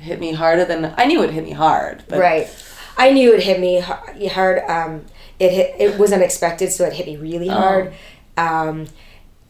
[0.00, 2.04] hit me harder than I knew it hit me hard.
[2.08, 2.48] But right.
[2.96, 4.58] I knew it hit me hard.
[4.68, 5.04] Um,
[5.38, 7.54] it hit, it was unexpected, so it hit me really Oh.
[7.54, 7.92] hard.
[8.38, 8.86] Um,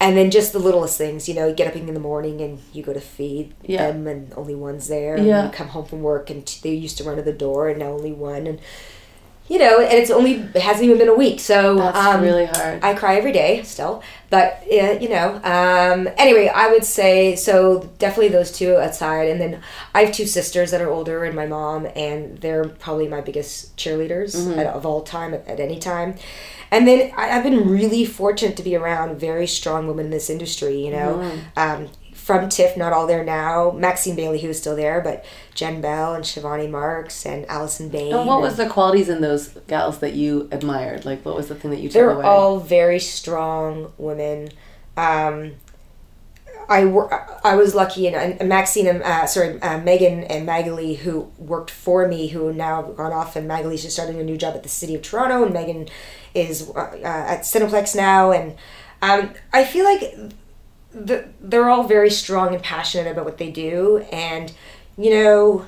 [0.00, 2.58] and then just the littlest things, you know, you get up in the morning and
[2.72, 3.90] you go to feed Yeah.
[3.90, 5.16] them, and only one's there.
[5.16, 5.44] And Yeah.
[5.46, 7.78] you come home from work, and t- they used to run to the door, and
[7.78, 8.46] now only one.
[8.46, 8.60] And
[9.48, 12.46] you know, and it's only it hasn't even been a week, so that's um, really
[12.46, 12.82] hard.
[12.82, 15.40] I cry every day still, but uh, you know.
[15.44, 17.88] Um, anyway, I would say so.
[18.00, 19.60] Definitely those two outside, and then
[19.94, 23.76] I have two sisters that are older, and my mom, and they're probably my biggest
[23.76, 26.16] cheerleaders at, of all time at, at any time.
[26.70, 30.30] And then I, I've been really fortunate to be around very strong women in this
[30.30, 30.84] industry.
[30.84, 33.70] You know, um, from TIFF, not all there now.
[33.70, 38.12] Maxine Bailey, who is still there, but Jen Bell and Shivani Marks and Allison Bain.
[38.12, 41.04] And what was the qualities in those gals that you admired?
[41.04, 42.24] Like, what was the thing that you took They're away?
[42.24, 44.48] all very strong women.
[44.96, 45.52] Um,
[46.68, 50.94] I wor- I was lucky, and, and Maxine and uh, sorry uh, Megan and Magali,
[50.94, 54.36] who worked for me, who now have gone off, and Magali's just starting a new
[54.36, 55.88] job at the City of Toronto, and Megan
[56.36, 58.56] is uh, uh, at Cineplex now, and
[59.02, 60.14] um, I feel like
[60.92, 64.52] the, they're all very strong and passionate about what they do, and
[64.96, 65.66] you know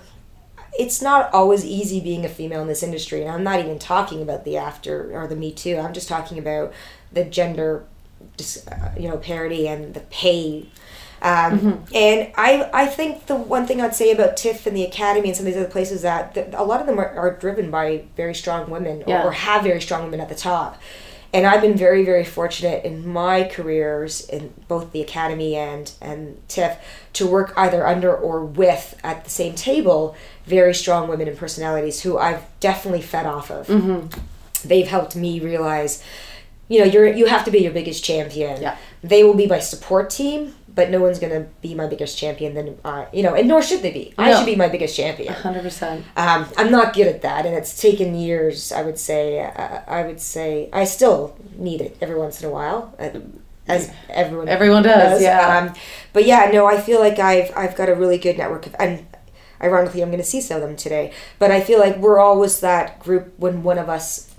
[0.78, 4.22] it's not always easy being a female in this industry and i'm not even talking
[4.22, 6.72] about the after or the me too i'm just talking about
[7.12, 7.84] the gender
[8.70, 10.66] uh, you know parity and the pay
[11.22, 15.28] um, and I, I think the one thing I'd say about TIFF and the Academy
[15.28, 17.70] and some of these other places that, that a lot of them are, are driven
[17.70, 19.24] by very strong women or, Yeah.
[19.24, 20.80] or have very strong women at the top.
[21.30, 26.40] And I've been very, very fortunate in my careers in both the Academy and, and
[26.48, 26.78] TIFF
[27.14, 30.16] to work either under or with at the same table
[30.46, 33.66] very strong women and personalities who I've definitely fed off of.
[34.64, 36.02] They've helped me realize,
[36.68, 38.62] you know, you're you have to be your biggest champion.
[38.62, 38.76] Yeah.
[39.02, 42.78] They will be my support team, but no one's gonna be my biggest champion than
[42.84, 44.14] I, you know, and nor should they be.
[44.16, 44.36] I No.
[44.36, 45.34] should be my biggest champion.
[45.34, 46.04] 100%.
[46.16, 48.70] Um, I'm not good at that, and it's taken years.
[48.70, 49.40] I would say.
[49.40, 53.10] Uh, I would say I still need it every once in a while, uh,
[53.66, 55.58] as everyone Everyone does, yeah.
[55.58, 55.74] Um,
[56.12, 59.04] but yeah, no, I feel like I've I've got a really good network of and.
[59.60, 61.10] Ironically, I'm going to see some of them today,
[61.40, 64.32] but I feel like we're always that group when one of us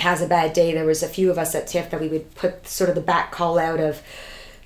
[0.00, 0.74] has a bad day.
[0.74, 3.00] There was a few of us at TIFF that we would put sort of the
[3.00, 4.02] back call out of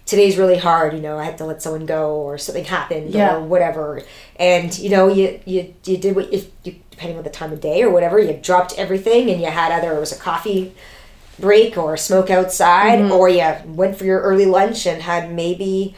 [0.08, 0.94] today's really hard.
[0.94, 3.36] You know, I had to let someone go or something happened Yeah.
[3.36, 4.02] or whatever.
[4.36, 7.60] And you know, you you, you did what if you depending on the time of
[7.60, 10.72] day or whatever, you dropped everything and you had either it was a coffee
[11.38, 13.12] break or a smoke outside Mm-hmm.
[13.12, 13.44] or you
[13.74, 15.94] went for your early lunch and had maybe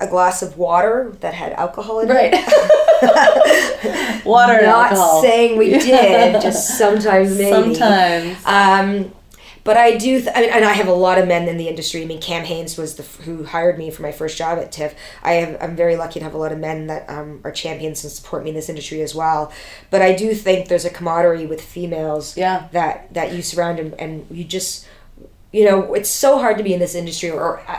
[0.00, 2.14] a glass of water that had alcohol in it.
[2.14, 2.30] Right.
[2.34, 4.24] it.
[4.26, 5.22] Water Not alcohol.
[5.22, 7.74] saying we did, just sometimes maybe.
[7.74, 8.36] Sometimes.
[8.44, 9.12] Um,
[9.66, 11.68] but I do, th- I mean, and I have a lot of men in the
[11.68, 12.02] industry.
[12.02, 14.72] I mean, Cam Haynes was the f- who hired me for my first job at
[14.72, 14.94] TIFF.
[15.22, 18.02] I have, I'm very lucky to have a lot of men that um, are champions
[18.04, 19.52] and support me in this industry as well.
[19.90, 22.68] But I do think there's a camaraderie with females Yeah.
[22.72, 24.86] that that you surround and, and you just,
[25.52, 27.78] you know, it's so hard to be in this industry or, uh,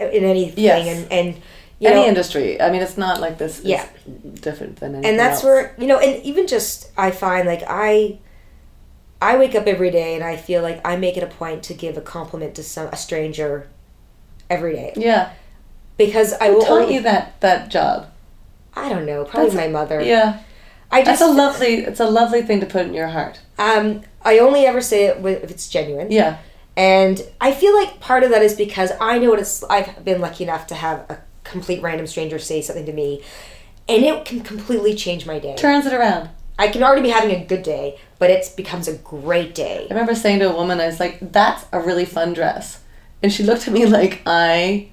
[0.00, 0.86] in anything, Yes.
[0.88, 1.42] and and
[1.78, 2.58] you Any know, industry.
[2.58, 3.60] I mean, it's not like this.
[3.62, 3.86] Yeah.
[4.40, 5.44] different than anything and that's else.
[5.44, 8.18] where you know and even just i find like i
[9.22, 11.74] i wake up every day and i feel like i make it a point to
[11.74, 13.68] give a compliment to some a stranger
[14.50, 15.32] every day Yeah.
[15.96, 18.08] because i Who will taught only, you that that job?
[18.74, 20.40] i don't know probably That's- my mother Yeah.
[20.90, 21.74] i just That's a lovely.
[21.76, 23.40] It's a lovely thing to put in your heart.
[23.58, 26.38] um i only ever say it if it's genuine Yeah.
[26.76, 30.20] and i feel like part of that is because i know what it's i've been
[30.20, 33.22] lucky enough to have a complete random stranger say something to me
[33.88, 36.28] and it can completely change my day Turns it around.
[36.58, 39.92] I can already be having a good day but it becomes a great day I
[39.94, 42.80] remember saying to a woman, I was like, "That's a really fun dress,"
[43.22, 44.88] and she looked at me like I,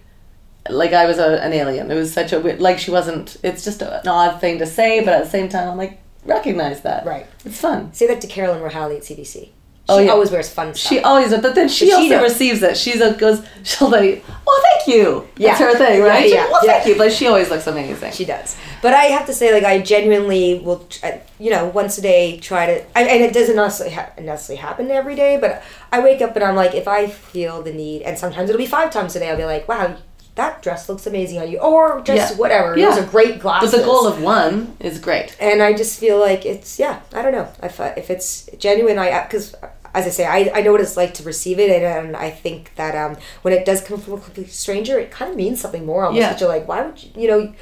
[0.70, 1.90] like I was a, an alien.
[1.90, 3.38] It was such a weird, like she wasn't.
[3.44, 6.82] It's just an odd thing to say, but at the same time, I'm like, recognize
[6.82, 7.06] that.
[7.06, 7.26] Right.
[7.46, 7.94] It's fun.
[7.94, 9.26] Say that to Carolyn Rahali at CBC.
[9.26, 9.52] She
[9.90, 10.12] Oh, yeah.
[10.12, 10.90] always wears fun stuff.
[10.90, 12.22] She always, but then she But she also knows.
[12.32, 12.76] receives it.
[12.78, 15.68] She's a, goes, she'll like, "Oh, thank you." That's Yeah.
[15.72, 16.28] her thing, right?
[16.28, 16.96] Yeah, yeah, well, thank you.
[16.98, 18.12] But she always looks amazing.
[18.14, 18.56] She does.
[18.84, 22.38] But I have to say, like, I genuinely will, uh, you know, once a day
[22.40, 26.22] try to, I, and it doesn't necessarily, ha- necessarily happen every day, but I wake
[26.22, 29.16] up and I'm like, if I feel the need, and sometimes it'll be five times
[29.16, 29.96] a day, I'll be like, wow,
[30.36, 32.38] that dress looks amazing on you, or just Yeah.
[32.38, 32.78] whatever.
[32.78, 32.90] Yeah.
[32.90, 33.62] Those are great glass.
[33.64, 35.36] but the goal of one is great.
[35.40, 38.98] and I just feel like it's yeah I don't know if I, if it's genuine
[39.00, 39.54] I because
[39.94, 42.32] as I say I, I know what it's like to receive it and, and I
[42.32, 45.62] think that um, when it does come from a complete stranger it kind of means
[45.62, 46.36] something more almost Yeah.
[46.40, 47.54] you're like why would you you know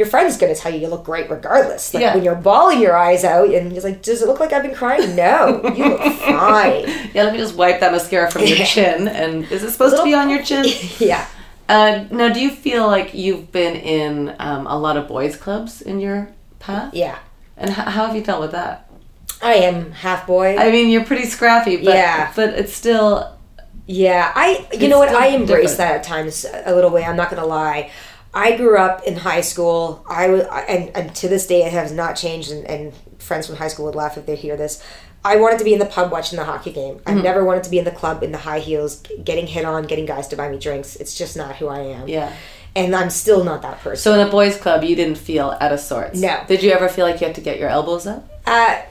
[0.00, 2.14] your friend's gonna tell you you look great regardless like Yeah.
[2.14, 4.74] when you're bawling your eyes out and he's like does it look like I've been
[4.82, 6.00] crying no you look
[6.40, 6.84] fine
[7.14, 9.08] Yeah, let me just wipe that mascara from your chin.
[9.08, 10.64] And is it supposed to be on your chin?
[11.10, 11.24] yeah
[11.68, 15.82] Uh, now, do you feel like you've been in um, a lot of boys' clubs
[15.90, 16.28] in your
[16.58, 16.90] path?
[16.94, 17.18] yeah
[17.56, 18.74] And h- how have you dealt with that?
[19.42, 22.32] I am half boy I mean, you're pretty scrappy, but Yeah.
[22.38, 23.10] but it's still
[23.86, 25.78] Yeah, I you It's know what I embrace different.
[25.78, 26.34] that at times
[26.70, 27.02] a little way.
[27.04, 27.90] I'm not gonna lie.
[28.32, 30.04] I grew up in high school.
[30.08, 32.50] I was, and and to this day it has not changed.
[32.50, 34.82] And, and friends from high school would laugh if they hear this.
[35.24, 36.96] I wanted to be in the pub watching the hockey game.
[36.96, 37.18] Mm-hmm.
[37.18, 39.84] I never wanted to be in the club in the high heels, getting hit on,
[39.84, 40.96] getting guys to buy me drinks.
[40.96, 42.08] It's just not who I am.
[42.08, 42.34] yeah.
[42.76, 44.00] And I'm still not that person.
[44.00, 46.20] So in a boys' club, you didn't feel out of sorts.
[46.20, 46.40] No.
[46.46, 48.30] Did you ever feel like you had to get your elbows up?
[48.46, 48.82] Uh,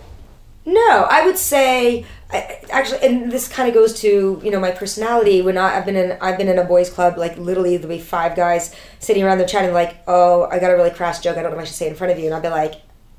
[0.66, 4.72] no, I would say I, actually, and this kind of goes to you know my
[4.72, 5.42] personality.
[5.42, 7.18] When I, I've been in, I've been in a boys' club.
[7.18, 9.74] Like literally, there'll be five guys sitting around there chatting.
[9.74, 11.38] Like, oh, I got a really crass joke.
[11.38, 12.26] I don't know if I should say it in front of you.
[12.26, 12.76] And I'll be like,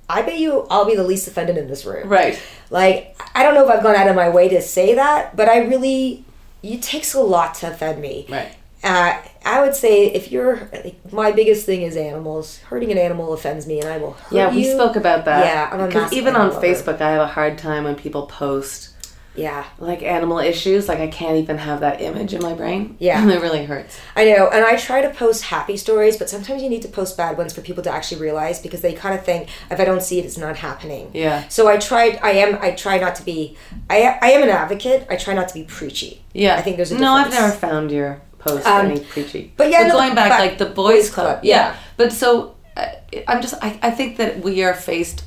[0.08, 2.08] I bet you I'll be the least offended in this room.
[2.08, 2.40] Right.
[2.70, 5.48] Like, I don't know if I've gone out of my way to say that, but
[5.48, 6.24] I really,
[6.62, 8.26] it takes a lot to offend me.
[8.28, 8.54] Right.
[8.82, 12.58] Uh, I would say if you're, like, my biggest thing is animals.
[12.58, 14.72] Hurting an animal offends me, and I will hurt Yeah, we you.
[14.74, 15.44] spoke about that.
[15.44, 16.66] Yeah, I'm a because even on lover.
[16.66, 18.89] Facebook, I have a hard time when people post
[19.36, 20.88] Yeah, like animal issues.
[20.88, 22.96] Like I can't even have that image in my brain.
[22.98, 23.26] Yeah.
[23.28, 23.98] it really hurts.
[24.16, 27.16] I know, and I try to post happy stories, but sometimes you need to post
[27.16, 30.02] bad ones for people to actually realize because they kind of think if I don't
[30.02, 31.10] see it, it's not happening.
[31.14, 31.46] Yeah.
[31.48, 32.18] So I tried.
[32.22, 32.58] I am.
[32.60, 33.56] I try not to be.
[33.88, 35.06] I I am an advocate.
[35.08, 36.22] I try not to be preachy.
[36.32, 37.12] Yeah, I think there's a no.
[37.12, 39.52] I've never found your post Um, any preachy.
[39.56, 41.26] but yeah, no, going back but like the boys, boys club.
[41.26, 41.72] club, yeah.
[41.72, 41.76] yeah.
[41.96, 42.86] But so uh,
[43.28, 43.54] I'm just.
[43.62, 45.24] I, I think that we are faced.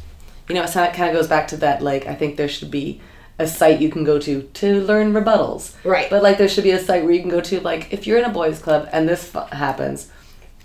[0.50, 1.82] You know, it kind of goes back to that.
[1.82, 3.00] Like I think there should be
[3.44, 5.76] a site you can go to to learn rebuttals.
[5.86, 6.10] Right.
[6.10, 8.18] But like there should be a site where you can go to like if you're
[8.18, 10.10] in a boys club and this f- happens,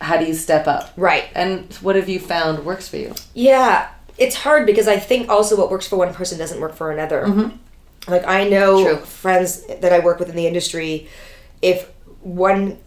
[0.01, 0.93] how do you step up?
[0.97, 1.25] Right.
[1.35, 3.15] And what have you found works for you?
[3.35, 6.91] Yeah, it's hard because I think also what works for one person doesn't work for
[6.91, 7.27] another.
[8.07, 8.97] Like I know Mm-hmm.
[8.97, 9.05] True.
[9.05, 11.09] friends that I work with in the industry.
[11.61, 11.91] If
[12.23, 12.79] one,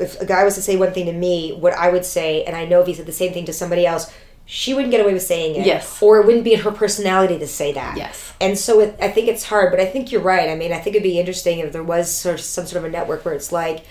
[0.00, 2.56] if a guy was to say one thing to me, what I would say, and
[2.56, 4.10] I know if he said the same thing to somebody else,
[4.48, 5.66] she wouldn't get away with saying it.
[5.66, 6.00] Yes.
[6.00, 7.96] Or it wouldn't be in her personality to say that.
[7.96, 8.32] Yes.
[8.40, 10.48] And so it, I think it's hard, but I think you're right.
[10.48, 12.84] I mean, I think it'd be interesting if there was sort of some sort of
[12.84, 13.84] a network where it's like,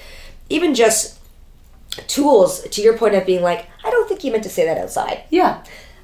[0.49, 1.19] even just
[2.07, 4.77] tools to your point of being like, I don't think you meant to say that
[4.77, 5.23] outside.
[5.29, 5.63] Yeah.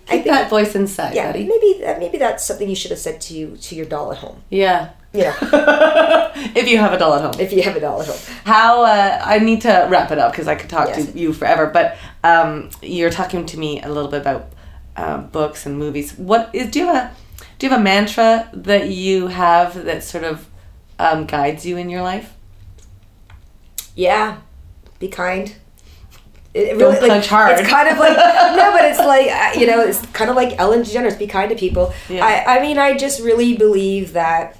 [0.09, 1.45] I Keep think- that voice inside, Yeah, buddy.
[1.45, 4.17] maybe that maybe that's something you should have said to you to your doll at
[4.17, 4.41] home.
[4.49, 4.89] Yeah.
[5.13, 5.33] Know,
[6.55, 7.39] if you have a doll at home.
[7.39, 8.17] if you have a doll at home.
[8.45, 11.11] How uh, I need to wrap it up because I could talk Yes.
[11.11, 11.67] to you forever.
[11.67, 14.51] But um, you're talking to me a little bit about
[14.95, 16.13] uh, books and movies.
[16.17, 17.15] What is do you have a
[17.59, 20.47] do you have a mantra that you have that sort of
[20.97, 22.33] um, guides you in your life?
[23.95, 24.37] Yeah,
[24.99, 25.53] be kind.
[26.53, 27.59] It, it Don't like, punch hard.
[27.59, 30.57] It's kind of like no, but it's like uh, you know, it's kind of like
[30.59, 31.19] Ellen DeGeneres.
[31.19, 31.93] Be kind to people.
[32.09, 32.25] Yeah.
[32.25, 34.57] I, I mean, I just really believe that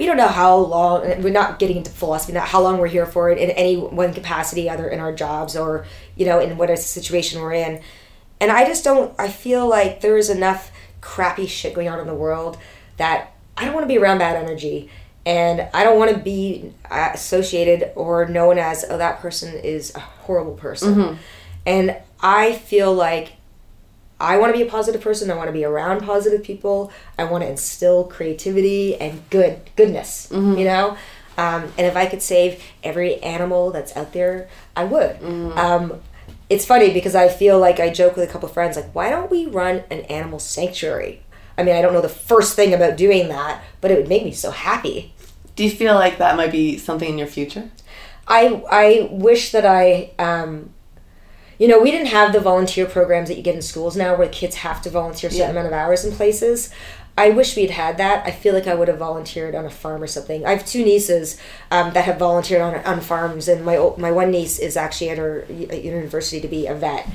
[0.00, 1.02] we don't know how long.
[1.22, 2.32] We're not getting into philosophy.
[2.32, 5.54] Not how long we're here for it in any one capacity, either in our jobs
[5.54, 5.84] or
[6.16, 7.82] you know, in what a situation we're in.
[8.40, 9.14] And I just don't.
[9.18, 10.72] I feel like there is enough
[11.02, 12.56] crappy shit going on in the world
[12.96, 14.88] that I don't want to be around bad energy.
[15.26, 19.94] And I don't want to be uh, associated or known as, oh, that person is
[19.94, 21.18] a horrible person.
[21.66, 23.32] And I feel like
[24.20, 25.30] I want to be a positive person.
[25.30, 26.92] I want to be around positive people.
[27.18, 30.28] I want to instill creativity and good goodness.
[30.58, 30.96] You know,
[31.38, 35.22] um, and if I could save every animal that's out there, I would.
[35.56, 36.00] Um,
[36.50, 39.30] it's funny because I feel like I joke with a couple friends, like, why don't
[39.30, 41.22] we run an animal sanctuary?
[41.56, 44.24] I mean, I don't know the first thing about doing that, but it would make
[44.24, 45.14] me so happy.
[45.56, 47.70] Do you feel like that might be something in your future?
[48.26, 50.70] I I wish that I um
[51.60, 54.28] you know, we didn't have the volunteer programs that you get in schools now where
[54.28, 55.50] kids have to volunteer a certain Yeah.
[55.52, 56.70] amount of hours in places.
[57.18, 58.24] I wish we'd had that.
[58.26, 60.46] I feel like I would have volunteered on a farm or something.
[60.46, 61.36] I have two nieces
[61.70, 65.18] um, that have volunteered on, on farms, and my my one niece is actually at
[65.18, 67.06] her at university to be a vet.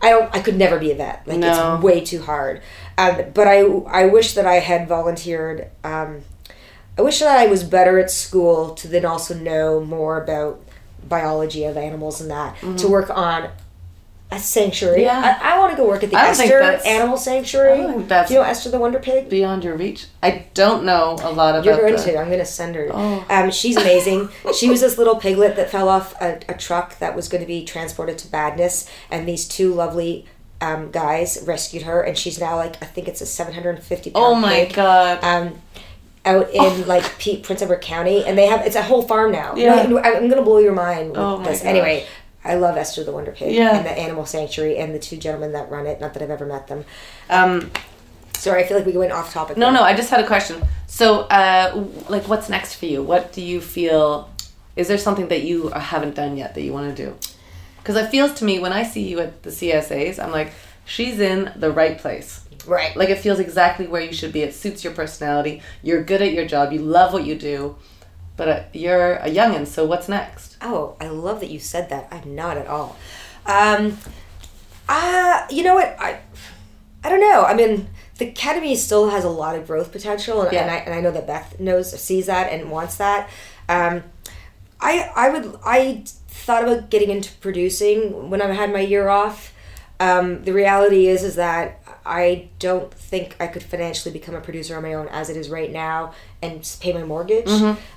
[0.00, 0.34] I don't.
[0.34, 1.22] I could never be a vet.
[1.28, 1.74] Like No.
[1.76, 2.60] it's way too hard.
[2.98, 5.68] Um, but I I wish that I had volunteered.
[5.84, 6.22] Um,
[6.98, 10.60] I wish that I was better at school to then also know more about
[11.08, 13.48] biology of animals and that to work on
[14.32, 15.02] a sanctuary.
[15.02, 15.38] Yeah.
[15.42, 17.82] I, I want to go work at the I Esther Animal Sanctuary.
[17.84, 19.28] I think that's- Do you know Esther the Wonder Pig?
[19.28, 20.06] Beyond your reach?
[20.22, 22.18] I don't know a lot about You're going the- to.
[22.18, 22.88] I'm going to send her.
[22.92, 23.24] Oh.
[23.28, 24.28] Um, she's amazing.
[24.58, 27.46] she was this little piglet that fell off a, a truck that was going to
[27.46, 30.26] be transported to Badness, and these two lovely
[30.60, 34.34] um, guys rescued her, and she's now like I think it's a 750 pound Oh
[34.34, 34.74] my pig.
[34.74, 35.22] god.
[35.24, 35.60] um,
[36.24, 39.56] out in like P- Prince Edward County, and they have it's a whole farm now.
[39.56, 39.74] Yeah.
[39.74, 41.58] I'm gonna blow your mind with Oh my this.
[41.58, 41.66] gosh.
[41.68, 42.06] Anyway,
[42.44, 43.76] I love Esther the Wonder Pig Yeah.
[43.76, 46.00] and the Animal Sanctuary and the two gentlemen that run it.
[46.00, 46.84] Not that I've ever met them.
[47.30, 47.70] Um,
[48.34, 49.56] Sorry, I feel like we went off topic.
[49.56, 49.74] No, there.
[49.74, 50.60] no, I just had a question.
[50.88, 53.00] So, uh, like, what's next for you?
[53.00, 54.28] What do you feel?
[54.74, 57.14] Is there something that you haven't done yet that you want to do?
[57.78, 60.52] Because it feels to me when I see you at the CSAs, I'm like,
[60.84, 62.40] she's in the right place.
[62.66, 62.96] Right.
[62.96, 64.42] Like, it feels exactly where you should be.
[64.42, 65.62] It suits your personality.
[65.82, 66.72] You're good at your job.
[66.72, 67.76] You love what you do.
[68.42, 70.56] But uh, you're a youngin', so what's next?
[70.60, 72.08] Oh, I love that you said that.
[72.10, 72.96] I'm not at all.
[73.46, 73.98] Um,
[74.88, 75.94] uh, you know what?
[76.00, 76.18] I,
[77.04, 77.44] I don't know.
[77.44, 77.86] I mean,
[78.18, 80.62] the academy still has a lot of growth potential, and, Yeah.
[80.62, 83.30] and I and I know that Beth knows, sees that, and wants that.
[83.68, 84.02] Um,
[84.80, 89.54] I I would I thought about getting into producing when I had my year off.
[90.00, 94.76] Um, the reality is is that I don't think I could financially become a producer
[94.76, 96.12] on my own as it is right now
[96.42, 97.48] and pay my mortgage.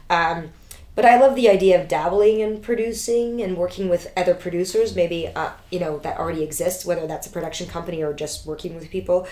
[0.09, 0.49] Um,
[0.95, 5.27] but I love the idea of dabbling in producing and working with other producers, maybe
[5.27, 8.89] uh, you know that already exists, whether that's a production company or just working with
[8.89, 9.27] people.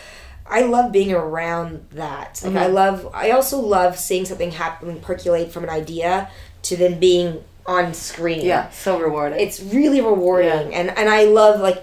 [0.45, 2.41] I love being around that.
[2.43, 3.09] Like I love.
[3.13, 6.29] I also love seeing something happen, percolate from an idea
[6.63, 8.45] to then being on screen.
[8.45, 9.39] Yeah, so rewarding.
[9.39, 10.79] it's really rewarding, Yeah.
[10.79, 11.81] and and I love like.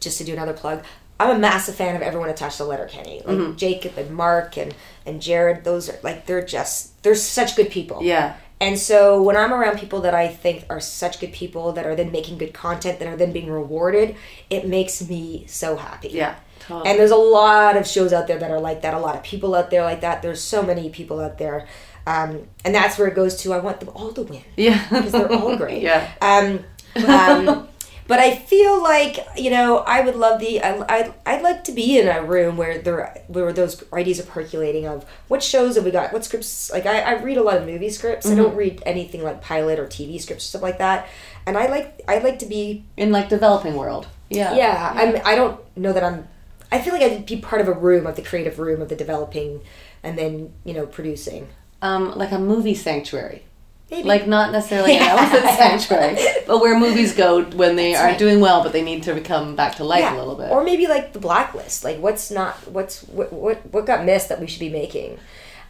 [0.00, 0.84] Just to do another plug,
[1.20, 3.56] I'm a massive fan of everyone attached to Letterkenny, like Mm-hmm.
[3.56, 4.74] Jacob and Mark and
[5.04, 5.64] and Jared.
[5.64, 8.02] Those are like they're just they're such good people.
[8.02, 8.36] yeah.
[8.60, 11.94] And so when I'm around people that I think are such good people that are
[11.94, 14.16] then making good content that are then being rewarded,
[14.50, 16.08] it makes me so happy.
[16.08, 16.34] Yeah.
[16.58, 16.90] Totally.
[16.90, 18.94] And there's a lot of shows out there that are like that.
[18.94, 20.22] A lot of people out there like that.
[20.22, 21.68] There's so many people out there,
[22.04, 23.52] um, and that's where it goes to.
[23.52, 24.82] I want them all to win yeah.
[24.88, 25.80] because they're all great.
[25.82, 26.10] yeah.
[26.20, 26.64] Um,
[27.08, 27.68] um,
[28.08, 31.72] but I feel like you know I would love the I I I'd like to
[31.72, 35.84] be in a room where there where those ideas are percolating of what shows have
[35.84, 38.26] we got what scripts like I, I read a lot of movie scripts.
[38.26, 41.06] I don't read anything like pilot or TV scripts stuff like that.
[41.46, 44.08] And I like I like to be In like developing world.
[44.30, 44.54] Yeah.
[44.54, 46.26] yeah, I'm I don't know that I'm
[46.72, 48.96] I feel like I'd be part of a room of the creative room of the
[48.96, 49.60] developing
[50.02, 51.48] and then you know producing.
[51.80, 53.44] Um, like a movie sanctuary.
[53.90, 54.06] Maybe.
[54.06, 58.18] Like not necessarily an elephant sanctuary, but where movies go when they That's aren't right.
[58.18, 60.50] doing well, but they need to come back to life a little bit.
[60.50, 61.84] Or maybe like the blacklist.
[61.84, 65.18] Like what's not what's what what what got missed that we should be making.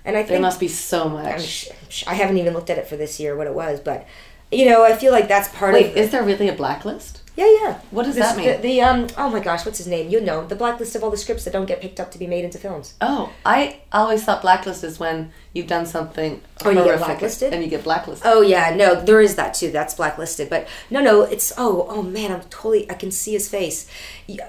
[0.05, 1.43] And I think there must be so I'm much.
[1.45, 4.07] sh- sh- I haven't even looked at it for this year what it was, but
[4.51, 7.23] you know, I feel like that's part Wait, of the, is there really a blacklist?
[7.39, 7.79] Yeah, yeah.
[7.93, 8.47] What does This- that mean?
[8.49, 10.09] The, the um oh my gosh, what's his name?
[10.09, 12.27] You know, the blacklist of all the scripts that don't get picked up to be
[12.27, 12.95] made into films.
[13.01, 13.59] Oh, I
[13.93, 17.53] always thought blacklist is when you've done something Oh, you get blacklisted?
[17.55, 18.27] and you get blacklisted.
[18.29, 19.71] Oh yeah, no, there is that too.
[19.71, 22.91] That's blacklisted, but no, no, it's oh, oh man, I'm totally.
[22.91, 23.87] I can see his face.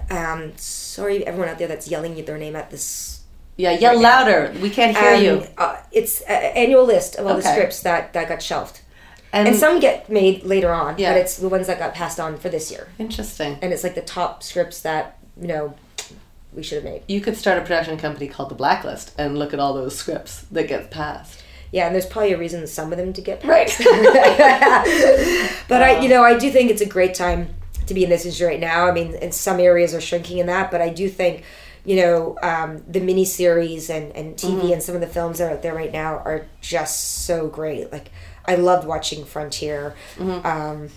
[0.10, 3.22] Um, sorry, everyone out there that's yelling their name at this.
[3.56, 4.20] Yeah, yell Right now.
[4.20, 4.54] louder.
[4.62, 5.48] We can't hear Um, you.
[5.58, 8.82] Uh, it's an annual list of all the scripts that that got shelved,
[9.32, 10.98] And, and some get made later on.
[10.98, 11.14] Yeah.
[11.14, 13.60] but it's the ones that got passed on for this year, interesting.
[13.62, 15.76] and it's like the top scripts that you know
[16.54, 17.04] we should have made.
[17.08, 20.42] You could start a production company called The Blacklist and look at all those scripts
[20.52, 21.44] that get passed.
[21.72, 23.80] Yeah, and there's probably a reason some of them to get passed.
[23.80, 25.52] Right.
[25.68, 27.54] but I, you know, I do think it's a great time
[27.86, 28.88] to be in this industry right now.
[28.88, 31.44] I mean, in some areas are shrinking in that, but I do think,
[31.86, 35.56] you know, um, the miniseries and and TV and some of the films that are
[35.56, 37.92] out there right now are just so great.
[37.92, 38.12] Like,
[38.52, 39.96] I loved watching Frontier.
[40.20, 40.90] Um,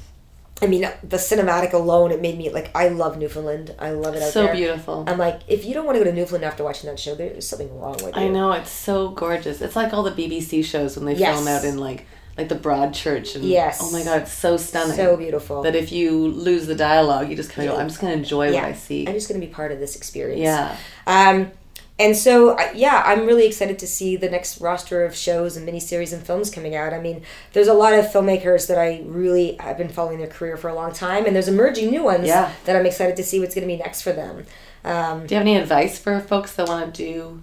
[0.60, 3.74] I mean, the cinematic alone, it made me like I love Newfoundland.
[3.80, 4.54] I love it out so there.
[4.54, 5.04] beautiful.
[5.08, 7.48] I'm like, if you don't want to go to Newfoundland after watching that show, there's
[7.48, 8.22] something wrong with you.
[8.22, 9.60] I know it's so gorgeous.
[9.60, 11.34] It's like all the BBC shows when they Yes.
[11.34, 12.06] film out in like
[12.38, 13.80] like the Broadchurch and Yes.
[13.82, 14.96] oh my god, it's so stunning.
[14.96, 15.62] So beautiful.
[15.64, 18.18] that if you lose the dialogue, you just kind of go, I'm just going to
[18.18, 19.06] enjoy yeah, what I see.
[19.06, 20.40] I'm just going to be part of this experience.
[20.40, 20.76] yeah.
[21.06, 21.50] Um,
[21.98, 26.12] and so, yeah, I'm really excited to see the next roster of shows and miniseries
[26.12, 26.92] and films coming out.
[26.92, 30.56] I mean, there's a lot of filmmakers that I really have been following their career
[30.56, 32.52] for a long time, and there's emerging new ones Yeah.
[32.64, 34.46] that I'm excited to see what's going to be next for them.
[34.84, 37.42] Um, Do you have any advice for folks that want to do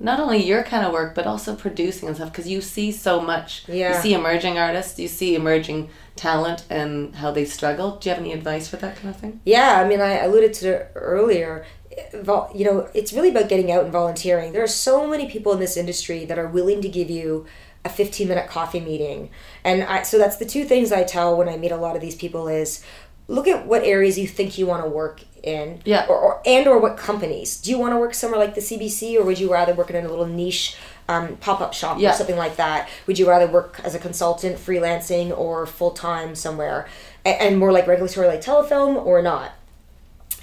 [0.00, 3.20] not only your kind of work but also producing and stuff because you see so
[3.20, 3.62] much.
[3.68, 3.94] Yeah.
[3.96, 7.96] You see emerging artists, you see emerging talent and how they struggle.
[7.96, 9.40] Do you have any advice for that kind of thing?
[9.44, 11.64] yeah, I mean, I alluded to it earlier.
[12.12, 14.52] You know, it's really about getting out and volunteering.
[14.52, 17.46] There are so many people in this industry that are willing to give you
[17.84, 19.30] a 15 minute coffee meeting.
[19.62, 22.02] And I, so that's the two things I tell when I meet a lot of
[22.02, 22.82] these people is
[23.28, 26.06] look at what areas you think you want to work in Yeah.
[26.08, 29.16] or, or and or what companies do you want to work somewhere like the cbc
[29.18, 30.76] or would you rather work in a little niche
[31.08, 32.10] um, pop-up shop Yeah.
[32.10, 36.86] or something like that would you rather work as a consultant freelancing or full-time somewhere
[37.24, 39.52] and, and more like regulatory like telefilm or not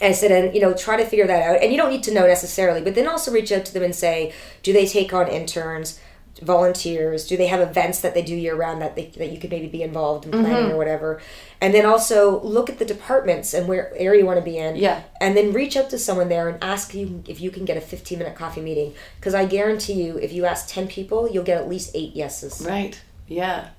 [0.02, 1.62] I said, and you know, try to figure that out.
[1.62, 3.96] And you don't need to know necessarily, but then also reach out to them and
[3.96, 4.34] say,
[4.64, 6.00] do they take on interns,
[6.42, 7.28] volunteers?
[7.28, 9.68] Do they have events that they do year round that they, that you could maybe
[9.68, 10.72] be involved in planning Mm-hmm.
[10.72, 11.22] or whatever?
[11.60, 14.76] And then also look at the departments and where area you want to be in.
[14.76, 15.04] Yeah.
[15.20, 17.82] And then reach out to someone there and ask you if you can get a
[17.82, 18.94] 15 minute coffee meeting.
[19.20, 22.66] Because I guarantee you, if you ask 10 people, you'll get at least eight yeses.
[22.66, 23.00] Right.
[23.28, 23.70] Yeah.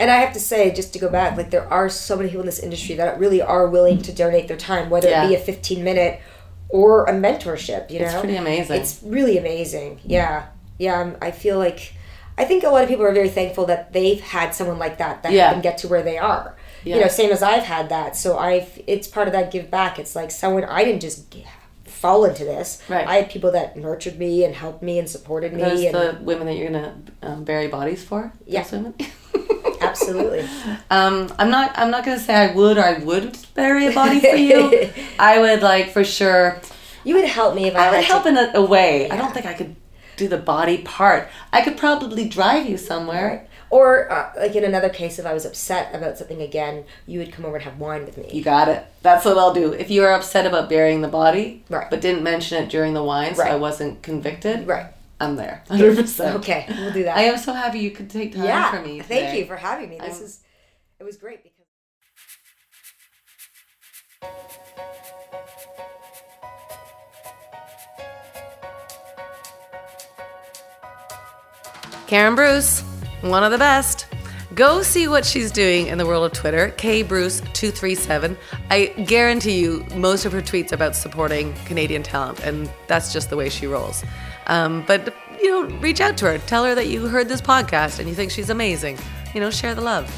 [0.00, 2.40] And I have to say, just to go back, like there are so many people
[2.40, 5.24] in this industry that really are willing to donate their time, whether Yeah.
[5.24, 6.20] it be a 15 minute
[6.68, 8.06] or a mentorship, you know?
[8.06, 8.80] It's pretty amazing.
[8.80, 10.00] It's really amazing.
[10.04, 10.46] Yeah.
[10.78, 11.00] Yeah.
[11.00, 11.94] I'm, I feel like,
[12.36, 15.22] I think a lot of people are very thankful that they've had someone like that
[15.22, 15.44] that Yeah.
[15.48, 16.56] helped them get to where they are.
[16.82, 16.96] Yeah.
[16.96, 18.16] You know, same as I've had that.
[18.16, 19.98] So I've, it's part of that give back.
[19.98, 21.32] It's like someone, I didn't just
[21.84, 22.82] fall into this.
[22.88, 23.06] Right.
[23.06, 25.62] I had people that nurtured me and helped me and supported me.
[25.62, 28.32] Those and the women that you're gonna um, bury bodies for.
[28.46, 28.66] Yeah.
[28.72, 28.94] Women?
[30.00, 30.48] absolutely.
[30.90, 31.72] Um, I'm not.
[31.76, 34.90] I'm not gonna say I would or I would bury a body for you.
[35.18, 36.60] I would like for sure.
[37.04, 39.10] You would help me if I, I would to- help in a, a way.
[39.10, 39.74] I don't think I could
[40.16, 41.28] do the body part.
[41.52, 43.46] I could probably drive you somewhere.
[43.70, 47.32] Or uh, like in another case, if I was upset about something again, you would
[47.32, 48.30] come over and have wine with me.
[48.32, 48.84] You got it.
[49.02, 49.72] That's what I'll do.
[49.72, 51.90] If you are upset about burying the body, Right.
[51.90, 54.86] but didn't mention it during the wine, so I wasn't convicted, right.
[55.20, 55.62] I'm there.
[55.68, 56.34] 100%.
[56.36, 57.16] Okay, we'll do that.
[57.16, 58.70] I am so happy you could take time yeah.
[58.70, 59.00] for me.
[59.00, 59.98] Thank you for having me.
[59.98, 60.40] This I'm- is
[61.00, 61.52] it was great because.
[72.06, 72.82] Karen Bruce,
[73.22, 74.06] one of the best.
[74.54, 78.36] Go see what she's doing in the world of Twitter, kbruce237.
[78.70, 83.30] I guarantee you, most of her tweets are about supporting Canadian talent, and that's just
[83.30, 84.04] the way she rolls.
[84.46, 86.38] Um, but, you know, reach out to her.
[86.38, 88.98] Tell her that you heard this podcast and you think she's amazing.
[89.34, 90.10] You know, share the love.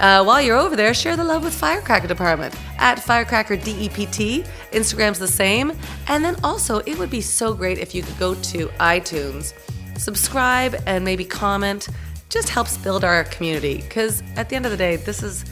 [0.00, 4.46] Uh, while you're over there, share the love with Firecracker Department at Firecracker DEPT.
[4.70, 5.72] Instagram's the same.
[6.06, 9.54] And then also, it would be so great if you could go to iTunes,
[9.98, 11.88] subscribe, and maybe comment.
[12.28, 13.78] Just helps build our community.
[13.78, 15.44] Because at the end of the day, this is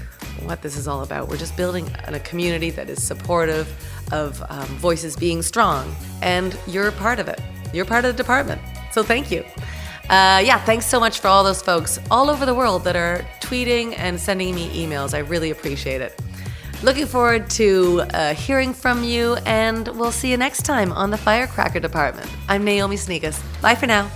[0.45, 1.29] what this is all about.
[1.29, 3.69] We're just building a community that is supportive
[4.13, 5.93] of um, voices being strong.
[6.23, 7.41] And you're part of it.
[7.73, 8.61] You're part of the department.
[8.93, 9.45] So thank you.
[10.09, 13.27] Uh, yeah, thanks so much for all those folks all over the world that are
[13.41, 15.15] tweeting and sending me emails.
[15.15, 16.21] I really appreciate it.
[16.83, 21.17] Looking forward to uh, hearing from you, and we'll see you next time on the
[21.17, 22.31] Firecracker Department.
[22.49, 23.43] I'm Naomi Snieckus.
[23.63, 24.11] Bye for now.